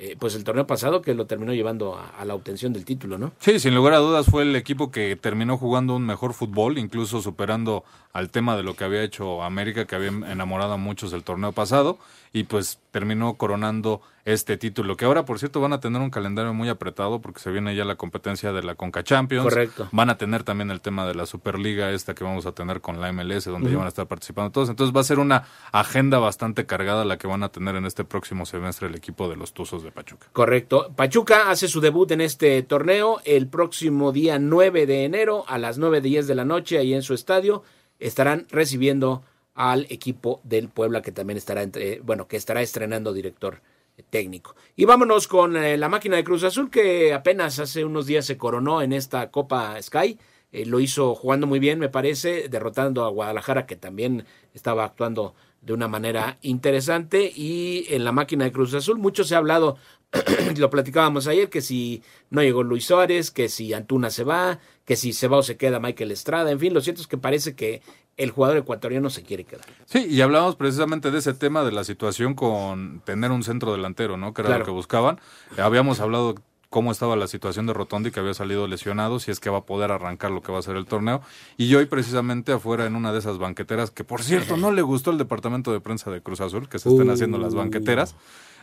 eh, 0.03 0.15
pues 0.17 0.34
el 0.34 0.43
torneo 0.43 0.65
pasado, 0.65 1.03
que 1.03 1.13
lo 1.13 1.27
terminó 1.27 1.53
llevando 1.53 1.95
a, 1.95 2.25
la 2.25 2.34
obtención 2.34 2.73
del 2.73 2.86
título, 2.86 3.19
¿no? 3.19 3.34
Sí, 3.39 3.60
sin 3.60 3.75
lugar 3.75 3.93
a 3.93 3.97
dudas 3.97 4.25
fue 4.25 4.41
el 4.41 4.55
equipo 4.55 4.89
que 4.89 5.15
terminó 5.15 5.57
jugando 5.57 5.95
un 5.95 6.07
mejor 6.07 6.34
fútbol, 6.34 6.79
incluso 6.79 7.21
superando 7.21 7.84
al 8.12 8.31
tema 8.31 8.55
de 8.55 8.63
lo 8.63 8.75
que 8.75 8.84
había 8.84 9.03
hecho 9.03 9.43
América, 9.43 9.86
que 9.86 9.95
había 9.95 10.07
enamorado 10.07 10.73
a 10.73 10.77
muchos 10.77 11.13
el 11.13 11.23
torneo 11.23 11.51
pasado, 11.51 11.99
y 12.34 12.44
pues 12.44 12.80
terminó 12.91 13.36
coronando 13.36 14.02
este 14.24 14.56
título, 14.56 14.96
que 14.96 15.06
ahora 15.06 15.26
por 15.26 15.39
cierto 15.39 15.60
van 15.60 15.74
a 15.74 15.80
tener 15.80 16.02
un 16.02 16.12
calendario 16.12 16.54
muy 16.54 16.70
apretado 16.70 17.22
porque 17.22 17.39
se 17.39 17.52
viene 17.52 17.76
ya 17.76 17.86
la 17.86 17.96
competencia 17.96 18.54
de 18.54 18.62
la 18.63 18.76
Conca 18.76 19.04
Champions. 19.04 19.44
Correcto. 19.44 19.89
Van 19.91 20.10
a 20.10 20.17
tener 20.17 20.44
también 20.44 20.70
el 20.70 20.80
tema 20.80 21.08
de 21.08 21.15
la 21.15 21.26
Superliga 21.26 21.91
esta 21.91 22.13
que 22.13 22.24
vamos 22.24 22.46
a 22.46 22.52
tener 22.52 22.82
con 22.82 23.02
la 23.02 23.12
MLS, 23.12 23.46
donde 23.46 23.72
ya 23.72 23.78
van 23.78 23.86
a 23.86 23.89
estar 23.89 24.08
participando 24.08 24.52
todos. 24.52 24.70
Entonces 24.70 24.96
va 24.96 25.02
a 25.02 25.06
ser 25.06 25.20
una 25.20 25.46
agenda 25.72 26.20
bastante 26.20 26.65
cargada 26.65 27.04
la 27.04 27.17
que 27.17 27.28
van 27.28 27.44
a 27.44 27.50
tener 27.50 27.76
en 27.76 27.86
este 27.86 28.04
próximo 28.04 28.46
semestre 28.46 28.88
el 28.88 28.96
equipo 28.96 29.28
de 29.28 29.36
los 29.36 29.54
Tuzos 29.54 29.84
de 29.84 29.91
Pachuca. 29.91 30.28
Correcto. 30.32 30.91
Pachuca 30.96 31.50
hace 31.50 31.67
su 31.67 31.82
debut 31.82 32.12
en 32.12 32.22
este 32.22 32.62
torneo 32.63 33.22
el 33.26 33.48
próximo 33.48 34.12
día 34.12 34.38
9 34.39 34.86
de 34.86 35.06
enero 35.06 35.46
a 35.48 35.58
las 35.58 35.78
9 35.80 36.00
de 36.02 36.10
10 36.10 36.28
de 36.28 36.36
la 36.36 36.46
noche 36.46 36.78
ahí 36.78 36.94
en 36.94 37.02
su 37.02 37.13
estadio. 37.13 37.63
estarán 38.00 38.48
recibiendo 38.50 39.24
al 39.54 39.86
equipo 39.90 40.42
del 40.44 40.70
Puebla 40.70 41.02
que 41.02 41.12
también 41.12 41.38
estará 41.38 41.64
entre, 41.64 42.00
bueno, 42.02 42.28
que 42.28 42.38
estará 42.38 42.62
estrenando 42.62 43.14
director 43.14 43.62
técnico. 44.10 44.56
Y 44.76 44.86
vámonos 44.86 45.28
con 45.28 45.56
eh, 45.56 45.78
la 45.78 45.90
máquina 45.90 46.16
de 46.16 46.24
Cruz 46.24 46.44
Azul 46.44 46.70
que 46.70 47.14
apenas 47.14 47.60
hace 47.60 47.86
unos 47.86 48.06
días 48.06 48.26
se 48.26 48.38
coronó 48.38 48.82
en 48.82 48.94
esta 48.94 49.30
Copa 49.32 49.82
Sky. 49.82 50.18
Eh, 50.52 50.66
lo 50.66 50.80
hizo 50.80 51.16
jugando 51.16 51.48
muy 51.48 51.60
bien, 51.60 51.80
me 51.80 51.90
parece, 51.90 52.50
derrotando 52.50 53.06
a 53.06 53.10
Guadalajara 53.10 53.66
que 53.66 53.76
también 53.76 54.26
estaba 54.54 54.84
actuando 54.84 55.36
de 55.62 55.74
una 55.74 55.88
manera 55.88 56.40
interesante 56.42 57.32
y 57.34 57.86
en 57.90 58.04
la 58.04 58.12
máquina 58.12 58.46
de 58.46 58.52
Cruz 58.52 58.74
Azul 58.74 58.98
mucho 58.98 59.24
se 59.24 59.36
ha 59.36 59.38
hablado, 59.38 59.78
lo 60.58 60.70
platicábamos 60.72 61.28
ayer, 61.28 61.50
que 61.50 61.62
si 61.62 62.02
no 62.32 62.42
llegó 62.42 62.64
Luis 62.64 62.86
Suárez, 62.86 63.30
que 63.30 63.48
si 63.48 63.72
Antuna 63.74 64.10
se 64.10 64.24
va, 64.24 64.60
que 64.86 64.96
si 64.96 65.14
se 65.14 65.28
va 65.28 65.38
o 65.38 65.44
se 65.44 65.58
queda 65.58 65.80
Michael 65.80 66.12
Estrada, 66.12 66.52
en 66.52 66.60
fin, 66.60 66.74
lo 66.74 66.82
cierto 66.82 67.02
es 67.02 67.08
que 67.08 67.18
parece 67.18 67.56
que 67.56 67.82
el 68.17 68.32
jugador 68.32 68.58
ecuatoriano 68.58 69.10
se 69.10 69.24
quiere 69.24 69.43
quedar. 69.43 69.65
Sí, 69.86 70.06
y 70.10 70.21
hablamos 70.21 70.56
precisamente 70.56 71.12
de 71.12 71.19
ese 71.19 71.34
tema 71.34 71.63
de 71.63 71.71
la 71.71 71.84
situación 71.84 72.36
con 72.36 73.02
tener 73.06 73.32
un 73.32 73.43
centro 73.43 73.71
delantero, 73.71 74.17
¿no? 74.17 74.34
Que 74.34 74.41
era 74.41 74.60
lo 74.60 74.65
que 74.65 74.71
buscaban. 74.71 75.19
Habíamos 75.58 76.00
hablado 76.00 76.36
cómo 76.69 76.91
estaba 76.91 77.17
la 77.17 77.28
situación 77.28 77.67
de 77.67 77.74
Rotondi, 77.74 78.12
que 78.12 78.21
había 78.21 78.34
salido 78.34 78.65
lesionado, 78.65 79.19
si 79.19 79.30
es 79.30 79.41
que 79.41 79.50
va 79.50 79.60
a 79.60 79.65
poder 79.65 79.91
arrancar 79.91 80.32
lo 80.32 80.41
que 80.41 80.54
va 80.54 80.60
a 80.60 80.62
ser 80.62 80.78
el 80.78 80.86
torneo. 80.86 81.21
Y 81.58 81.76
hoy 81.76 81.86
precisamente 81.86 82.54
afuera 82.54 82.86
en 82.86 82.95
una 82.95 83.12
de 83.12 83.19
esas 83.19 83.38
banqueteras, 83.38 83.91
que 83.91 84.06
por 84.06 84.24
cierto 84.24 84.56
no 84.56 84.71
le 84.71 84.82
gustó 84.82 85.12
el 85.12 85.17
departamento 85.17 85.74
de 85.74 85.82
prensa 85.82 86.12
de 86.12 86.21
Cruz 86.21 86.39
Azul, 86.39 86.69
que 86.69 86.80
se 86.80 86.89
estén 86.89 87.10
haciendo 87.10 87.38
las 87.38 87.56
banqueteras, 87.56 88.15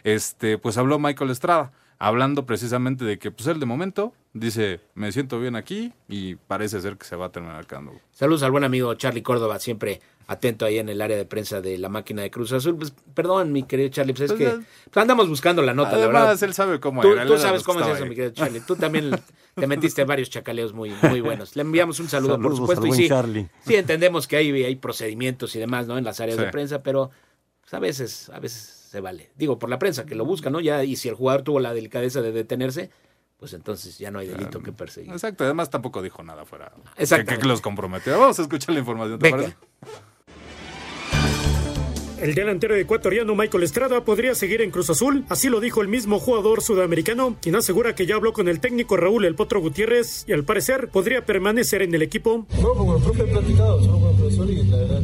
este, 0.04 0.56
pues 0.56 0.78
habló 0.78 0.98
Michael 0.98 1.30
Estrada 1.30 1.72
hablando 1.98 2.46
precisamente 2.46 3.04
de 3.04 3.18
que 3.18 3.30
pues 3.30 3.46
él 3.48 3.58
de 3.61 3.66
momento 3.66 4.12
dice, 4.32 4.80
me 4.94 5.11
siento 5.11 5.40
bien 5.40 5.56
aquí 5.56 5.92
y 6.08 6.37
parece 6.37 6.80
ser 6.80 6.96
que 6.96 7.04
se 7.04 7.16
va 7.16 7.26
a 7.26 7.32
terminar 7.32 7.66
quedando. 7.66 7.92
Saludos 8.12 8.42
al 8.42 8.50
buen 8.50 8.64
amigo 8.64 8.94
Charlie 8.94 9.22
Córdoba, 9.22 9.58
siempre 9.58 10.00
atento 10.28 10.66
ahí 10.66 10.78
en 10.78 10.88
el 10.90 11.00
área 11.00 11.16
de 11.16 11.24
prensa 11.24 11.61
de 11.61 11.78
la 11.78 11.88
máquina 11.88 12.22
de 12.22 12.30
Cruz 12.30 12.52
Azul. 12.52 12.76
Pues, 12.76 12.92
perdón, 13.14 13.50
mi 13.50 13.62
querido 13.64 13.88
Charlie, 13.88 14.12
pues 14.12 14.30
es 14.30 14.37
pues, 14.37 14.50
que 14.50 14.61
pues, 14.90 14.96
andamos 14.96 15.28
buscando 15.28 15.62
la 15.62 15.74
nota, 15.74 15.92
Además, 15.92 16.12
la 16.12 16.20
verdad. 16.28 16.44
él 16.44 16.54
sabe 16.54 16.78
cómo 16.78 17.00
Tú, 17.00 17.14
tú 17.26 17.38
sabes 17.38 17.62
cómo 17.64 17.80
es 17.80 17.88
eso, 17.88 18.04
mi 18.04 18.14
querido 18.14 18.32
Charlie. 18.32 18.61
Tú 18.61 18.76
también 18.76 19.11
te 19.54 19.66
metiste 19.66 20.04
varios 20.04 20.30
chacaleos 20.30 20.72
muy, 20.72 20.92
muy 21.02 21.20
buenos. 21.20 21.56
Le 21.56 21.62
enviamos 21.62 21.98
un 21.98 22.08
saludo, 22.08 22.40
por 22.40 22.54
supuesto. 22.54 22.87
y 22.87 22.92
sí, 22.92 23.08
sí, 23.64 23.74
entendemos 23.74 24.28
que 24.28 24.37
hay, 24.37 24.64
hay 24.64 24.76
procedimientos 24.76 25.56
y 25.56 25.58
demás, 25.58 25.87
¿no? 25.87 25.98
En 25.98 26.04
las 26.04 26.20
áreas 26.20 26.38
de 26.38 26.46
prensa, 26.46 26.82
pero 26.82 27.11
pues, 27.62 27.74
a 27.74 27.80
veces, 27.80 28.28
a 28.28 28.38
veces 28.38 28.77
se 28.88 29.01
vale. 29.01 29.31
Digo, 29.37 29.59
por 29.59 29.68
la 29.68 29.79
prensa 29.79 30.07
que 30.07 30.14
lo 30.14 30.24
busca, 30.24 30.48
¿no? 30.48 30.61
Ya, 30.61 30.83
y 30.83 30.96
si 30.96 31.09
el 31.09 31.14
jugador 31.14 31.42
tuvo 31.42 31.61
la 31.61 31.74
delicadeza 31.74 32.22
de 32.22 32.33
detenerse, 32.33 32.90
pues 33.38 33.53
entonces 33.53 33.98
ya 33.98 34.11
no 34.11 34.18
hay 34.18 34.29
delito 34.29 34.62
que 34.62 34.72
perseguir. 34.72 35.12
Exacto, 35.12 35.44
además 35.44 35.68
tampoco 35.68 36.01
dijo 36.01 36.22
nada 36.22 36.46
fuera. 36.46 36.72
Exacto. 36.96 37.38
Que, 37.38 37.46
los 37.46 37.61
comprometió. 37.61 38.18
Vamos 38.18 38.38
a 38.38 38.42
escuchar 38.42 38.72
la 38.72 38.81
información, 38.81 39.18
¿te 39.18 39.31
parece? 39.31 39.57
El 42.20 42.35
delantero 42.35 42.74
ecuatoriano 42.74 43.37
Michael 43.37 43.62
Estrada 43.62 44.05
podría 44.05 44.35
seguir 44.35 44.61
en 44.61 44.72
Cruz 44.72 44.90
Azul, 44.90 45.24
así 45.29 45.48
lo 45.48 45.61
dijo 45.61 45.83
el 45.83 45.88
mismo 45.88 46.18
jugador 46.18 46.62
sudamericano, 46.62 47.37
quien 47.40 47.55
asegura 47.55 47.94
que 47.94 48.07
ya 48.07 48.16
habló 48.16 48.33
con 48.33 48.48
el 48.48 48.59
técnico 48.59 48.96
Raúl 48.96 49.24
El 49.24 49.37
Potro 49.37 49.61
Gutiérrez 49.61 50.24
y 50.27 50.33
al 50.33 50.44
parecer 50.44 50.88
podría 50.88 51.24
permanecer 51.24 51.83
en 51.83 51.94
el 51.94 52.03
equipo. 52.03 52.44
No, 52.61 52.74
como 52.74 52.96
el 52.96 53.03
propio 53.05 53.24
platicado, 53.29 53.81
solo 53.85 54.01
con 54.01 54.11
el 54.11 54.16
profesor 54.16 54.51
y 54.51 54.64
la 54.64 54.77
verdad 54.79 54.97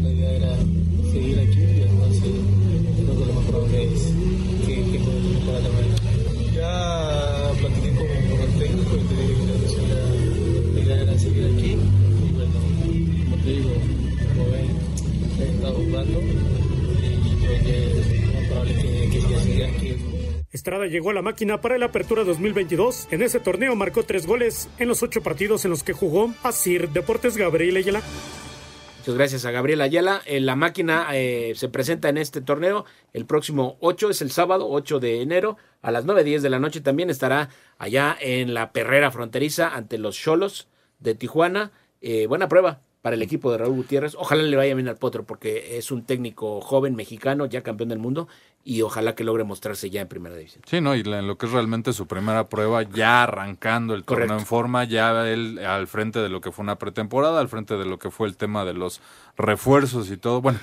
Estrada 20.64 20.87
llegó 20.87 21.11
a 21.11 21.12
la 21.12 21.20
máquina 21.20 21.61
para 21.61 21.77
la 21.77 21.85
apertura 21.85 22.24
2022. 22.24 23.09
En 23.11 23.20
ese 23.20 23.38
torneo 23.38 23.77
marcó 23.77 24.05
tres 24.05 24.27
goles 24.27 24.70
en 24.79 24.88
los 24.88 25.03
ocho 25.03 25.22
partidos 25.22 25.66
en 25.66 25.70
los 25.70 25.83
que 25.83 25.92
jugó 25.92 26.33
Asir 26.42 26.88
Deportes 26.88 27.37
Gabriel 27.37 27.77
Ayala. 27.77 28.00
Muchas 29.00 29.14
gracias 29.14 29.44
a 29.44 29.50
Gabriel 29.50 29.83
Ayala. 29.83 30.22
Eh, 30.24 30.40
la 30.40 30.57
máquina 30.57 31.09
eh, 31.12 31.53
se 31.55 31.68
presenta 31.68 32.09
en 32.09 32.16
este 32.16 32.40
torneo 32.40 32.87
el 33.12 33.27
próximo 33.27 33.77
8, 33.81 34.09
es 34.09 34.22
el 34.22 34.31
sábado 34.31 34.66
8 34.70 35.00
de 35.00 35.20
enero, 35.20 35.59
a 35.83 35.90
las 35.90 36.07
9.10 36.07 36.40
de 36.40 36.48
la 36.48 36.59
noche. 36.59 36.81
También 36.81 37.11
estará 37.11 37.50
allá 37.77 38.16
en 38.18 38.55
la 38.55 38.72
perrera 38.72 39.11
fronteriza 39.11 39.68
ante 39.68 39.98
los 39.98 40.16
Cholos 40.16 40.68
de 40.98 41.14
Tijuana. 41.14 41.72
Eh, 42.00 42.27
buena 42.27 42.48
prueba 42.48 42.81
para 43.04 43.16
el 43.16 43.22
equipo 43.22 43.52
de 43.52 43.58
Raúl 43.58 43.74
Gutiérrez. 43.74 44.14
Ojalá 44.14 44.42
le 44.42 44.56
vaya 44.56 44.74
bien 44.74 44.88
al 44.88 44.96
Potro 44.96 45.24
porque 45.24 45.76
es 45.76 45.90
un 45.90 46.06
técnico 46.06 46.62
joven 46.62 46.96
mexicano, 46.96 47.44
ya 47.44 47.60
campeón 47.62 47.90
del 47.90 47.98
mundo, 47.98 48.28
y 48.64 48.80
ojalá 48.80 49.14
que 49.14 49.24
logre 49.24 49.44
mostrarse 49.44 49.90
ya 49.90 50.00
en 50.00 50.08
primera 50.08 50.34
división. 50.34 50.62
Sí, 50.66 50.80
no, 50.80 50.96
y 50.96 51.00
en 51.00 51.26
lo 51.26 51.36
que 51.36 51.44
es 51.44 51.52
realmente 51.52 51.92
su 51.92 52.06
primera 52.06 52.48
prueba, 52.48 52.82
ya 52.82 53.24
arrancando 53.24 53.92
el 53.92 54.04
torneo 54.04 54.38
en 54.38 54.46
forma, 54.46 54.84
ya 54.84 55.28
él 55.28 55.58
al 55.58 55.86
frente 55.86 56.20
de 56.20 56.30
lo 56.30 56.40
que 56.40 56.50
fue 56.50 56.62
una 56.62 56.78
pretemporada, 56.78 57.40
al 57.40 57.50
frente 57.50 57.76
de 57.76 57.84
lo 57.84 57.98
que 57.98 58.10
fue 58.10 58.26
el 58.26 58.38
tema 58.38 58.64
de 58.64 58.72
los 58.72 59.02
refuerzos 59.36 60.10
y 60.10 60.16
todo. 60.16 60.40
Bueno, 60.40 60.58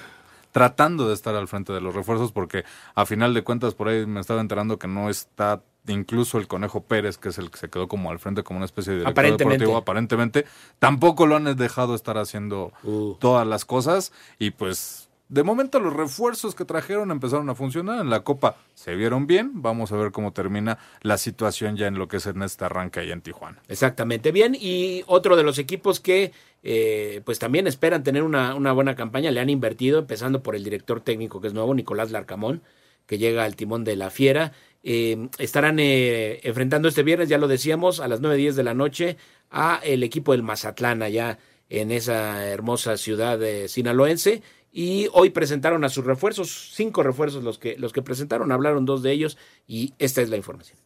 tratando 0.51 1.07
de 1.07 1.13
estar 1.13 1.35
al 1.35 1.47
frente 1.47 1.73
de 1.73 1.81
los 1.81 1.93
refuerzos 1.93 2.31
porque 2.31 2.63
a 2.95 3.05
final 3.05 3.35
de 3.35 3.43
cuentas 3.43 3.75
por 3.75 3.87
ahí 3.87 4.07
me 4.07 4.19
estaba 4.19 4.41
enterando 4.41 4.79
que 4.79 4.87
no 4.87 5.11
está 5.11 5.61
incluso 5.87 6.37
el 6.37 6.47
Conejo 6.47 6.83
Pérez, 6.83 7.17
que 7.17 7.29
es 7.29 7.37
el 7.37 7.49
que 7.49 7.57
se 7.57 7.69
quedó 7.69 7.87
como 7.87 8.11
al 8.11 8.19
frente 8.19 8.43
como 8.43 8.57
una 8.57 8.65
especie 8.65 8.93
de 8.93 8.99
director 8.99 9.37
deportivo, 9.37 9.77
aparentemente, 9.77 10.45
tampoco 10.79 11.25
lo 11.25 11.35
han 11.35 11.55
dejado 11.55 11.95
estar 11.95 12.17
haciendo 12.17 12.71
uh. 12.83 13.15
todas 13.19 13.47
las 13.47 13.65
cosas 13.65 14.11
y 14.39 14.51
pues 14.51 15.09
de 15.31 15.43
momento 15.43 15.79
los 15.79 15.93
refuerzos 15.93 16.55
que 16.55 16.65
trajeron 16.65 17.09
empezaron 17.09 17.49
a 17.49 17.55
funcionar. 17.55 18.01
En 18.01 18.09
la 18.09 18.19
Copa 18.19 18.57
se 18.75 18.95
vieron 18.95 19.27
bien. 19.27 19.61
Vamos 19.61 19.93
a 19.93 19.95
ver 19.95 20.11
cómo 20.11 20.33
termina 20.33 20.77
la 21.03 21.17
situación 21.17 21.77
ya 21.77 21.87
en 21.87 21.97
lo 21.97 22.09
que 22.09 22.17
es 22.17 22.25
en 22.25 22.41
este 22.43 22.65
arranque 22.65 22.99
allá 22.99 23.13
en 23.13 23.21
Tijuana. 23.21 23.61
Exactamente 23.69 24.33
bien. 24.33 24.57
Y 24.59 25.03
otro 25.07 25.37
de 25.37 25.43
los 25.43 25.57
equipos 25.57 26.01
que 26.01 26.33
eh, 26.63 27.21
pues 27.23 27.39
también 27.39 27.65
esperan 27.65 28.03
tener 28.03 28.23
una, 28.23 28.55
una, 28.55 28.73
buena 28.73 28.95
campaña, 28.95 29.31
le 29.31 29.39
han 29.39 29.49
invertido, 29.49 29.99
empezando 29.99 30.43
por 30.43 30.53
el 30.53 30.65
director 30.65 30.99
técnico 30.99 31.39
que 31.39 31.47
es 31.47 31.53
nuevo, 31.53 31.73
Nicolás 31.73 32.11
Larcamón, 32.11 32.61
que 33.07 33.17
llega 33.17 33.45
al 33.45 33.55
timón 33.55 33.85
de 33.85 33.95
la 33.95 34.09
Fiera. 34.09 34.51
Eh, 34.83 35.29
estarán 35.37 35.79
eh, 35.79 36.39
enfrentando 36.43 36.87
este 36.87 37.03
viernes, 37.03 37.29
ya 37.29 37.37
lo 37.37 37.47
decíamos, 37.47 37.99
a 37.99 38.07
las 38.07 38.21
9.10 38.21 38.53
de 38.53 38.63
la 38.63 38.73
noche 38.73 39.17
a 39.51 39.79
el 39.83 40.03
equipo 40.03 40.31
del 40.31 40.43
Mazatlán 40.43 41.03
allá 41.03 41.37
en 41.69 41.91
esa 41.91 42.47
hermosa 42.47 42.97
ciudad 42.97 43.37
de 43.37 43.67
sinaloense 43.67 44.41
y 44.71 45.07
hoy 45.13 45.29
presentaron 45.29 45.83
a 45.83 45.89
sus 45.89 46.05
refuerzos, 46.05 46.71
cinco 46.73 47.03
refuerzos 47.03 47.43
los 47.43 47.59
que, 47.59 47.77
los 47.77 47.93
que 47.93 48.01
presentaron, 48.01 48.51
hablaron 48.51 48.85
dos 48.85 49.03
de 49.03 49.11
ellos 49.11 49.37
y 49.67 49.93
esta 49.99 50.21
es 50.21 50.29
la 50.29 50.37
información. 50.37 50.79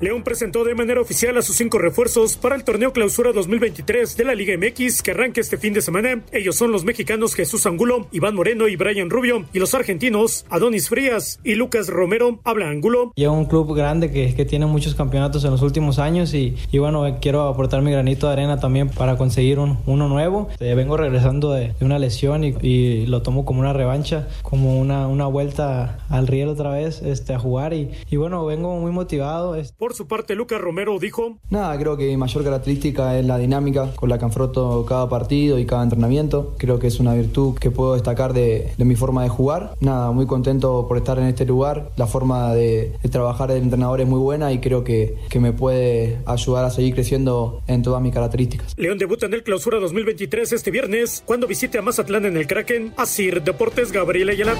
León 0.00 0.22
presentó 0.22 0.62
de 0.62 0.74
manera 0.74 1.00
oficial 1.00 1.38
a 1.38 1.42
sus 1.42 1.56
cinco 1.56 1.78
refuerzos 1.78 2.36
para 2.36 2.54
el 2.54 2.64
torneo 2.64 2.92
Clausura 2.92 3.32
2023 3.32 4.14
de 4.18 4.24
la 4.24 4.34
Liga 4.34 4.54
MX 4.58 5.02
que 5.02 5.12
arranca 5.12 5.40
este 5.40 5.56
fin 5.56 5.72
de 5.72 5.80
semana. 5.80 6.22
Ellos 6.32 6.54
son 6.54 6.70
los 6.70 6.84
mexicanos 6.84 7.34
Jesús 7.34 7.64
Angulo, 7.64 8.06
Iván 8.12 8.34
Moreno 8.34 8.68
y 8.68 8.76
Brian 8.76 9.08
Rubio 9.08 9.46
y 9.54 9.58
los 9.58 9.74
argentinos 9.74 10.44
Adonis 10.50 10.90
Frías 10.90 11.40
y 11.44 11.54
Lucas 11.54 11.88
Romero. 11.88 12.40
Habla 12.44 12.68
Angulo. 12.68 13.12
Lleva 13.14 13.32
un 13.32 13.46
club 13.46 13.74
grande 13.74 14.10
que, 14.10 14.46
tiene 14.46 14.66
muchos 14.66 14.94
campeonatos 14.94 15.44
en 15.44 15.50
los 15.50 15.62
últimos 15.62 15.98
años 15.98 16.34
y, 16.34 16.54
y, 16.70 16.78
bueno, 16.78 17.18
quiero 17.20 17.48
aportar 17.48 17.82
mi 17.82 17.90
granito 17.90 18.26
de 18.26 18.34
arena 18.34 18.60
también 18.60 18.90
para 18.90 19.16
conseguir 19.16 19.58
un, 19.58 19.78
uno 19.86 20.08
nuevo. 20.08 20.48
Eh, 20.60 20.74
vengo 20.74 20.96
regresando 20.96 21.52
de, 21.52 21.74
una 21.80 21.98
lesión 21.98 22.44
y, 22.44 23.06
lo 23.06 23.22
tomo 23.22 23.44
como 23.44 23.60
una 23.60 23.72
revancha, 23.72 24.28
como 24.42 24.78
una, 24.78 25.26
vuelta 25.26 25.98
al 26.08 26.26
riel 26.26 26.48
otra 26.48 26.70
vez 26.70 27.02
este, 27.02 27.34
a 27.34 27.38
jugar 27.38 27.72
y, 27.72 27.90
y 28.10 28.16
bueno, 28.16 28.44
vengo 28.44 28.76
muy 28.78 28.92
motivado. 28.92 29.56
Por 29.86 29.94
su 29.94 30.08
parte, 30.08 30.34
Lucas 30.34 30.60
Romero 30.60 30.98
dijo: 30.98 31.38
Nada, 31.48 31.78
creo 31.78 31.96
que 31.96 32.06
mi 32.06 32.16
mayor 32.16 32.42
característica 32.42 33.16
es 33.16 33.24
la 33.24 33.38
dinámica 33.38 33.94
con 33.94 34.08
la 34.08 34.18
que 34.18 34.24
afronto 34.24 34.84
cada 34.84 35.08
partido 35.08 35.60
y 35.60 35.64
cada 35.64 35.84
entrenamiento. 35.84 36.56
Creo 36.58 36.80
que 36.80 36.88
es 36.88 36.98
una 36.98 37.14
virtud 37.14 37.56
que 37.56 37.70
puedo 37.70 37.94
destacar 37.94 38.32
de, 38.32 38.72
de 38.76 38.84
mi 38.84 38.96
forma 38.96 39.22
de 39.22 39.28
jugar. 39.28 39.76
Nada, 39.78 40.10
muy 40.10 40.26
contento 40.26 40.88
por 40.88 40.96
estar 40.96 41.20
en 41.20 41.26
este 41.26 41.44
lugar. 41.44 41.92
La 41.94 42.08
forma 42.08 42.52
de, 42.52 42.94
de 43.00 43.08
trabajar 43.08 43.48
del 43.48 43.62
entrenador 43.62 44.00
es 44.00 44.08
muy 44.08 44.18
buena 44.18 44.52
y 44.52 44.58
creo 44.58 44.82
que, 44.82 45.18
que, 45.30 45.38
me 45.38 45.52
puede 45.52 46.18
ayudar 46.26 46.64
a 46.64 46.70
seguir 46.70 46.92
creciendo 46.92 47.62
en 47.68 47.82
todas 47.82 48.02
mis 48.02 48.12
características. 48.12 48.74
León 48.76 48.98
debuta 48.98 49.26
en 49.26 49.34
el 49.34 49.44
Clausura 49.44 49.78
2023 49.78 50.50
este 50.50 50.72
viernes 50.72 51.22
cuando 51.24 51.46
visite 51.46 51.78
a 51.78 51.82
Mazatlán 51.82 52.24
en 52.24 52.36
el 52.36 52.48
Kraken. 52.48 52.92
Asir 52.96 53.40
Deportes 53.40 53.92
Gabriel 53.92 54.30
Ayala. 54.30 54.56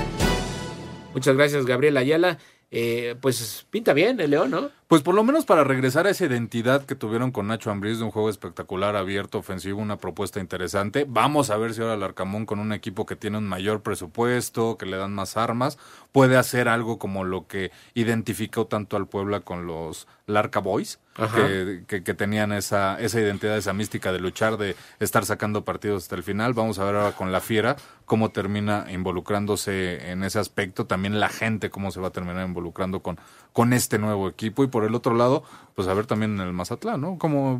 Muchas 1.14 1.34
gracias, 1.34 1.66
Gabriel 1.66 1.96
Ayala. 1.96 2.38
Eh, 2.70 3.14
pues 3.20 3.66
pinta 3.70 3.92
bien 3.92 4.20
el 4.20 4.30
León, 4.30 4.50
¿no? 4.50 4.70
Pues 4.88 5.02
por 5.02 5.16
lo 5.16 5.24
menos 5.24 5.44
para 5.44 5.64
regresar 5.64 6.06
a 6.06 6.10
esa 6.10 6.26
identidad 6.26 6.84
que 6.84 6.94
tuvieron 6.94 7.32
con 7.32 7.48
Nacho 7.48 7.72
Ambriz 7.72 7.98
de 7.98 8.04
un 8.04 8.12
juego 8.12 8.30
espectacular, 8.30 8.94
abierto, 8.94 9.38
ofensivo, 9.38 9.80
una 9.82 9.96
propuesta 9.98 10.38
interesante. 10.38 11.04
Vamos 11.08 11.50
a 11.50 11.56
ver 11.56 11.74
si 11.74 11.80
ahora 11.80 11.94
el 11.94 12.04
Arcamón 12.04 12.46
con 12.46 12.60
un 12.60 12.72
equipo 12.72 13.04
que 13.04 13.16
tiene 13.16 13.38
un 13.38 13.48
mayor 13.48 13.82
presupuesto, 13.82 14.78
que 14.78 14.86
le 14.86 14.96
dan 14.96 15.12
más 15.12 15.36
armas, 15.36 15.76
puede 16.12 16.36
hacer 16.36 16.68
algo 16.68 17.00
como 17.00 17.24
lo 17.24 17.48
que 17.48 17.72
identificó 17.94 18.68
tanto 18.68 18.96
al 18.96 19.08
Puebla 19.08 19.40
con 19.40 19.66
los 19.66 20.06
Larca 20.26 20.60
Boys, 20.60 21.00
que, 21.34 21.84
que, 21.86 22.02
que, 22.02 22.14
tenían 22.14 22.52
esa, 22.52 23.00
esa 23.00 23.20
identidad, 23.20 23.56
esa 23.56 23.72
mística 23.72 24.12
de 24.12 24.20
luchar, 24.20 24.56
de 24.56 24.76
estar 25.00 25.24
sacando 25.24 25.64
partidos 25.64 26.04
hasta 26.04 26.14
el 26.14 26.22
final. 26.22 26.52
Vamos 26.52 26.78
a 26.78 26.84
ver 26.84 26.94
ahora 26.94 27.12
con 27.12 27.32
la 27.32 27.40
Fiera 27.40 27.76
cómo 28.04 28.30
termina 28.30 28.86
involucrándose 28.90 30.10
en 30.10 30.24
ese 30.24 30.38
aspecto. 30.38 30.86
También 30.86 31.18
la 31.18 31.28
gente 31.28 31.70
cómo 31.70 31.90
se 31.90 32.00
va 32.00 32.08
a 32.08 32.12
terminar 32.12 32.46
involucrando 32.46 33.00
con, 33.00 33.18
con 33.56 33.72
este 33.72 33.98
nuevo 33.98 34.28
equipo. 34.28 34.64
Y 34.64 34.66
por 34.66 34.84
el 34.84 34.94
otro 34.94 35.14
lado, 35.14 35.42
pues 35.74 35.88
a 35.88 35.94
ver 35.94 36.04
también 36.04 36.34
en 36.34 36.46
el 36.46 36.52
Mazatlán, 36.52 37.00
¿no? 37.00 37.16
Como 37.16 37.54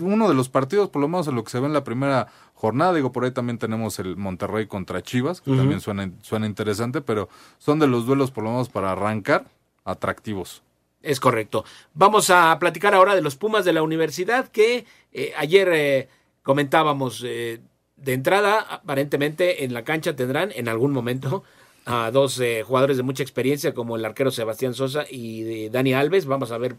uno 0.00 0.26
de 0.26 0.32
los 0.32 0.48
partidos, 0.48 0.88
por 0.88 1.02
lo 1.02 1.08
menos 1.08 1.28
en 1.28 1.34
lo 1.34 1.44
que 1.44 1.50
se 1.50 1.60
ve 1.60 1.66
en 1.66 1.74
la 1.74 1.84
primera 1.84 2.28
jornada. 2.54 2.94
Digo, 2.94 3.12
por 3.12 3.26
ahí 3.26 3.30
también 3.30 3.58
tenemos 3.58 3.98
el 3.98 4.16
Monterrey 4.16 4.66
contra 4.66 5.02
Chivas, 5.02 5.42
que 5.42 5.54
también 5.54 5.82
suena, 5.82 6.10
suena 6.22 6.46
interesante, 6.46 7.02
pero 7.02 7.28
son 7.58 7.78
de 7.78 7.86
los 7.86 8.06
duelos, 8.06 8.30
por 8.30 8.42
lo 8.42 8.52
menos 8.52 8.70
para 8.70 8.92
arrancar, 8.92 9.44
atractivos. 9.84 10.62
Es 11.02 11.20
correcto. 11.20 11.66
Vamos 11.92 12.30
a 12.30 12.58
platicar 12.58 12.94
ahora 12.94 13.14
de 13.14 13.20
los 13.20 13.36
Pumas 13.36 13.66
de 13.66 13.74
la 13.74 13.82
universidad 13.82 14.48
que 14.48 14.86
eh, 15.12 15.34
ayer 15.36 15.68
eh, 15.74 16.08
comentábamos 16.42 17.22
eh, 17.22 17.60
de 17.96 18.12
entrada, 18.14 18.60
aparentemente 18.60 19.62
en 19.64 19.74
la 19.74 19.84
cancha 19.84 20.16
tendrán 20.16 20.52
en 20.54 20.68
algún 20.70 20.92
momento 20.92 21.44
a 21.84 22.10
dos 22.10 22.40
jugadores 22.64 22.96
de 22.96 23.02
mucha 23.02 23.22
experiencia 23.22 23.74
como 23.74 23.96
el 23.96 24.04
arquero 24.04 24.30
Sebastián 24.30 24.74
Sosa 24.74 25.04
y 25.10 25.68
Dani 25.68 25.94
Alves. 25.94 26.26
Vamos 26.26 26.50
a 26.50 26.58
ver 26.58 26.76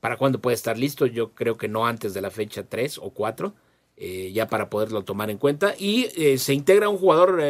para 0.00 0.16
cuándo 0.16 0.40
puede 0.40 0.54
estar 0.54 0.78
listo. 0.78 1.06
Yo 1.06 1.32
creo 1.32 1.56
que 1.56 1.68
no 1.68 1.86
antes 1.86 2.14
de 2.14 2.20
la 2.20 2.30
fecha 2.30 2.64
3 2.68 2.98
o 2.98 3.10
4. 3.10 3.54
ya 3.96 4.46
para 4.48 4.68
poderlo 4.68 5.02
tomar 5.04 5.30
en 5.30 5.38
cuenta. 5.38 5.74
Y 5.78 6.08
se 6.38 6.54
integra 6.54 6.88
un 6.88 6.98
jugador 6.98 7.42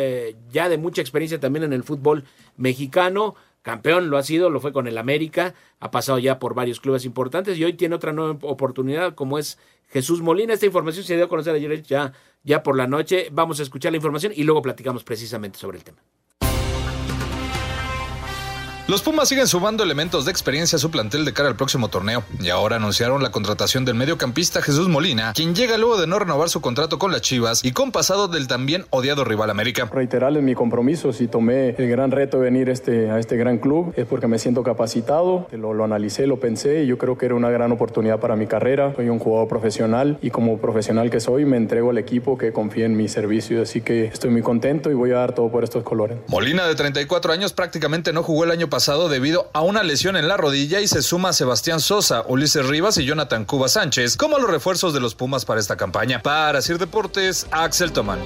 ya 0.51 0.69
de 0.69 0.79
mucha 0.79 1.01
experiencia 1.01 1.41
también 1.41 1.65
en 1.65 1.73
el 1.73 1.83
fútbol 1.83 2.25
mexicano, 2.57 3.35
campeón 3.63 4.11
lo 4.11 4.17
ha 4.19 4.23
sido, 4.23 4.49
lo 4.49 4.61
fue 4.61 4.73
con 4.73 4.87
el 4.87 4.97
América, 4.99 5.55
ha 5.81 5.91
pasado 5.91 6.19
ya 6.19 6.39
por 6.39 6.55
varios 6.55 6.81
clubes 6.81 7.05
importantes 7.05 7.59
y 7.59 7.65
hoy 7.65 7.73
tiene 7.73 7.97
otra 7.97 8.13
nueva 8.13 8.39
oportunidad 8.43 9.15
como 9.15 9.39
es 9.39 9.59
Jesús 9.89 10.23
Molina. 10.23 10.55
Esta 10.55 10.67
información 10.67 11.05
se 11.05 11.17
dio 11.17 11.25
a 11.25 11.29
conocer 11.29 11.55
ayer 11.55 11.83
ya, 11.83 12.13
ya 12.45 12.63
por 12.63 12.77
la 12.77 12.87
noche. 12.87 13.29
Vamos 13.33 13.59
a 13.61 13.65
escuchar 13.65 13.93
la 13.93 13.97
información 13.97 14.33
y 14.35 14.45
luego 14.45 14.63
platicamos 14.63 15.03
precisamente 15.05 15.59
sobre 15.59 15.79
el 15.79 15.85
tema. 15.85 15.99
Los 18.89 19.03
Pumas 19.03 19.29
siguen 19.29 19.49
sumando 19.49 19.83
elementos 19.83 20.27
de 20.27 20.31
experiencia 20.31 20.77
a 20.77 20.79
su 20.79 20.93
plantel 20.93 21.25
de 21.25 21.33
cara 21.33 21.49
al 21.49 21.57
próximo 21.57 21.89
torneo 21.89 22.23
y 22.39 22.51
ahora 22.51 22.77
anunciaron 22.77 23.21
la 23.21 23.33
contratación 23.33 23.85
del 23.85 23.97
mediocampista 23.97 24.63
Jesús 24.63 24.87
Molina, 24.87 25.33
quien 25.35 25.57
llega 25.57 25.77
luego 25.77 26.01
de 26.01 26.07
no 26.07 26.21
renovar 26.21 26.51
su 26.51 26.61
contrato 26.61 26.97
con 26.97 27.11
las 27.11 27.21
Chivas 27.21 27.65
y 27.65 27.73
con 27.73 27.91
pasado 27.91 28.29
del 28.29 28.47
también 28.47 28.85
odiado 28.91 29.25
rival 29.25 29.51
América. 29.51 29.91
Reiterarles 29.93 30.45
mi 30.45 30.55
compromiso, 30.55 31.13
si 31.13 31.27
tomé 31.27 31.71
el 31.71 31.89
gran 31.89 32.13
reto 32.13 32.37
de 32.37 32.45
venir 32.45 32.69
este, 32.69 33.11
a 33.11 33.19
este 33.19 33.37
gran 33.37 33.59
club 33.59 33.93
es 33.97 34.07
porque 34.07 34.29
me 34.29 34.39
siento 34.39 34.63
capacitado, 34.63 35.49
lo, 35.51 35.75
lo 35.75 35.83
analicé, 35.83 36.29
lo 36.29 36.39
pensé 36.39 36.85
y 36.85 36.87
yo 36.87 36.97
creo 36.97 37.19
que 37.19 37.27
era 37.27 37.35
una 37.35 37.51
gran 37.51 37.73
oportunidad 37.73 38.21
para 38.21 38.37
mi 38.37 38.47
carrera. 38.47 38.93
Soy 38.95 39.09
un 39.09 39.19
jugador 39.19 39.49
profesional 39.49 40.17
y 40.23 40.31
como 40.31 40.59
profesional 40.59 41.11
que 41.11 41.19
soy 41.19 41.45
me 41.45 41.57
entrego 41.57 41.91
al 41.91 41.99
equipo 41.99 42.39
que 42.39 42.53
confía 42.53 42.87
en 42.87 42.97
mi 42.97 43.09
servicio, 43.09 43.63
así 43.63 43.81
que 43.81 44.05
estoy 44.05 44.31
muy 44.31 44.43
contento 44.43 44.93
y 44.93 44.95
voy 44.95 45.11
a 45.11 45.17
dar 45.17 45.35
todo 45.35 45.51
por 45.51 45.65
estos 45.65 45.83
colores. 45.83 46.19
Molina 46.29 46.69
de 46.69 46.77
34 46.77 47.33
años 47.33 47.53
prácticamente 47.53 48.13
no 48.13 48.23
jugó 48.23 48.45
el 48.45 48.53
año 48.53 48.69
pasado 48.69 48.76
pasado 48.77 49.09
debido 49.09 49.49
a 49.55 49.63
una 49.63 49.83
lesión 49.83 50.17
en 50.17 50.29
la 50.29 50.37
rodilla 50.37 50.83
y 50.83 50.87
se 50.87 51.01
suma 51.01 51.33
Sebastián 51.33 51.81
Sosa, 51.81 52.25
Ulises 52.29 52.67
Rivas 52.67 52.99
y 52.99 53.07
Jonathan 53.07 53.47
Cuba 53.47 53.71
Sánchez 53.71 54.19
como 54.19 54.39
los 54.39 54.51
refuerzos 54.51 54.93
de 54.93 55.01
los 55.01 55.15
Pumas 55.15 55.47
para 55.47 55.61
esta 55.61 55.79
campaña. 55.79 56.21
Para 56.21 56.61
Sir 56.61 56.77
Deportes, 56.77 57.47
Axel 57.51 57.93
Tomán. 57.93 58.19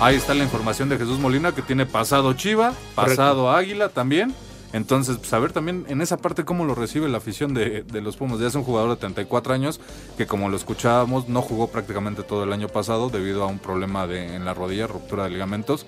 Ahí 0.00 0.16
está 0.16 0.32
la 0.32 0.42
información 0.42 0.88
de 0.88 0.96
Jesús 0.96 1.18
Molina 1.18 1.54
que 1.54 1.60
tiene 1.60 1.84
pasado 1.84 2.32
Chiva, 2.32 2.72
pasado 2.94 3.52
Águila 3.52 3.90
también. 3.90 4.34
Entonces, 4.72 5.18
pues 5.18 5.30
a 5.34 5.38
ver 5.38 5.52
también 5.52 5.84
en 5.88 6.00
esa 6.00 6.16
parte 6.16 6.46
cómo 6.46 6.64
lo 6.64 6.74
recibe 6.74 7.06
la 7.06 7.18
afición 7.18 7.52
de, 7.52 7.82
de, 7.82 8.00
los 8.00 8.16
Pumas. 8.16 8.40
Ya 8.40 8.46
es 8.46 8.54
un 8.54 8.64
jugador 8.64 8.88
de 8.88 8.96
34 8.96 9.52
años 9.52 9.80
que 10.16 10.26
como 10.26 10.48
lo 10.48 10.56
escuchábamos 10.56 11.28
no 11.28 11.42
jugó 11.42 11.68
prácticamente 11.68 12.22
todo 12.22 12.44
el 12.44 12.54
año 12.54 12.68
pasado 12.68 13.10
debido 13.10 13.42
a 13.42 13.48
un 13.48 13.58
problema 13.58 14.06
de, 14.06 14.34
en 14.34 14.46
la 14.46 14.54
rodilla, 14.54 14.86
ruptura 14.86 15.24
de 15.24 15.30
ligamentos 15.30 15.84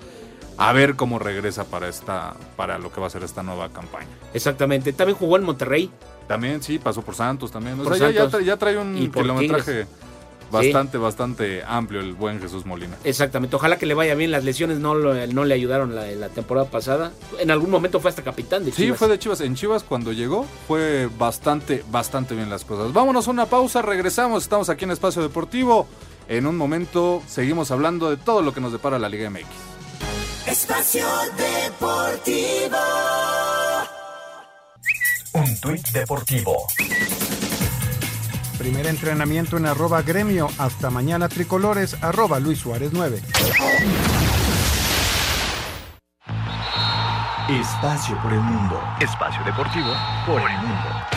a 0.57 0.73
ver 0.73 0.95
cómo 0.95 1.19
regresa 1.19 1.65
para 1.65 1.87
esta 1.87 2.35
para 2.55 2.77
lo 2.77 2.91
que 2.91 3.01
va 3.01 3.07
a 3.07 3.09
ser 3.09 3.23
esta 3.23 3.43
nueva 3.43 3.69
campaña. 3.69 4.07
Exactamente. 4.33 4.93
También 4.93 5.17
jugó 5.17 5.37
en 5.37 5.43
Monterrey. 5.43 5.89
También, 6.27 6.61
sí, 6.63 6.79
pasó 6.79 7.01
por 7.01 7.15
Santos 7.15 7.51
también. 7.51 7.79
O 7.79 7.95
sea, 7.95 8.09
ya, 8.11 8.27
ya, 8.39 8.57
trae 8.57 8.77
un 8.77 9.11
kilometraje 9.11 9.85
bastante, 10.51 10.97
sí. 10.97 11.01
bastante 11.01 11.63
amplio 11.65 11.99
el 11.99 12.13
buen 12.13 12.39
Jesús 12.39 12.65
Molina. 12.65 12.95
Exactamente. 13.03 13.55
Ojalá 13.55 13.77
que 13.77 13.85
le 13.85 13.93
vaya 13.93 14.15
bien. 14.15 14.31
Las 14.31 14.43
lesiones 14.43 14.79
no, 14.79 14.95
no 14.95 15.45
le 15.45 15.53
ayudaron 15.53 15.95
la, 15.95 16.05
la, 16.07 16.29
temporada 16.29 16.69
pasada. 16.69 17.11
En 17.39 17.51
algún 17.51 17.69
momento 17.69 17.99
fue 17.99 18.09
hasta 18.09 18.21
capitán 18.21 18.63
de 18.63 18.71
Chivas. 18.71 18.97
Sí, 18.97 18.97
fue 18.97 19.07
de 19.09 19.19
Chivas. 19.19 19.41
En 19.41 19.55
Chivas 19.55 19.83
cuando 19.83 20.13
llegó 20.13 20.45
fue 20.67 21.09
bastante, 21.17 21.83
bastante 21.91 22.35
bien 22.35 22.49
las 22.49 22.63
cosas. 22.63 22.93
Vámonos 22.93 23.27
a 23.27 23.31
una 23.31 23.47
pausa, 23.47 23.81
regresamos. 23.81 24.43
Estamos 24.43 24.69
aquí 24.69 24.85
en 24.85 24.91
Espacio 24.91 25.21
Deportivo. 25.21 25.87
En 26.29 26.47
un 26.47 26.55
momento 26.55 27.21
seguimos 27.27 27.71
hablando 27.71 28.09
de 28.09 28.17
todo 28.17 28.41
lo 28.41 28.53
que 28.53 28.61
nos 28.61 28.71
depara 28.71 28.97
la 28.97 29.09
Liga 29.09 29.29
MX. 29.29 29.72
Espacio 30.53 31.07
Deportivo. 31.35 32.77
Un 35.33 35.59
tuit 35.59 35.87
deportivo. 35.89 36.67
Primer 38.59 38.85
entrenamiento 38.85 39.57
en 39.57 39.65
arroba 39.65 40.03
gremio. 40.03 40.47
Hasta 40.59 40.91
mañana 40.91 41.27
tricolores 41.27 41.97
arroba 42.03 42.39
Luis 42.39 42.59
Suárez 42.59 42.91
9. 42.93 43.19
Espacio 47.49 48.21
por 48.21 48.31
el 48.31 48.41
mundo. 48.41 48.79
Espacio 49.01 49.43
deportivo 49.45 49.91
por 50.27 50.39
el 50.39 50.57
mundo. 50.59 51.12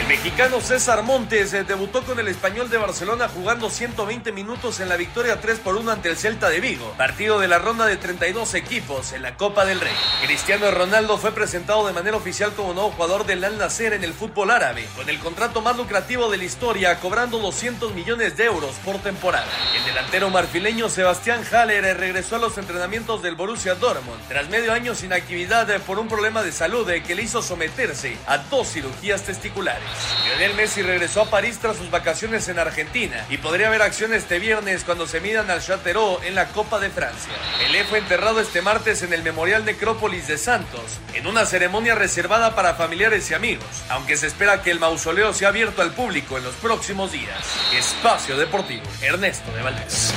El 0.00 0.06
mexicano 0.06 0.62
César 0.62 1.02
Montes 1.02 1.52
eh, 1.52 1.62
debutó 1.62 2.02
con 2.02 2.18
el 2.18 2.26
español 2.26 2.70
de 2.70 2.78
Barcelona 2.78 3.28
jugando 3.28 3.68
120 3.68 4.32
minutos 4.32 4.80
en 4.80 4.88
la 4.88 4.96
victoria 4.96 5.42
3 5.42 5.58
por 5.58 5.76
1 5.76 5.90
ante 5.90 6.08
el 6.08 6.16
Celta 6.16 6.48
de 6.48 6.58
Vigo, 6.58 6.94
partido 6.96 7.38
de 7.38 7.48
la 7.48 7.58
ronda 7.58 7.84
de 7.84 7.98
32 7.98 8.54
equipos 8.54 9.12
en 9.12 9.20
la 9.20 9.36
Copa 9.36 9.66
del 9.66 9.78
Rey. 9.78 9.92
Cristiano 10.24 10.70
Ronaldo 10.70 11.18
fue 11.18 11.32
presentado 11.32 11.86
de 11.86 11.92
manera 11.92 12.16
oficial 12.16 12.54
como 12.54 12.72
nuevo 12.72 12.92
jugador 12.92 13.26
del 13.26 13.44
Al 13.44 13.58
Nasser 13.58 13.92
en 13.92 14.02
el 14.02 14.14
fútbol 14.14 14.50
árabe, 14.50 14.88
con 14.96 15.06
el 15.10 15.18
contrato 15.18 15.60
más 15.60 15.76
lucrativo 15.76 16.30
de 16.30 16.38
la 16.38 16.44
historia, 16.44 16.98
cobrando 16.98 17.38
200 17.38 17.92
millones 17.92 18.38
de 18.38 18.46
euros 18.46 18.76
por 18.82 18.96
temporada. 19.00 19.48
El 19.76 19.84
delantero 19.84 20.30
marfileño 20.30 20.88
Sebastián 20.88 21.44
Haller 21.52 21.84
eh, 21.84 21.92
regresó 21.92 22.36
a 22.36 22.38
los 22.38 22.56
entrenamientos 22.56 23.22
del 23.22 23.34
Borussia 23.34 23.74
Dortmund 23.74 24.22
tras 24.28 24.48
medio 24.48 24.72
año 24.72 24.94
sin 24.94 25.12
actividad 25.12 25.68
eh, 25.70 25.78
por 25.78 25.98
un 25.98 26.08
problema 26.08 26.42
de 26.42 26.52
salud 26.52 26.90
que 27.06 27.14
le 27.14 27.22
hizo 27.22 27.42
someterse 27.42 28.16
a 28.26 28.38
dos 28.38 28.66
cirugías 28.66 29.22
testiculares. 29.24 29.89
Lionel 30.24 30.54
Messi 30.54 30.82
regresó 30.82 31.22
a 31.22 31.30
París 31.30 31.58
tras 31.60 31.76
sus 31.76 31.90
vacaciones 31.90 32.48
en 32.48 32.58
Argentina 32.58 33.26
y 33.30 33.38
podría 33.38 33.68
haber 33.68 33.82
acción 33.82 34.14
este 34.14 34.38
viernes 34.38 34.84
cuando 34.84 35.06
se 35.06 35.20
midan 35.20 35.50
al 35.50 35.60
Châteauroux 35.60 36.22
en 36.24 36.34
la 36.34 36.48
Copa 36.48 36.78
de 36.78 36.90
Francia. 36.90 37.32
Pelé 37.58 37.84
fue 37.84 37.98
enterrado 37.98 38.40
este 38.40 38.62
martes 38.62 39.02
en 39.02 39.12
el 39.12 39.22
Memorial 39.22 39.64
Necrópolis 39.64 40.28
de 40.28 40.38
Santos, 40.38 40.98
en 41.14 41.26
una 41.26 41.46
ceremonia 41.46 41.94
reservada 41.94 42.54
para 42.54 42.74
familiares 42.74 43.30
y 43.30 43.34
amigos, 43.34 43.66
aunque 43.88 44.16
se 44.16 44.26
espera 44.26 44.62
que 44.62 44.70
el 44.70 44.80
mausoleo 44.80 45.32
sea 45.32 45.48
abierto 45.48 45.82
al 45.82 45.92
público 45.92 46.38
en 46.38 46.44
los 46.44 46.54
próximos 46.54 47.12
días. 47.12 47.56
Espacio 47.74 48.36
Deportivo, 48.36 48.84
Ernesto 49.02 49.52
de 49.52 49.62
Valdés. 49.62 50.14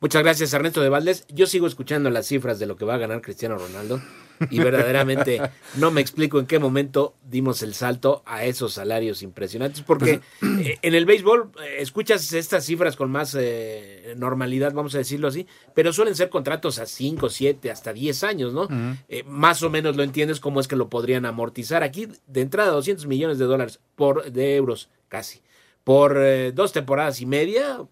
Muchas 0.00 0.22
gracias, 0.22 0.52
Ernesto 0.54 0.80
de 0.80 0.88
Valdés. 0.88 1.26
Yo 1.28 1.46
sigo 1.46 1.66
escuchando 1.66 2.08
las 2.10 2.26
cifras 2.26 2.58
de 2.58 2.66
lo 2.66 2.76
que 2.76 2.86
va 2.86 2.94
a 2.94 2.98
ganar 2.98 3.20
Cristiano 3.20 3.56
Ronaldo 3.58 4.00
y 4.50 4.58
verdaderamente 4.58 5.40
no 5.76 5.90
me 5.90 6.00
explico 6.00 6.38
en 6.38 6.46
qué 6.46 6.58
momento 6.58 7.14
dimos 7.28 7.62
el 7.62 7.74
salto 7.74 8.22
a 8.26 8.44
esos 8.44 8.74
salarios 8.74 9.22
impresionantes, 9.22 9.82
porque 9.82 10.20
eh, 10.42 10.78
en 10.82 10.94
el 10.94 11.04
béisbol 11.04 11.52
eh, 11.62 11.76
escuchas 11.78 12.32
estas 12.32 12.64
cifras 12.64 12.96
con 12.96 13.10
más 13.10 13.36
eh, 13.38 14.14
normalidad, 14.16 14.72
vamos 14.72 14.94
a 14.94 14.98
decirlo 14.98 15.28
así, 15.28 15.46
pero 15.74 15.92
suelen 15.92 16.14
ser 16.14 16.30
contratos 16.30 16.78
a 16.78 16.86
5, 16.86 17.28
7, 17.28 17.70
hasta 17.70 17.92
10 17.92 18.24
años, 18.24 18.52
¿no? 18.52 18.62
Uh 18.62 18.68
-huh. 18.68 18.96
eh, 19.08 19.22
más 19.26 19.62
o 19.62 19.70
menos 19.70 19.96
lo 19.96 20.02
entiendes 20.02 20.40
cómo 20.40 20.60
es 20.60 20.68
que 20.68 20.76
lo 20.76 20.88
podrían 20.88 21.26
amortizar. 21.26 21.82
Aquí, 21.82 22.08
de 22.26 22.40
entrada, 22.40 22.70
200 22.70 23.06
millones 23.06 23.38
de 23.38 23.44
dólares, 23.44 23.80
por, 23.96 24.30
de 24.30 24.56
euros 24.56 24.88
casi, 25.08 25.42
por 25.84 26.16
eh, 26.18 26.52
dos 26.52 26.72
temporadas 26.72 27.20
y 27.20 27.26
media, 27.26 27.82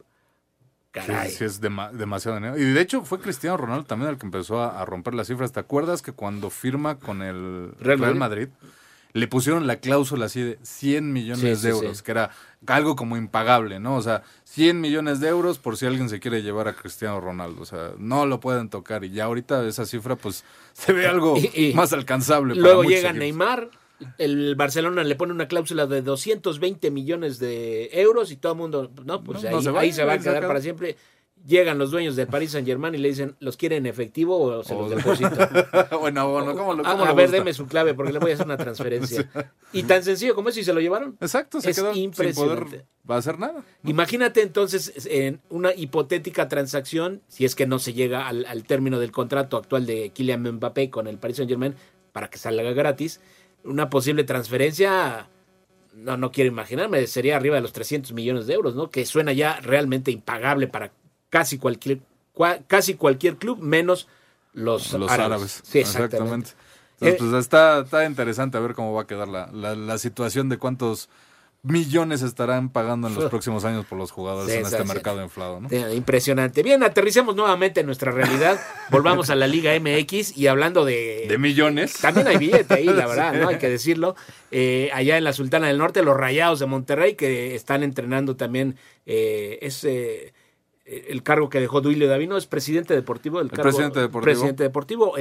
Caray. 1.06 1.30
Sí, 1.30 1.38
sí, 1.38 1.44
es 1.44 1.60
dem 1.60 1.76
demasiado 1.92 2.36
dinero. 2.36 2.58
Y 2.58 2.64
de 2.64 2.80
hecho 2.80 3.04
fue 3.04 3.20
Cristiano 3.20 3.56
Ronaldo 3.56 3.84
también 3.84 4.10
el 4.10 4.18
que 4.18 4.26
empezó 4.26 4.60
a, 4.60 4.80
a, 4.80 4.84
romper 4.84 5.14
las 5.14 5.26
cifras. 5.26 5.52
¿Te 5.52 5.60
acuerdas 5.60 6.02
que 6.02 6.12
cuando 6.12 6.50
firma 6.50 6.98
con 6.98 7.22
el 7.22 7.72
Real, 7.80 7.98
Real 7.98 8.14
Madrid? 8.14 8.48
le 9.12 9.26
pusieron 9.26 9.66
la 9.66 9.76
cláusula 9.76 10.26
así 10.26 10.42
de 10.42 10.58
100 10.62 11.12
millones 11.12 11.58
sí, 11.58 11.66
de 11.66 11.70
euros, 11.70 11.98
sí, 11.98 12.04
que 12.04 12.10
era 12.10 12.30
algo 12.66 12.94
como 12.96 13.16
impagable, 13.16 13.80
¿no? 13.80 13.96
O 13.96 14.02
sea, 14.02 14.22
100 14.44 14.80
millones 14.80 15.20
de 15.20 15.28
euros 15.28 15.58
por 15.58 15.76
si 15.76 15.86
alguien 15.86 16.08
se 16.08 16.20
quiere 16.20 16.42
llevar 16.42 16.68
a 16.68 16.74
Cristiano 16.74 17.20
Ronaldo. 17.20 17.62
O 17.62 17.64
sea, 17.64 17.92
no 17.98 18.26
lo 18.26 18.40
pueden 18.40 18.68
tocar. 18.68 19.04
Y 19.04 19.10
ya 19.10 19.24
ahorita 19.24 19.66
esa 19.66 19.86
cifra, 19.86 20.16
pues, 20.16 20.44
se 20.72 20.92
ve 20.92 21.06
algo 21.06 21.36
y, 21.38 21.70
y 21.70 21.74
más 21.74 21.92
alcanzable. 21.92 22.54
Luego 22.54 22.84
llega. 22.84 23.12
Neymar 23.12 23.70
el 24.18 24.54
Barcelona 24.54 25.04
le 25.04 25.16
pone 25.16 25.32
una 25.32 25.48
cláusula 25.48 25.86
de 25.86 26.02
220 26.02 26.90
millones 26.90 27.38
de 27.38 27.90
euros 27.92 28.30
y 28.30 28.36
todo 28.36 28.52
el 28.52 28.58
mundo, 28.58 28.90
no, 29.04 29.24
pues 29.24 29.44
ahí, 29.44 29.62
se 29.62 29.70
va, 29.70 29.80
ahí 29.80 29.92
se 29.92 30.04
va 30.04 30.14
a 30.14 30.18
quedar 30.18 30.46
para 30.46 30.60
siempre 30.60 30.96
llegan 31.46 31.78
los 31.78 31.90
dueños 31.90 32.16
del 32.16 32.26
Paris 32.26 32.52
Saint 32.52 32.66
Germain 32.66 32.94
y 32.94 32.98
le 32.98 33.08
dicen, 33.08 33.36
¿los 33.40 33.56
quieren 33.56 33.78
en 33.78 33.86
efectivo 33.86 34.38
o 34.38 34.64
se 34.64 34.74
los 34.74 34.90
deposito? 34.90 35.30
bueno, 36.00 36.30
bueno, 36.30 36.54
¿cómo 36.54 36.74
lo 36.74 36.86
A, 36.86 37.12
ver, 37.12 37.30
deme 37.30 37.52
su 37.52 37.66
clave 37.66 37.94
porque 37.94 38.12
le 38.12 38.18
voy 38.18 38.32
a 38.32 38.34
hacer 38.34 38.46
una 38.46 38.56
transferencia. 38.58 39.28
Y 39.72 39.84
tan 39.84 40.02
sencillo 40.02 40.34
como 40.34 40.48
eso 40.48 40.60
y 40.60 40.64
se 40.64 40.72
lo 40.72 40.80
llevaron. 40.80 41.16
Exacto, 41.20 41.60
se 41.60 41.70
es 41.70 41.76
quedó 41.76 41.94
impresionante. 41.94 42.84
va 43.08 43.16
a 43.16 43.18
hacer 43.18 43.38
nada. 43.38 43.64
Imagínate 43.84 44.42
entonces 44.42 45.06
en 45.06 45.40
una 45.48 45.74
hipotética 45.74 46.48
transacción, 46.48 47.22
si 47.28 47.44
es 47.44 47.54
que 47.54 47.66
no 47.66 47.78
se 47.78 47.92
llega 47.92 48.28
al, 48.28 48.44
al 48.46 48.64
término 48.64 48.98
del 48.98 49.12
contrato 49.12 49.56
actual 49.56 49.86
de 49.86 50.10
Kylian 50.10 50.42
Mbappé 50.42 50.90
con 50.90 51.06
el 51.06 51.18
Paris 51.18 51.36
Saint 51.36 51.50
Germain 51.50 51.74
para 52.12 52.28
que 52.28 52.38
salga 52.38 52.72
gratis, 52.72 53.20
una 53.68 53.90
posible 53.90 54.24
transferencia 54.24 55.28
no, 55.98 56.16
no 56.16 56.30
quiero 56.30 56.48
imaginarme, 56.48 57.06
sería 57.06 57.36
arriba 57.36 57.56
de 57.56 57.62
los 57.62 57.72
300 57.72 58.12
millones 58.12 58.46
de 58.46 58.54
euros, 58.54 58.74
¿no? 58.74 58.90
Que 58.90 59.04
suena 59.04 59.32
ya 59.32 59.60
realmente 59.60 60.10
impagable 60.10 60.68
para 60.68 60.92
casi 61.30 61.58
cualquier, 61.58 62.00
casi 62.66 62.94
cualquier 62.94 63.36
club, 63.36 63.58
menos 63.58 64.08
los, 64.52 64.92
los 64.92 65.10
árabes. 65.10 65.60
Sí, 65.64 65.80
exactamente. 65.80 66.50
Entonces, 67.00 67.30
pues 67.30 67.44
está, 67.44 67.80
está 67.80 68.04
interesante 68.04 68.58
a 68.58 68.60
ver 68.60 68.74
cómo 68.74 68.92
va 68.92 69.02
a 69.02 69.06
quedar 69.06 69.28
la, 69.28 69.46
la, 69.52 69.98
situación 69.98 70.48
de 70.48 70.58
cuántos 70.58 71.08
millones 71.62 72.22
estarán 72.22 72.70
pagando 72.70 73.08
en 73.08 73.14
los 73.14 73.24
próximos 73.26 73.64
años 73.64 73.84
por 73.84 73.98
los 73.98 74.10
jugadores 74.10 74.54
en 74.54 74.64
este 74.64 74.84
mercado 74.84 75.22
inflado. 75.22 75.60
¿no? 75.60 75.68
Impresionante. 75.92 76.62
Bien, 76.62 76.82
aterricemos 76.82 77.34
nuevamente 77.34 77.80
en 77.80 77.86
nuestra 77.86 78.12
realidad. 78.12 78.60
Volvamos 78.90 79.30
a 79.30 79.34
la 79.34 79.46
Liga 79.46 79.72
MX 79.78 80.36
y 80.36 80.46
hablando 80.46 80.84
de... 80.84 81.26
De 81.28 81.38
millones. 81.38 81.94
También 81.94 82.28
hay 82.28 82.36
billete 82.38 82.74
ahí, 82.74 82.86
la 82.86 83.06
verdad, 83.08 83.34
¿no? 83.34 83.48
Hay 83.48 83.58
que 83.58 83.68
decirlo. 83.68 84.14
Eh, 84.50 84.90
allá 84.94 85.18
en 85.18 85.24
la 85.24 85.32
Sultana 85.32 85.66
del 85.66 85.78
Norte, 85.78 86.02
los 86.02 86.16
Rayados 86.16 86.60
de 86.60 86.66
Monterrey, 86.66 87.14
que 87.16 87.54
están 87.54 87.82
entrenando 87.82 88.36
también 88.36 88.76
eh, 89.06 89.58
ese 89.62 90.32
el 90.88 91.22
cargo 91.22 91.50
que 91.50 91.60
dejó 91.60 91.82
Duilio 91.82 92.08
Davino 92.08 92.38
es 92.38 92.46
presidente 92.46 92.94
deportivo 92.94 93.40
del 93.40 93.50
cargo, 93.50 93.64
presidente 93.64 94.00
deportivo. 94.00 94.22
Presidente 94.22 94.62
deportivo. 94.62 95.12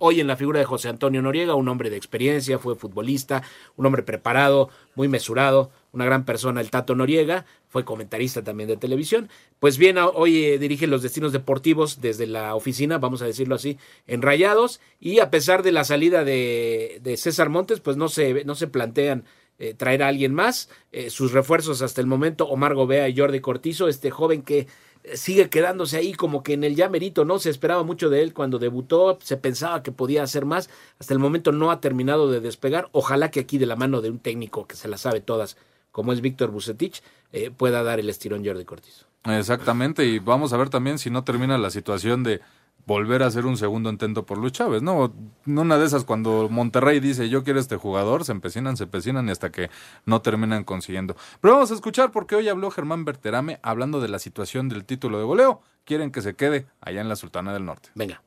hoy 0.00 0.20
en 0.20 0.26
la 0.26 0.36
figura 0.36 0.58
de 0.58 0.64
José 0.64 0.88
Antonio 0.88 1.22
Noriega, 1.22 1.54
un 1.54 1.68
hombre 1.68 1.90
de 1.90 1.96
experiencia, 1.96 2.58
fue 2.58 2.74
futbolista, 2.74 3.42
un 3.76 3.86
hombre 3.86 4.02
preparado, 4.02 4.68
muy 4.96 5.06
mesurado, 5.06 5.70
una 5.92 6.06
gran 6.06 6.24
persona, 6.24 6.60
el 6.60 6.70
Tato 6.70 6.94
Noriega, 6.94 7.44
fue 7.68 7.84
comentarista 7.84 8.42
también 8.42 8.68
de 8.68 8.76
televisión. 8.76 9.28
Pues 9.60 9.78
bien, 9.78 9.98
hoy 9.98 10.44
eh, 10.44 10.58
dirige 10.58 10.86
los 10.86 11.02
destinos 11.02 11.32
deportivos 11.32 12.00
desde 12.00 12.26
la 12.26 12.54
oficina, 12.54 12.98
vamos 12.98 13.22
a 13.22 13.26
decirlo 13.26 13.54
así, 13.54 13.78
en 14.06 14.22
Rayados, 14.22 14.80
y 14.98 15.20
a 15.20 15.30
pesar 15.30 15.62
de 15.62 15.72
la 15.72 15.84
salida 15.84 16.24
de, 16.24 17.00
César 17.16 17.50
Montes, 17.50 17.80
pues 17.80 17.96
no 17.96 18.08
se, 18.08 18.44
no 18.44 18.54
se 18.54 18.66
plantean 18.66 19.24
eh, 19.58 19.74
traer 19.74 20.02
a 20.02 20.08
alguien 20.08 20.34
más. 20.34 20.70
Eh, 20.92 21.10
sus 21.10 21.32
refuerzos 21.32 21.82
hasta 21.82 22.00
el 22.00 22.06
momento, 22.06 22.48
Omar 22.48 22.74
Gobea 22.74 23.08
y 23.08 23.16
Jordi 23.16 23.40
Cortizo, 23.40 23.88
este 23.88 24.10
joven 24.10 24.42
que 24.42 24.66
sigue 25.14 25.50
quedándose 25.50 25.96
ahí 25.96 26.12
como 26.12 26.42
que 26.42 26.52
en 26.52 26.62
el 26.64 26.76
llamerito, 26.76 27.24
¿no? 27.24 27.38
Se 27.40 27.50
esperaba 27.50 27.82
mucho 27.82 28.08
de 28.08 28.22
él 28.22 28.32
cuando 28.32 28.60
debutó, 28.60 29.18
se 29.20 29.36
pensaba 29.36 29.82
que 29.82 29.90
podía 29.90 30.22
hacer 30.22 30.44
más, 30.44 30.70
hasta 31.00 31.12
el 31.12 31.18
momento 31.18 31.50
no 31.50 31.72
ha 31.72 31.80
terminado 31.80 32.30
de 32.30 32.40
despegar, 32.40 32.88
ojalá 32.92 33.30
que 33.32 33.40
aquí 33.40 33.58
de 33.58 33.66
la 33.66 33.74
mano 33.74 34.00
de 34.00 34.10
un 34.10 34.20
técnico 34.20 34.68
que 34.68 34.76
se 34.76 34.86
la 34.86 34.96
sabe 34.96 35.20
todas, 35.20 35.56
como 35.92 36.12
es 36.12 36.20
Víctor 36.20 36.50
Bucetich, 36.50 37.02
eh, 37.32 37.50
pueda 37.50 37.82
dar 37.82 38.00
el 38.00 38.08
estirón 38.08 38.44
Jordi 38.44 38.64
Cortizo. 38.64 39.06
Exactamente, 39.24 40.04
y 40.04 40.18
vamos 40.18 40.52
a 40.52 40.56
ver 40.56 40.68
también 40.68 40.98
si 40.98 41.08
no 41.08 41.22
termina 41.22 41.56
la 41.56 41.70
situación 41.70 42.24
de 42.24 42.40
volver 42.86 43.22
a 43.22 43.26
hacer 43.26 43.46
un 43.46 43.56
segundo 43.56 43.90
intento 43.90 44.26
por 44.26 44.38
Luis 44.38 44.52
Chávez, 44.52 44.82
¿no? 44.82 45.14
Una 45.46 45.78
de 45.78 45.86
esas 45.86 46.04
cuando 46.04 46.48
Monterrey 46.48 46.98
dice 46.98 47.28
yo 47.28 47.44
quiero 47.44 47.60
este 47.60 47.76
jugador, 47.76 48.24
se 48.24 48.32
empecinan, 48.32 48.76
se 48.76 48.84
empecinan 48.84 49.28
y 49.28 49.30
hasta 49.30 49.52
que 49.52 49.70
no 50.04 50.20
terminan 50.22 50.64
consiguiendo. 50.64 51.14
Pero 51.40 51.54
vamos 51.54 51.70
a 51.70 51.74
escuchar 51.74 52.10
porque 52.10 52.34
hoy 52.34 52.48
habló 52.48 52.70
Germán 52.70 53.04
Berterame 53.04 53.60
hablando 53.62 54.00
de 54.00 54.08
la 54.08 54.18
situación 54.18 54.68
del 54.68 54.84
título 54.84 55.18
de 55.18 55.24
goleo. 55.24 55.60
Quieren 55.84 56.10
que 56.10 56.22
se 56.22 56.34
quede 56.34 56.66
allá 56.80 57.00
en 57.00 57.08
la 57.08 57.16
Sultana 57.16 57.52
del 57.52 57.64
Norte. 57.64 57.90
Venga. 57.94 58.22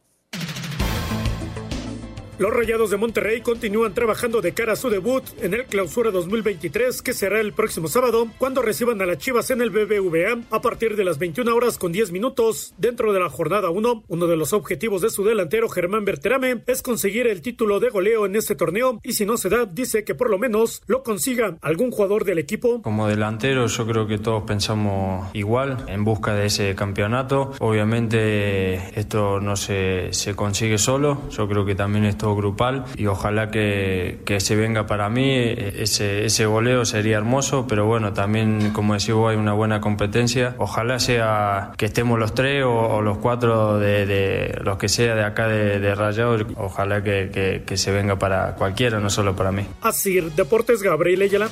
Los 2.37 2.53
Rayados 2.53 2.89
de 2.89 2.97
Monterrey 2.97 3.39
continúan 3.39 3.93
trabajando 3.93 4.41
de 4.41 4.53
cara 4.53 4.73
a 4.73 4.75
su 4.75 4.89
debut 4.89 5.23
en 5.41 5.53
el 5.53 5.63
Clausura 5.65 6.11
2023 6.11 7.01
que 7.01 7.13
será 7.13 7.39
el 7.39 7.53
próximo 7.53 7.87
sábado 7.87 8.27
cuando 8.37 8.61
reciban 8.61 9.01
a 9.01 9.05
las 9.05 9.19
Chivas 9.19 9.51
en 9.51 9.61
el 9.61 9.69
BBVA 9.69 10.41
a 10.51 10.61
partir 10.61 10.97
de 10.97 11.05
las 11.05 11.17
21 11.17 11.55
horas 11.55 11.77
con 11.77 11.93
10 11.93 12.11
minutos 12.11 12.73
dentro 12.77 13.13
de 13.13 13.21
la 13.21 13.29
jornada 13.29 13.69
1. 13.69 14.03
Uno 14.09 14.27
de 14.27 14.35
los 14.35 14.51
objetivos 14.51 15.01
de 15.01 15.11
su 15.11 15.23
delantero 15.23 15.69
Germán 15.69 16.03
Berterame 16.03 16.61
es 16.67 16.81
conseguir 16.81 17.27
el 17.27 17.41
título 17.41 17.79
de 17.79 17.89
goleo 17.89 18.25
en 18.25 18.35
este 18.35 18.55
torneo 18.55 18.99
y 19.01 19.13
si 19.13 19.25
no 19.25 19.37
se 19.37 19.47
da 19.47 19.65
dice 19.65 20.03
que 20.03 20.13
por 20.13 20.29
lo 20.29 20.37
menos 20.37 20.83
lo 20.87 21.03
consiga 21.03 21.57
algún 21.61 21.91
jugador 21.91 22.25
del 22.25 22.39
equipo. 22.39 22.81
Como 22.81 23.07
delantero 23.07 23.67
yo 23.67 23.87
creo 23.87 24.07
que 24.07 24.17
todos 24.17 24.43
pensamos 24.43 25.29
igual 25.31 25.85
en 25.87 26.03
busca 26.03 26.35
de 26.35 26.47
ese 26.47 26.75
campeonato. 26.75 27.53
Obviamente 27.59 28.99
esto 28.99 29.39
no 29.39 29.55
se, 29.55 30.11
se 30.11 30.35
consigue 30.35 30.77
solo, 30.77 31.21
yo 31.29 31.47
creo 31.47 31.65
que 31.65 31.75
también 31.75 32.03
esto 32.03 32.24
grupal 32.33 32.85
y 32.95 33.07
ojalá 33.07 33.51
que, 33.51 34.21
que 34.25 34.39
se 34.39 34.55
venga 34.55 34.87
para 34.87 35.09
mí. 35.09 35.35
Ese, 35.35 36.25
ese 36.25 36.45
goleo 36.45 36.85
sería 36.85 37.17
hermoso, 37.17 37.67
pero 37.67 37.85
bueno, 37.85 38.13
también 38.13 38.71
como 38.71 38.93
decía 38.93 39.15
hay 39.27 39.35
una 39.35 39.53
buena 39.53 39.81
competencia. 39.81 40.55
Ojalá 40.57 40.99
sea 40.99 41.73
que 41.77 41.85
estemos 41.85 42.17
los 42.17 42.33
tres 42.33 42.63
o, 42.65 43.01
los 43.01 43.17
cuatro 43.17 43.77
de, 43.77 44.59
los 44.63 44.77
que 44.77 44.89
sea 44.89 45.15
de 45.15 45.23
acá 45.23 45.47
de, 45.47 45.79
de 45.79 45.95
Rayados. 45.95 46.45
Ojalá 46.55 47.03
que, 47.03 47.63
que, 47.65 47.77
se 47.77 47.91
venga 47.91 48.17
para 48.17 48.55
cualquiera, 48.55 48.99
no 48.99 49.09
solo 49.09 49.35
para 49.35 49.51
mí. 49.51 49.67
Así, 49.81 50.19
Deportes 50.35 50.81
Gabriel 50.81 51.21
Ayala. 51.21 51.49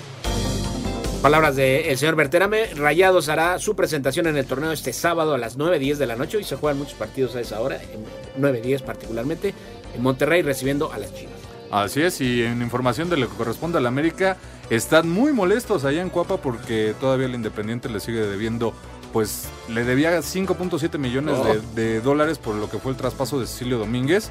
Palabras 1.21 1.55
del 1.55 1.97
señor 1.97 2.15
Berterame. 2.15 2.65
Rayados 2.75 3.29
hará 3.29 3.57
su 3.59 3.75
presentación 3.75 4.27
en 4.27 4.35
el 4.35 4.45
torneo 4.45 4.71
este 4.71 4.91
sábado 4.91 5.33
a 5.33 5.37
las 5.37 5.57
9.10 5.57 5.95
de 5.95 6.05
la 6.05 6.15
noche. 6.15 6.39
y 6.39 6.43
se 6.43 6.57
juegan 6.57 6.79
muchos 6.79 6.95
partidos 6.95 7.35
a 7.35 7.41
esa 7.41 7.61
hora, 7.61 7.79
en 7.81 8.41
9.10 8.41 8.81
particularmente 8.81 9.49
en 9.49 9.82
Monterrey 9.99 10.41
recibiendo 10.41 10.91
a 10.91 10.97
las 10.97 11.13
Chivas. 11.13 11.33
Así 11.71 12.01
es, 12.03 12.21
y 12.21 12.43
en 12.43 12.61
información 12.61 13.09
de 13.09 13.17
lo 13.17 13.27
que 13.27 13.35
corresponde 13.35 13.79
a 13.79 13.81
la 13.81 13.89
América, 13.89 14.37
están 14.69 15.09
muy 15.09 15.33
molestos 15.33 15.85
allá 15.85 16.03
en 16.03 16.09
Cuapa 16.09 16.37
porque 16.37 16.93
todavía 16.99 17.25
el 17.25 17.33
Independiente 17.33 17.89
le 17.89 17.99
sigue 17.99 18.21
debiendo, 18.21 18.75
pues 19.11 19.45
le 19.69 19.83
debía 19.83 20.15
5.7 20.19 20.99
millones 20.99 21.35
de, 21.73 21.99
dólares 21.99 22.37
por 22.37 22.53
lo 22.53 22.69
que 22.69 22.77
fue 22.77 22.91
el 22.91 22.97
traspaso 22.97 23.39
de 23.39 23.47
Cecilio 23.47 23.79
Domínguez. 23.79 24.29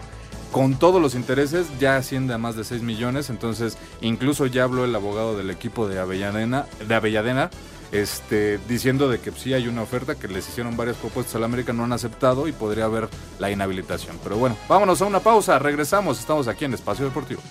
Con 0.53 0.79
todos 0.79 1.03
los 1.03 1.17
intereses 1.17 1.67
ya 1.81 1.97
asciende 1.97 2.35
a 2.35 2.39
más 2.39 2.57
de 2.57 2.63
6 2.63 2.83
millones, 2.83 3.29
entonces 3.29 3.77
incluso 4.03 4.47
ya 4.47 4.63
habló 4.63 4.85
el 4.85 4.95
abogado 4.95 5.37
del 5.37 5.51
equipo 5.51 5.89
de 5.89 5.99
Avellaneda, 5.99 6.69
de 6.87 6.95
Avelladena 6.95 7.51
este, 7.93 8.59
diciendo 8.69 9.09
de 9.09 9.21
que 9.21 9.31
sí 9.33 9.55
hay 9.55 9.69
una 9.69 9.83
oferta, 9.83 10.15
que 10.15 10.29
les 10.29 10.49
hicieron 10.49 10.77
varias 10.77 10.97
propuestas 10.97 11.37
al 11.37 11.45
América, 11.45 11.73
no 11.73 11.85
han 11.85 11.93
aceptado 11.93 12.49
y 12.49 12.53
podría 12.53 12.87
haber 12.87 13.09
la 13.39 13.51
inhabilitación. 13.51 14.19
Pero 14.23 14.37
bueno, 14.37 14.57
vámonos 14.69 15.01
a 15.03 15.05
una 15.05 15.21
pausa, 15.21 15.59
regresamos, 15.59 16.19
estamos 16.19 16.49
aquí 16.49 16.65
en 16.65 16.75
Espacio 16.75 17.05
Deportivo. 17.05 17.43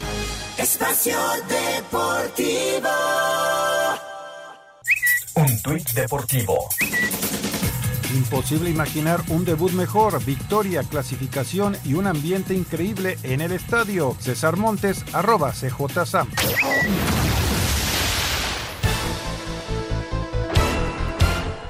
Espacio 0.58 1.18
Deportivo. 1.48 2.90
Un 5.36 5.62
tuit 5.62 5.90
deportivo. 5.92 6.68
Imposible 8.14 8.70
imaginar 8.70 9.22
un 9.30 9.46
debut 9.46 9.72
mejor, 9.72 10.24
victoria, 10.26 10.84
clasificación 10.84 11.78
y 11.86 11.94
un 11.94 12.08
ambiente 12.08 12.54
increíble 12.54 13.18
en 13.24 13.40
el 13.40 13.54
estadio. 13.54 14.16
César 14.20 14.58
Montes, 14.58 15.06
arroba 15.14 15.54
CJSAM. 15.54 16.28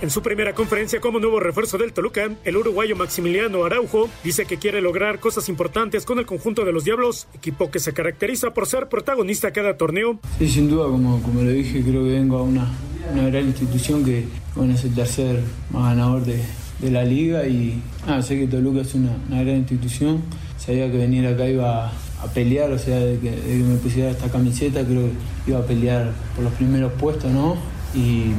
En 0.02 0.10
su 0.10 0.24
primera 0.24 0.56
conferencia 0.56 1.00
como 1.00 1.20
nuevo 1.20 1.40
refuerzo 1.40 1.78
del 1.78 1.94
Toluca, 1.94 2.32
el 2.44 2.58
uruguayo 2.58 2.96
Maximiliano 2.96 3.64
Araujo 3.66 4.10
dice 4.24 4.46
que 4.46 4.58
quiere 4.58 4.82
lograr 4.82 5.20
cosas 5.20 5.48
importantes 5.48 6.06
con 6.06 6.18
el 6.18 6.26
conjunto 6.26 6.66
de 6.66 6.72
los 6.72 6.86
Diablos, 6.86 7.28
equipo 7.36 7.70
que 7.70 7.80
se 7.80 7.94
caracteriza 7.94 8.52
por 8.52 8.66
ser 8.66 8.90
protagonista 8.90 9.54
cada 9.54 9.78
torneo. 9.78 10.20
Sí, 10.40 10.50
sin 10.50 10.72
duda, 10.72 10.86
como, 10.86 11.22
como 11.22 11.44
lo 11.44 11.52
dije, 11.52 11.84
creo 11.84 12.04
que 12.04 12.14
vengo 12.14 12.40
a 12.40 12.42
una, 12.42 12.74
una 13.14 13.28
gran 13.28 13.46
institución 13.46 14.04
que 14.04 14.26
bueno, 14.56 14.74
es 14.74 14.84
el 14.86 14.96
tercer 14.96 15.44
más 15.70 15.96
ganador 15.96 16.26
de, 16.26 16.42
de 16.80 16.90
la 16.90 17.04
liga 17.04 17.46
y 17.46 17.80
sé 18.24 18.40
que 18.40 18.48
Toluca 18.48 18.82
es 18.82 18.96
una, 18.96 19.16
una, 19.30 19.44
gran 19.44 19.58
institución, 19.58 20.24
sabía 20.58 20.92
que 20.92 20.98
venir 20.98 21.28
acá 21.28 21.48
iba 21.48 21.90
a 21.90 22.28
pelear, 22.34 22.72
o 22.72 22.80
sea, 22.80 22.98
de 22.98 23.20
que, 23.20 23.30
me 23.30 23.76
pusiera 23.76 24.10
esta 24.10 24.32
camiseta, 24.32 24.84
creo 24.84 25.10
que 25.46 25.52
iba 25.52 25.60
a 25.60 25.66
pelear 25.66 26.12
por 26.34 26.44
los 26.44 26.54
primeros 26.54 26.92
puestos, 26.94 27.32
¿no? 27.32 27.56
Y 27.94 28.32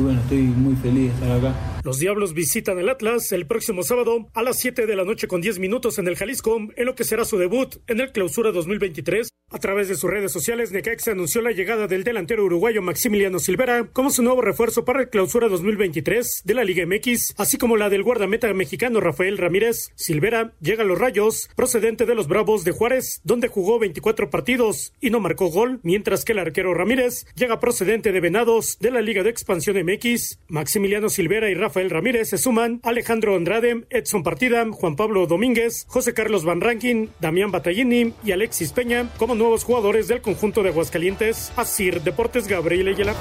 y 0.00 0.02
bueno, 0.02 0.20
estoy 0.20 0.42
muy 0.42 0.74
feliz 0.76 1.08
de 1.08 1.14
estar 1.14 1.32
acá. 1.32 1.79
Los 1.82 1.98
Diablos 1.98 2.34
visitan 2.34 2.78
el 2.78 2.90
Atlas 2.90 3.32
el 3.32 3.46
próximo 3.46 3.82
sábado 3.82 4.28
a 4.34 4.42
las 4.42 4.58
7 4.58 4.84
de 4.84 4.96
la 4.96 5.04
noche 5.04 5.28
con 5.28 5.40
10 5.40 5.58
minutos 5.58 5.98
en 5.98 6.08
el 6.08 6.16
Jalisco, 6.16 6.58
en 6.76 6.84
lo 6.84 6.94
que 6.94 7.04
será 7.04 7.24
su 7.24 7.38
debut 7.38 7.76
en 7.86 8.00
el 8.00 8.12
Clausura 8.12 8.52
2023. 8.52 9.30
A 9.52 9.58
través 9.58 9.88
de 9.88 9.96
sus 9.96 10.08
redes 10.08 10.30
sociales, 10.30 10.70
Necaxa 10.70 11.10
anunció 11.10 11.42
la 11.42 11.50
llegada 11.50 11.88
del 11.88 12.04
delantero 12.04 12.44
uruguayo 12.44 12.82
Maximiliano 12.82 13.40
Silvera 13.40 13.88
como 13.92 14.10
su 14.10 14.22
nuevo 14.22 14.42
refuerzo 14.42 14.84
para 14.84 15.00
el 15.00 15.08
clausura 15.08 15.48
2023 15.48 16.42
de 16.44 16.54
la 16.54 16.62
Liga 16.62 16.86
MX, 16.86 17.34
así 17.36 17.58
como 17.58 17.76
la 17.76 17.88
del 17.90 18.04
guardameta 18.04 18.52
mexicano 18.54 19.00
Rafael 19.00 19.38
Ramírez. 19.38 19.88
Silvera 19.96 20.52
llega 20.60 20.84
a 20.84 20.86
los 20.86 21.00
Rayos, 21.00 21.48
procedente 21.56 22.06
de 22.06 22.14
los 22.14 22.28
Bravos 22.28 22.62
de 22.62 22.70
Juárez, 22.70 23.20
donde 23.24 23.48
jugó 23.48 23.80
24 23.80 24.30
partidos 24.30 24.92
y 25.00 25.10
no 25.10 25.18
marcó 25.18 25.48
gol, 25.48 25.80
mientras 25.82 26.24
que 26.24 26.30
el 26.30 26.38
arquero 26.38 26.72
Ramírez 26.72 27.26
llega 27.34 27.58
procedente 27.58 28.12
de 28.12 28.20
Venados 28.20 28.78
de 28.78 28.92
la 28.92 29.00
Liga 29.00 29.24
de 29.24 29.30
Expansión 29.30 29.76
MX. 29.84 30.38
Maximiliano 30.46 31.08
Silvera 31.08 31.50
y 31.50 31.54
Rafael 31.54 31.69
Ramírez 31.74 32.28
se 32.30 32.38
suman 32.38 32.80
Alejandro 32.82 33.36
Andrade, 33.36 33.86
Edson 33.90 34.22
Partida, 34.22 34.64
Juan 34.70 34.96
Pablo 34.96 35.26
Domínguez, 35.26 35.84
José 35.88 36.12
Carlos 36.14 36.44
Van 36.44 36.60
Rankin, 36.60 37.10
Damián 37.20 37.50
Batallini 37.50 38.12
y 38.24 38.32
Alexis 38.32 38.72
Peña 38.72 39.08
como 39.18 39.34
nuevos 39.34 39.64
jugadores 39.64 40.08
del 40.08 40.20
conjunto 40.20 40.62
de 40.62 40.70
Aguascalientes, 40.70 41.52
Asir 41.56 42.02
Deportes 42.02 42.46
Gabriel 42.48 42.88
Ayala. 42.88 43.14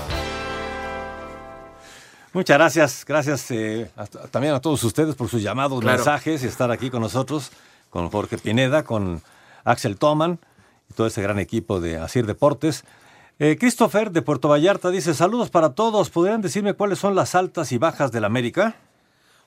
Muchas 2.31 2.57
gracias, 2.57 3.05
gracias 3.07 3.49
eh, 3.51 3.89
a, 3.95 4.05
también 4.05 4.53
a 4.53 4.59
todos 4.59 4.83
ustedes 4.83 5.15
por 5.15 5.29
sus 5.29 5.41
llamados, 5.41 5.79
Claro. 5.81 5.97
mensajes 5.97 6.43
y 6.43 6.47
estar 6.47 6.69
aquí 6.71 6.89
con 6.91 7.01
nosotros, 7.01 7.51
con 7.89 8.09
Jorge 8.09 8.37
Pineda, 8.37 8.83
con 8.83 9.21
Axel 9.63 9.97
Toman 9.97 10.39
y 10.89 10.93
todo 10.93 11.07
ese 11.07 11.21
gran 11.23 11.39
equipo 11.39 11.79
de 11.79 11.97
Asir 11.97 12.27
Deportes. 12.27 12.83
Eh, 13.39 13.57
Christopher 13.57 14.11
de 14.11 14.21
Puerto 14.21 14.49
Vallarta 14.49 14.89
dice, 14.91 15.13
saludos 15.13 15.49
para 15.49 15.69
todos, 15.73 16.09
¿podrían 16.09 16.41
decirme 16.41 16.73
cuáles 16.73 16.99
son 16.99 17.15
las 17.15 17.35
altas 17.35 17.71
y 17.71 17.77
bajas 17.77 18.11
del 18.11 18.25
América? 18.25 18.75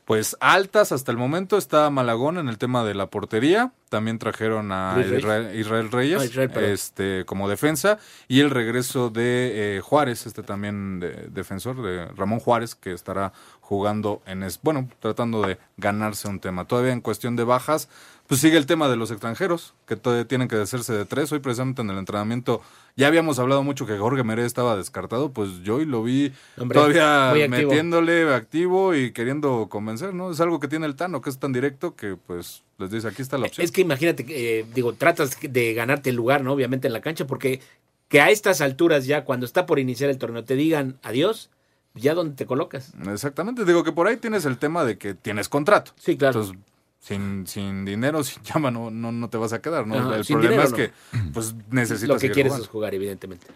Pues 0.06 0.36
altas 0.40 0.90
hasta 0.90 1.12
el 1.12 1.18
momento 1.18 1.56
está 1.56 1.88
Malagón 1.88 2.36
en 2.36 2.48
el 2.48 2.58
tema 2.58 2.82
de 2.84 2.92
la 2.94 3.06
portería. 3.06 3.72
También 3.88 4.18
trajeron 4.18 4.72
a. 4.72 4.96
Israel, 4.98 5.54
Israel 5.54 5.92
Reyes 5.92 6.20
Ah, 6.20 6.24
Israel, 6.24 6.50
este, 6.64 7.24
como 7.24 7.48
defensa. 7.48 7.98
Y 8.26 8.40
el 8.40 8.50
regreso 8.50 9.10
de 9.10 9.76
eh, 9.76 9.80
Juárez, 9.80 10.26
este 10.26 10.42
también 10.42 10.98
de- 10.98 11.28
defensor, 11.30 11.80
de 11.82 12.06
Ramón 12.16 12.40
Juárez, 12.40 12.74
que 12.74 12.92
estará 12.92 13.32
jugando 13.72 14.20
en... 14.26 14.42
Es, 14.42 14.60
bueno, 14.62 14.86
tratando 15.00 15.40
de 15.40 15.56
ganarse 15.78 16.28
un 16.28 16.40
tema. 16.40 16.66
Todavía 16.66 16.92
en 16.92 17.00
cuestión 17.00 17.36
de 17.36 17.44
bajas, 17.44 17.88
pues 18.26 18.38
sigue 18.38 18.58
el 18.58 18.66
tema 18.66 18.86
de 18.90 18.96
los 18.96 19.10
extranjeros, 19.10 19.72
que 19.86 19.96
todavía 19.96 20.28
tienen 20.28 20.46
que 20.46 20.56
hacerse 20.56 20.92
de 20.92 21.06
tres. 21.06 21.32
Hoy 21.32 21.38
precisamente 21.38 21.80
en 21.80 21.88
el 21.88 21.96
entrenamiento 21.96 22.60
ya 22.96 23.06
habíamos 23.06 23.38
hablado 23.38 23.62
mucho 23.62 23.86
que 23.86 23.96
Jorge 23.96 24.24
Meré 24.24 24.44
estaba 24.44 24.76
descartado, 24.76 25.32
pues 25.32 25.62
yo 25.62 25.76
hoy 25.76 25.86
lo 25.86 26.02
vi 26.02 26.34
Hombre, 26.58 26.76
todavía 26.76 27.30
activo. 27.30 27.48
metiéndole 27.48 28.34
activo 28.34 28.94
y 28.94 29.12
queriendo 29.12 29.68
convencer, 29.70 30.12
¿no? 30.12 30.30
Es 30.30 30.40
algo 30.42 30.60
que 30.60 30.68
tiene 30.68 30.84
el 30.84 30.94
Tano, 30.94 31.22
que 31.22 31.30
es 31.30 31.38
tan 31.38 31.54
directo 31.54 31.96
que 31.96 32.16
pues 32.26 32.62
les 32.76 32.90
dice, 32.90 33.08
aquí 33.08 33.22
está 33.22 33.38
la 33.38 33.46
opción. 33.46 33.64
Es 33.64 33.72
que 33.72 33.80
imagínate, 33.80 34.26
que, 34.26 34.60
eh, 34.60 34.66
digo, 34.74 34.92
tratas 34.92 35.38
de 35.40 35.72
ganarte 35.72 36.10
el 36.10 36.16
lugar, 36.16 36.44
¿no? 36.44 36.52
Obviamente 36.52 36.88
en 36.88 36.92
la 36.92 37.00
cancha, 37.00 37.26
porque 37.26 37.60
que 38.08 38.20
a 38.20 38.28
estas 38.28 38.60
alturas 38.60 39.06
ya, 39.06 39.24
cuando 39.24 39.46
está 39.46 39.64
por 39.64 39.78
iniciar 39.78 40.10
el 40.10 40.18
torneo, 40.18 40.44
te 40.44 40.56
digan 40.56 40.98
adiós, 41.02 41.48
ya 41.94 42.14
dónde 42.14 42.34
te 42.36 42.46
colocas. 42.46 42.92
Exactamente, 43.08 43.64
digo 43.64 43.84
que 43.84 43.92
por 43.92 44.06
ahí 44.06 44.16
tienes 44.16 44.44
el 44.44 44.58
tema 44.58 44.84
de 44.84 44.98
que 44.98 45.14
tienes 45.14 45.48
contrato. 45.48 45.92
Sí, 45.96 46.16
claro. 46.16 46.40
Entonces, 46.40 46.62
sin, 47.00 47.46
sin 47.46 47.84
dinero, 47.84 48.22
sin 48.24 48.42
llama, 48.42 48.70
no, 48.70 48.90
no, 48.90 49.12
no 49.12 49.28
te 49.28 49.36
vas 49.38 49.52
a 49.52 49.60
quedar, 49.60 49.86
¿no? 49.86 49.96
Ajá, 49.96 50.16
el 50.16 50.24
problema 50.24 50.50
dinero, 50.64 50.68
es 50.68 50.72
que 50.72 50.90
pues 51.32 51.54
necesitas 51.70 52.08
Lo 52.14 52.18
que 52.18 52.30
quieres 52.30 52.50
jugando. 52.52 52.64
es 52.64 52.70
jugar, 52.70 52.94
evidentemente. 52.94 53.46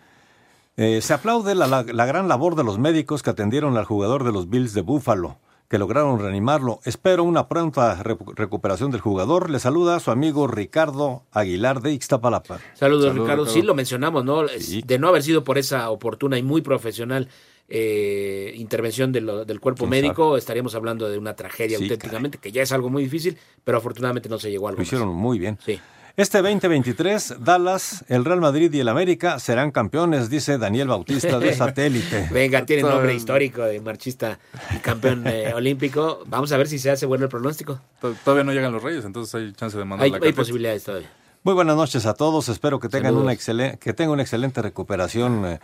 Eh, 0.76 1.00
se 1.00 1.14
aplaude 1.14 1.54
la, 1.54 1.66
la- 1.66 1.84
la 1.84 2.04
gran 2.06 2.28
labor 2.28 2.54
de 2.54 2.64
los 2.64 2.78
médicos 2.78 3.22
que 3.22 3.30
atendieron 3.30 3.76
al 3.78 3.84
jugador 3.86 4.24
de 4.24 4.32
los 4.32 4.50
Bills 4.50 4.74
de 4.74 4.82
Buffalo, 4.82 5.38
que 5.70 5.78
lograron 5.78 6.18
reanimarlo. 6.20 6.80
Espero 6.84 7.24
una 7.24 7.48
pronta 7.48 8.02
recu- 8.04 8.34
recuperación 8.34 8.90
del 8.90 9.00
jugador. 9.00 9.48
Le 9.48 9.58
saluda 9.58 9.98
su 10.00 10.10
amigo 10.10 10.46
Ricardo 10.46 11.22
Aguilar 11.32 11.80
de 11.80 11.92
Ixtapalapa. 11.94 12.58
Saludos, 12.74 13.14
Ricardo. 13.14 13.46
Sí, 13.46 13.62
lo 13.62 13.74
mencionamos, 13.74 14.24
¿no? 14.24 14.42
De 14.44 14.98
no 14.98 15.08
haber 15.08 15.22
sido 15.22 15.44
por 15.44 15.56
esa 15.56 15.88
oportuna 15.90 16.36
y 16.38 16.42
muy 16.42 16.60
profesional 16.60 17.28
eh, 17.68 18.52
intervención 18.56 19.12
de 19.12 19.20
lo- 19.20 19.44
del 19.44 19.60
cuerpo 19.60 19.80
¿Quién 19.88 19.90
médico, 19.90 20.36
estaríamos 20.36 20.74
hablando 20.74 21.08
de 21.08 21.18
una 21.18 21.34
tragedia 21.34 21.78
Sí, 21.78 21.84
auténticamente, 21.84 22.38
que 22.38 22.52
ya 22.52 22.62
es 22.62 22.72
algo 22.72 22.90
muy 22.90 23.02
difícil, 23.02 23.36
pero 23.64 23.78
afortunadamente 23.78 24.28
no 24.28 24.38
se 24.38 24.50
llegó 24.50 24.66
a 24.66 24.70
algo 24.70 24.76
Lo 24.78 24.80
más. 24.82 24.86
hicieron 24.86 25.08
muy 25.14 25.38
bien. 25.38 25.58
Sí. 25.64 25.80
Este 26.16 26.40
2023, 26.40 27.34
Dallas, 27.40 28.02
el 28.08 28.24
Real 28.24 28.40
Madrid 28.40 28.72
y 28.72 28.80
el 28.80 28.88
América 28.88 29.38
serán 29.38 29.70
campeones, 29.70 30.30
dice 30.30 30.56
Daniel 30.56 30.88
Bautista 30.88 31.38
de 31.38 31.52
Satélite. 31.54 32.28
Venga, 32.32 32.64
tiene 32.64 32.84
nombre 32.84 33.12
histórico 33.14 33.62
de 33.62 33.80
marchista 33.82 34.38
y 34.74 34.78
campeón 34.78 35.26
eh, 35.26 35.52
olímpico. 35.54 36.22
Vamos 36.26 36.52
a 36.52 36.56
ver 36.56 36.68
si 36.68 36.78
se 36.78 36.90
hace 36.90 37.04
bueno 37.04 37.24
el 37.24 37.28
pronóstico. 37.30 37.80
To- 38.00 38.14
Todavía 38.24 38.44
no 38.44 38.52
llegan 38.54 38.72
los 38.72 38.82
Reyes, 38.82 39.04
entonces 39.04 39.34
hay 39.34 39.52
chance 39.52 39.76
de 39.76 39.84
mandar 39.84 40.04
Hay, 40.06 40.10
la 40.12 40.18
hay 40.22 40.32
posibilidades 40.32 40.84
todavía. 40.84 41.10
Muy 41.42 41.52
buenas 41.52 41.76
noches 41.76 42.06
a 42.06 42.14
todos. 42.14 42.48
Espero 42.48 42.80
que 42.80 42.88
tengan 42.88 43.08
Saludos. 43.08 43.22
una 43.24 43.32
excelente, 43.34 43.78
que 43.78 43.92
tengan 43.92 44.12
una 44.14 44.22
excelente 44.22 44.62
recuperación, 44.62 45.44
eh, 45.44 45.60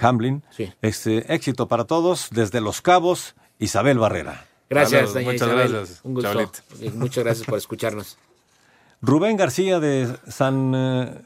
Hamlin. 0.00 0.42
Sí. 0.50 0.72
Este, 0.82 1.32
éxito 1.34 1.68
para 1.68 1.84
todos 1.84 2.28
desde 2.30 2.60
Los 2.60 2.80
Cabos, 2.82 3.34
Isabel 3.58 3.98
Barrera. 3.98 4.46
Gracias, 4.68 5.12
Saludos, 5.12 5.14
doña 5.14 5.24
muchas 5.32 5.48
Isabel. 5.48 5.72
gracias, 5.72 6.00
Un 6.02 6.14
gusto. 6.14 6.52
Muchas 6.94 7.24
gracias 7.24 7.46
por 7.46 7.58
escucharnos. 7.58 8.18
Rubén 9.02 9.36
García 9.36 9.78
de 9.78 10.08
San 10.28 10.72
eh, 10.74 11.22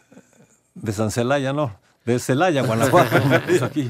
de 0.75 0.93
San 0.93 1.11
Celaya, 1.11 1.53
no, 1.53 1.77
de 2.05 2.19
Celaya, 2.19 2.63
Guanajuato. 2.63 3.17
Aquí. 3.65 3.89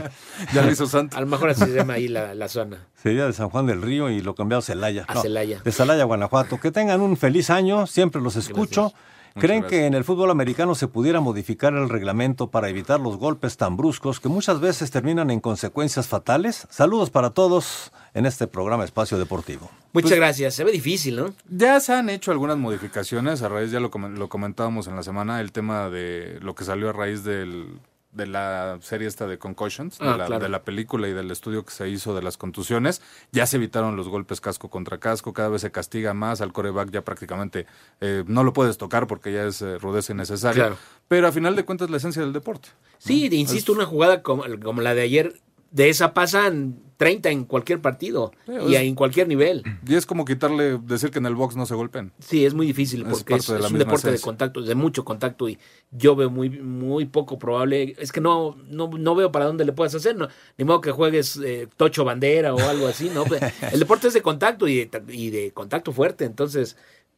Ya 0.52 0.62
lo 0.62 0.70
hizo 0.70 0.86
Santo. 0.86 1.16
A 1.16 1.20
lo 1.20 1.26
mejor 1.26 1.50
así 1.50 1.64
se 1.64 1.72
llama 1.74 1.94
ahí 1.94 2.08
la, 2.08 2.34
la 2.34 2.48
zona. 2.48 2.86
Sería 3.02 3.26
de 3.26 3.32
San 3.32 3.48
Juan 3.50 3.66
del 3.66 3.82
Río 3.82 4.10
y 4.10 4.20
lo 4.20 4.34
cambió 4.34 4.58
a 4.58 4.62
Celaya. 4.62 5.04
A 5.08 5.14
No, 5.14 5.22
Celaya. 5.22 5.60
De 5.64 5.72
Celaya, 5.72 6.04
Guanajuato. 6.04 6.60
Que 6.60 6.70
tengan 6.70 7.00
un 7.00 7.16
feliz 7.16 7.50
año, 7.50 7.86
siempre 7.86 8.20
los 8.20 8.36
escucho. 8.36 8.92
¿Creen 9.38 9.62
que 9.64 9.86
en 9.86 9.94
el 9.94 10.04
fútbol 10.04 10.30
americano 10.30 10.74
se 10.74 10.88
pudiera 10.88 11.20
modificar 11.20 11.72
el 11.74 11.88
reglamento 11.88 12.50
para 12.50 12.68
evitar 12.68 12.98
los 13.00 13.16
golpes 13.16 13.56
tan 13.56 13.76
bruscos 13.76 14.20
que 14.20 14.28
muchas 14.28 14.60
veces 14.60 14.90
terminan 14.90 15.30
en 15.30 15.40
consecuencias 15.40 16.08
fatales? 16.08 16.66
Saludos 16.70 17.10
para 17.10 17.30
todos 17.30 17.92
en 18.14 18.26
este 18.26 18.46
programa 18.46 18.84
Espacio 18.84 19.18
Deportivo. 19.18 19.70
Muchas 19.92 20.12
gracias. 20.16 20.54
Se 20.54 20.64
ve 20.64 20.72
difícil, 20.72 21.16
¿no? 21.16 21.34
Ya 21.48 21.78
se 21.80 21.92
han 21.92 22.10
hecho 22.10 22.30
algunas 22.32 22.56
modificaciones 22.58 23.42
a 23.42 23.48
raíz, 23.48 23.70
ya 23.70 23.80
lo, 23.80 23.90
comen- 23.90 24.16
lo 24.16 24.28
comentábamos 24.28 24.86
en 24.86 24.96
la 24.96 25.02
semana, 25.02 25.40
el 25.40 25.52
tema 25.52 25.90
de 25.90 26.38
lo 26.40 26.54
que 26.54 26.64
salió 26.64 26.90
a 26.90 26.92
raíz 26.92 27.24
del, 27.24 27.78
de 28.12 28.26
la 28.26 28.78
serie 28.82 29.06
esta 29.06 29.26
de 29.26 29.38
Concussions, 29.38 29.98
Ah, 30.00 30.12
de, 30.12 30.18
la, 30.18 30.26
claro. 30.26 30.42
de 30.42 30.48
la 30.48 30.62
película 30.62 31.08
y 31.08 31.12
del 31.12 31.30
estudio 31.30 31.64
que 31.64 31.72
se 31.72 31.88
hizo 31.88 32.14
de 32.14 32.22
las 32.22 32.36
contusiones. 32.36 33.02
Ya 33.32 33.46
se 33.46 33.56
evitaron 33.56 33.96
los 33.96 34.08
golpes 34.08 34.40
casco 34.40 34.68
contra 34.68 34.98
casco, 34.98 35.32
cada 35.32 35.48
vez 35.48 35.60
se 35.62 35.70
castiga 35.70 36.12
más, 36.14 36.40
al 36.40 36.52
coreback 36.52 36.90
ya 36.90 37.02
prácticamente 37.02 37.66
eh, 38.00 38.24
no 38.26 38.42
lo 38.42 38.52
puedes 38.52 38.78
tocar 38.78 39.06
porque 39.06 39.32
ya 39.32 39.44
es 39.44 39.62
eh, 39.62 39.78
rudeza 39.78 40.12
innecesaria. 40.12 40.62
Claro. 40.64 40.76
Pero 41.08 41.28
a 41.28 41.32
final 41.32 41.54
de 41.56 41.64
cuentas 41.64 41.90
la 41.90 41.98
esencia 41.98 42.22
del 42.22 42.32
deporte. 42.32 42.68
Sí, 42.98 43.28
insisto, 43.32 43.72
una 43.72 43.86
jugada 43.86 44.22
como, 44.22 44.44
como 44.62 44.82
la 44.82 44.94
de 44.94 45.02
ayer, 45.02 45.40
de 45.70 45.88
esa 45.88 46.14
pasan 46.14 46.80
30 46.96 47.30
en 47.30 47.44
cualquier 47.44 47.80
partido 47.80 48.32
y 48.68 48.74
es- 48.74 48.82
en 48.82 48.94
cualquier 48.94 49.26
nivel. 49.26 49.62
Y 49.86 49.94
es 49.94 50.04
como 50.04 50.24
quitarle, 50.26 50.78
decir 50.82 51.10
que 51.10 51.18
en 51.18 51.24
el 51.26 51.34
box 51.34 51.56
no 51.56 51.64
se 51.64 51.74
golpeen. 51.74 52.12
Sí, 52.18 52.44
es 52.44 52.52
muy 52.52 52.66
difícil 52.66 53.06
porque 53.08 53.34
es, 53.36 53.46
de 53.46 53.54
un 53.54 53.78
deporte 53.78 54.10
de 54.10 54.20
contacto, 54.20 54.60
de 54.60 54.74
mucho 54.74 55.04
contacto 55.04 55.48
y 55.48 55.58
yo 55.90 56.14
veo 56.14 56.28
muy 56.28 56.50
muy 56.50 57.06
poco 57.06 57.38
probable, 57.38 57.94
es 57.98 58.12
que 58.12 58.20
no 58.20 58.56
no, 58.68 58.88
no 58.88 59.14
veo 59.14 59.32
para 59.32 59.46
dónde 59.46 59.64
le 59.64 59.72
puedas 59.72 59.94
hacer, 59.94 60.14
no, 60.16 60.28
ni 60.58 60.64
modo 60.66 60.80
que 60.82 60.90
juegues 60.90 61.36
eh, 61.42 61.68
tocho 61.76 62.04
bandera 62.04 62.54
o 62.54 62.60
algo 62.68 62.86
así, 62.86 63.08
no, 63.14 63.24
Pues, 63.24 63.40
el 63.72 63.78
deporte 63.80 64.08
es 64.08 64.14
de 64.14 64.20
contacto 64.22 64.68
y 64.68 64.84
de, 64.84 65.02
y 65.08 65.30
de 65.30 65.52
contacto 65.52 65.92
fuerte, 65.92 66.24
entonces 66.26 66.76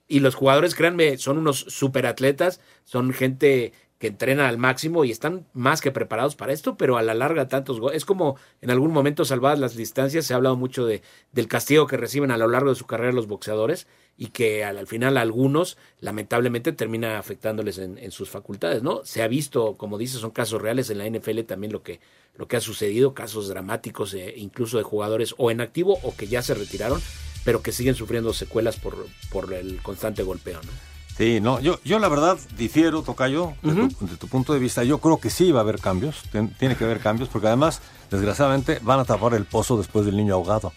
y 0.08 0.20
los 0.20 0.34
jugadores, 0.34 0.74
créanme, 0.74 1.16
son 1.16 1.38
unos 1.38 1.58
superatletas, 1.68 2.60
son 2.84 3.12
gente 3.12 3.72
que 4.02 4.08
entrena 4.08 4.48
al 4.48 4.58
máximo 4.58 5.04
y 5.04 5.12
están 5.12 5.46
más 5.52 5.80
que 5.80 5.92
preparados 5.92 6.34
para 6.34 6.52
esto, 6.52 6.76
pero 6.76 6.96
a 6.96 7.02
la 7.02 7.14
larga 7.14 7.46
tantos 7.46 7.78
go- 7.78 7.92
es 7.92 8.04
como 8.04 8.34
en 8.60 8.70
algún 8.72 8.90
momento 8.90 9.24
salvadas 9.24 9.60
las 9.60 9.76
distancias, 9.76 10.26
se 10.26 10.32
ha 10.34 10.38
hablado 10.38 10.56
mucho 10.56 10.84
de, 10.86 11.02
del 11.30 11.46
castigo 11.46 11.86
que 11.86 11.96
reciben 11.96 12.32
a 12.32 12.36
lo 12.36 12.48
largo 12.48 12.70
de 12.70 12.74
su 12.74 12.84
carrera 12.84 13.12
los 13.12 13.28
boxeadores 13.28 13.86
y 14.18 14.30
que 14.30 14.64
al, 14.64 14.78
al 14.78 14.88
final 14.88 15.16
a 15.16 15.20
algunos 15.20 15.78
lamentablemente 16.00 16.72
termina 16.72 17.16
afectándoles 17.20 17.78
en, 17.78 17.96
en 17.96 18.10
sus 18.10 18.28
facultades, 18.28 18.82
¿no? 18.82 19.02
Se 19.04 19.22
ha 19.22 19.28
visto, 19.28 19.76
como 19.76 19.98
dices, 19.98 20.20
son 20.20 20.32
casos 20.32 20.60
reales 20.60 20.90
en 20.90 20.98
la 20.98 21.06
NFL 21.06 21.42
también 21.42 21.72
lo 21.72 21.84
que, 21.84 22.00
lo 22.34 22.48
que 22.48 22.56
ha 22.56 22.60
sucedido, 22.60 23.14
casos 23.14 23.46
dramáticos 23.46 24.14
eh, 24.14 24.34
incluso 24.36 24.78
de 24.78 24.82
jugadores 24.82 25.36
o 25.38 25.52
en 25.52 25.60
activo 25.60 26.00
o 26.02 26.12
que 26.16 26.26
ya 26.26 26.42
se 26.42 26.54
retiraron, 26.54 27.00
pero 27.44 27.62
que 27.62 27.70
siguen 27.70 27.94
sufriendo 27.94 28.32
secuelas 28.32 28.78
por, 28.78 29.06
por 29.30 29.54
el 29.54 29.80
constante 29.80 30.24
golpeo, 30.24 30.60
¿no? 30.60 30.91
Sí, 31.22 31.40
no, 31.40 31.60
yo, 31.60 31.78
yo 31.84 32.00
la 32.00 32.08
verdad 32.08 32.36
difiero, 32.56 33.02
Tocayo, 33.02 33.52
de, 33.62 33.72
tu, 33.88 34.06
de 34.06 34.16
tu 34.16 34.26
punto 34.26 34.52
de 34.54 34.58
vista. 34.58 34.82
Yo 34.82 34.98
creo 34.98 35.18
que 35.18 35.30
sí 35.30 35.52
va 35.52 35.60
a 35.60 35.62
haber 35.62 35.78
cambios, 35.78 36.16
tiene 36.58 36.74
que 36.76 36.82
haber 36.84 36.98
cambios, 36.98 37.28
porque 37.28 37.46
además, 37.46 37.80
desgraciadamente, 38.10 38.80
van 38.82 38.98
a 38.98 39.04
tapar 39.04 39.34
el 39.34 39.44
pozo 39.44 39.76
después 39.78 40.04
del 40.04 40.16
niño 40.16 40.34
ahogado. 40.34 40.72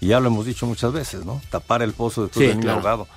Y 0.00 0.08
ya 0.08 0.18
lo 0.18 0.26
hemos 0.26 0.44
dicho 0.44 0.66
muchas 0.66 0.92
veces, 0.92 1.24
¿no? 1.24 1.40
Tapar 1.50 1.82
el 1.82 1.92
pozo 1.92 2.22
después 2.24 2.42
Sí, 2.42 2.48
del 2.48 2.56
niño 2.56 2.64
claro. 2.72 2.78
ahogado. 2.80 3.08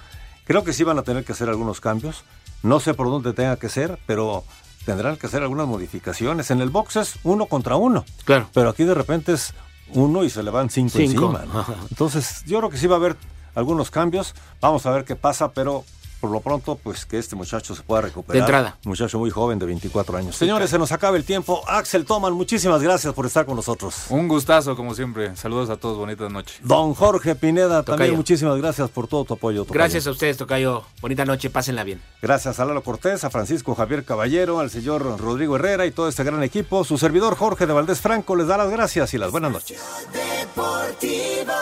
Creo 0.45 0.63
que 0.63 0.71
sí 0.73 0.83
van 0.83 0.99
a 0.99 1.01
tener 1.01 1.25
que 1.25 1.31
hacer 1.31 1.49
algunos 1.49 1.81
cambios. 1.81 2.23
No 2.61 2.79
sé 2.79 2.93
por 2.93 3.07
dónde 3.09 3.33
tenga 3.33 3.55
que 3.57 3.67
ser, 3.69 3.97
pero 4.05 4.43
tendrán 4.85 5.17
que 5.17 5.25
hacer 5.25 5.41
algunas 5.41 5.65
modificaciones. 5.65 6.51
En 6.51 6.61
el 6.61 6.69
box 6.69 6.97
es 6.97 7.15
uno 7.23 7.47
contra 7.47 7.77
uno. 7.77 8.05
Claro. 8.25 8.47
Pero 8.53 8.69
aquí 8.69 8.83
de 8.83 8.93
repente 8.93 9.33
es 9.33 9.55
uno 9.93 10.23
y 10.23 10.29
se 10.29 10.43
le 10.43 10.51
van 10.51 10.69
cinco, 10.69 10.97
Cinco. 10.99 11.31
encima. 11.35 11.45
¿no? 11.51 11.65
Entonces, 11.89 12.43
yo 12.45 12.59
creo 12.59 12.69
que 12.69 12.77
sí 12.77 12.85
va 12.85 12.95
a 12.97 12.99
haber 12.99 13.15
algunos 13.55 13.89
cambios. 13.89 14.35
Vamos 14.61 14.85
a 14.85 14.91
ver 14.91 15.03
qué 15.03 15.15
pasa, 15.15 15.51
pero 15.51 15.83
por 16.19 16.31
lo 16.31 16.41
pronto, 16.41 16.75
pues 16.75 17.05
que 17.05 17.17
este 17.17 17.35
muchacho 17.35 17.75
se 17.75 17.81
pueda 17.83 18.01
recuperar. 18.01 18.33
De 18.33 18.39
entrada. 18.39 18.77
Muchacho 18.83 19.19
muy 19.19 19.29
joven 19.29 19.59
de 19.59 19.65
24 19.65 20.17
años. 20.17 20.35
Señores, 20.35 20.69
se 20.69 20.77
nos 20.77 20.91
acaba 20.91 21.17
el 21.17 21.23
tiempo. 21.23 21.63
Axel 21.67 22.05
Toman, 22.05 22.33
muchísimas 22.33 22.81
gracias 22.81 23.13
por 23.13 23.25
estar 23.25 23.45
con 23.45 23.55
nosotros. 23.55 24.05
Un 24.09 24.27
gustazo, 24.27 24.75
como 24.75 24.93
siempre. 24.93 25.35
Saludos 25.35 25.69
a 25.69 25.77
todos, 25.77 25.97
bonita 25.97 26.27
noche. 26.29 26.55
Don 26.63 26.93
Jorge 26.93 27.35
Pineda, 27.35 27.83
Tocayo. 27.83 27.97
también 27.97 28.15
muchísimas 28.15 28.57
gracias 28.57 28.89
por 28.89 29.07
todo 29.07 29.25
tu 29.25 29.33
apoyo. 29.35 29.63
Tocayo. 29.63 29.73
Gracias 29.79 30.07
a 30.07 30.11
ustedes, 30.11 30.37
Tocayo. 30.37 30.83
Bonita 31.01 31.25
noche, 31.25 31.49
pásenla 31.49 31.83
bien. 31.83 32.01
Gracias 32.21 32.59
a 32.59 32.65
Lalo 32.65 32.83
Cortés, 32.83 33.23
a 33.23 33.29
Francisco 33.29 33.75
Javier 33.75 34.03
Caballero, 34.03 34.59
al 34.59 34.69
señor 34.69 35.19
Rodrigo 35.19 35.55
Herrera 35.55 35.85
y 35.85 35.91
todo 35.91 36.07
este 36.07 36.23
gran 36.23 36.43
equipo. 36.43 36.83
Su 36.83 36.97
servidor 36.97 37.35
Jorge 37.35 37.65
de 37.65 37.73
Valdés 37.73 38.01
Franco 38.01 38.35
les 38.35 38.47
da 38.47 38.57
las 38.57 38.69
gracias 38.69 39.13
y 39.13 39.17
las 39.17 39.31
buenas 39.31 39.51
noches. 39.51 39.79
Deportivo. 40.11 41.53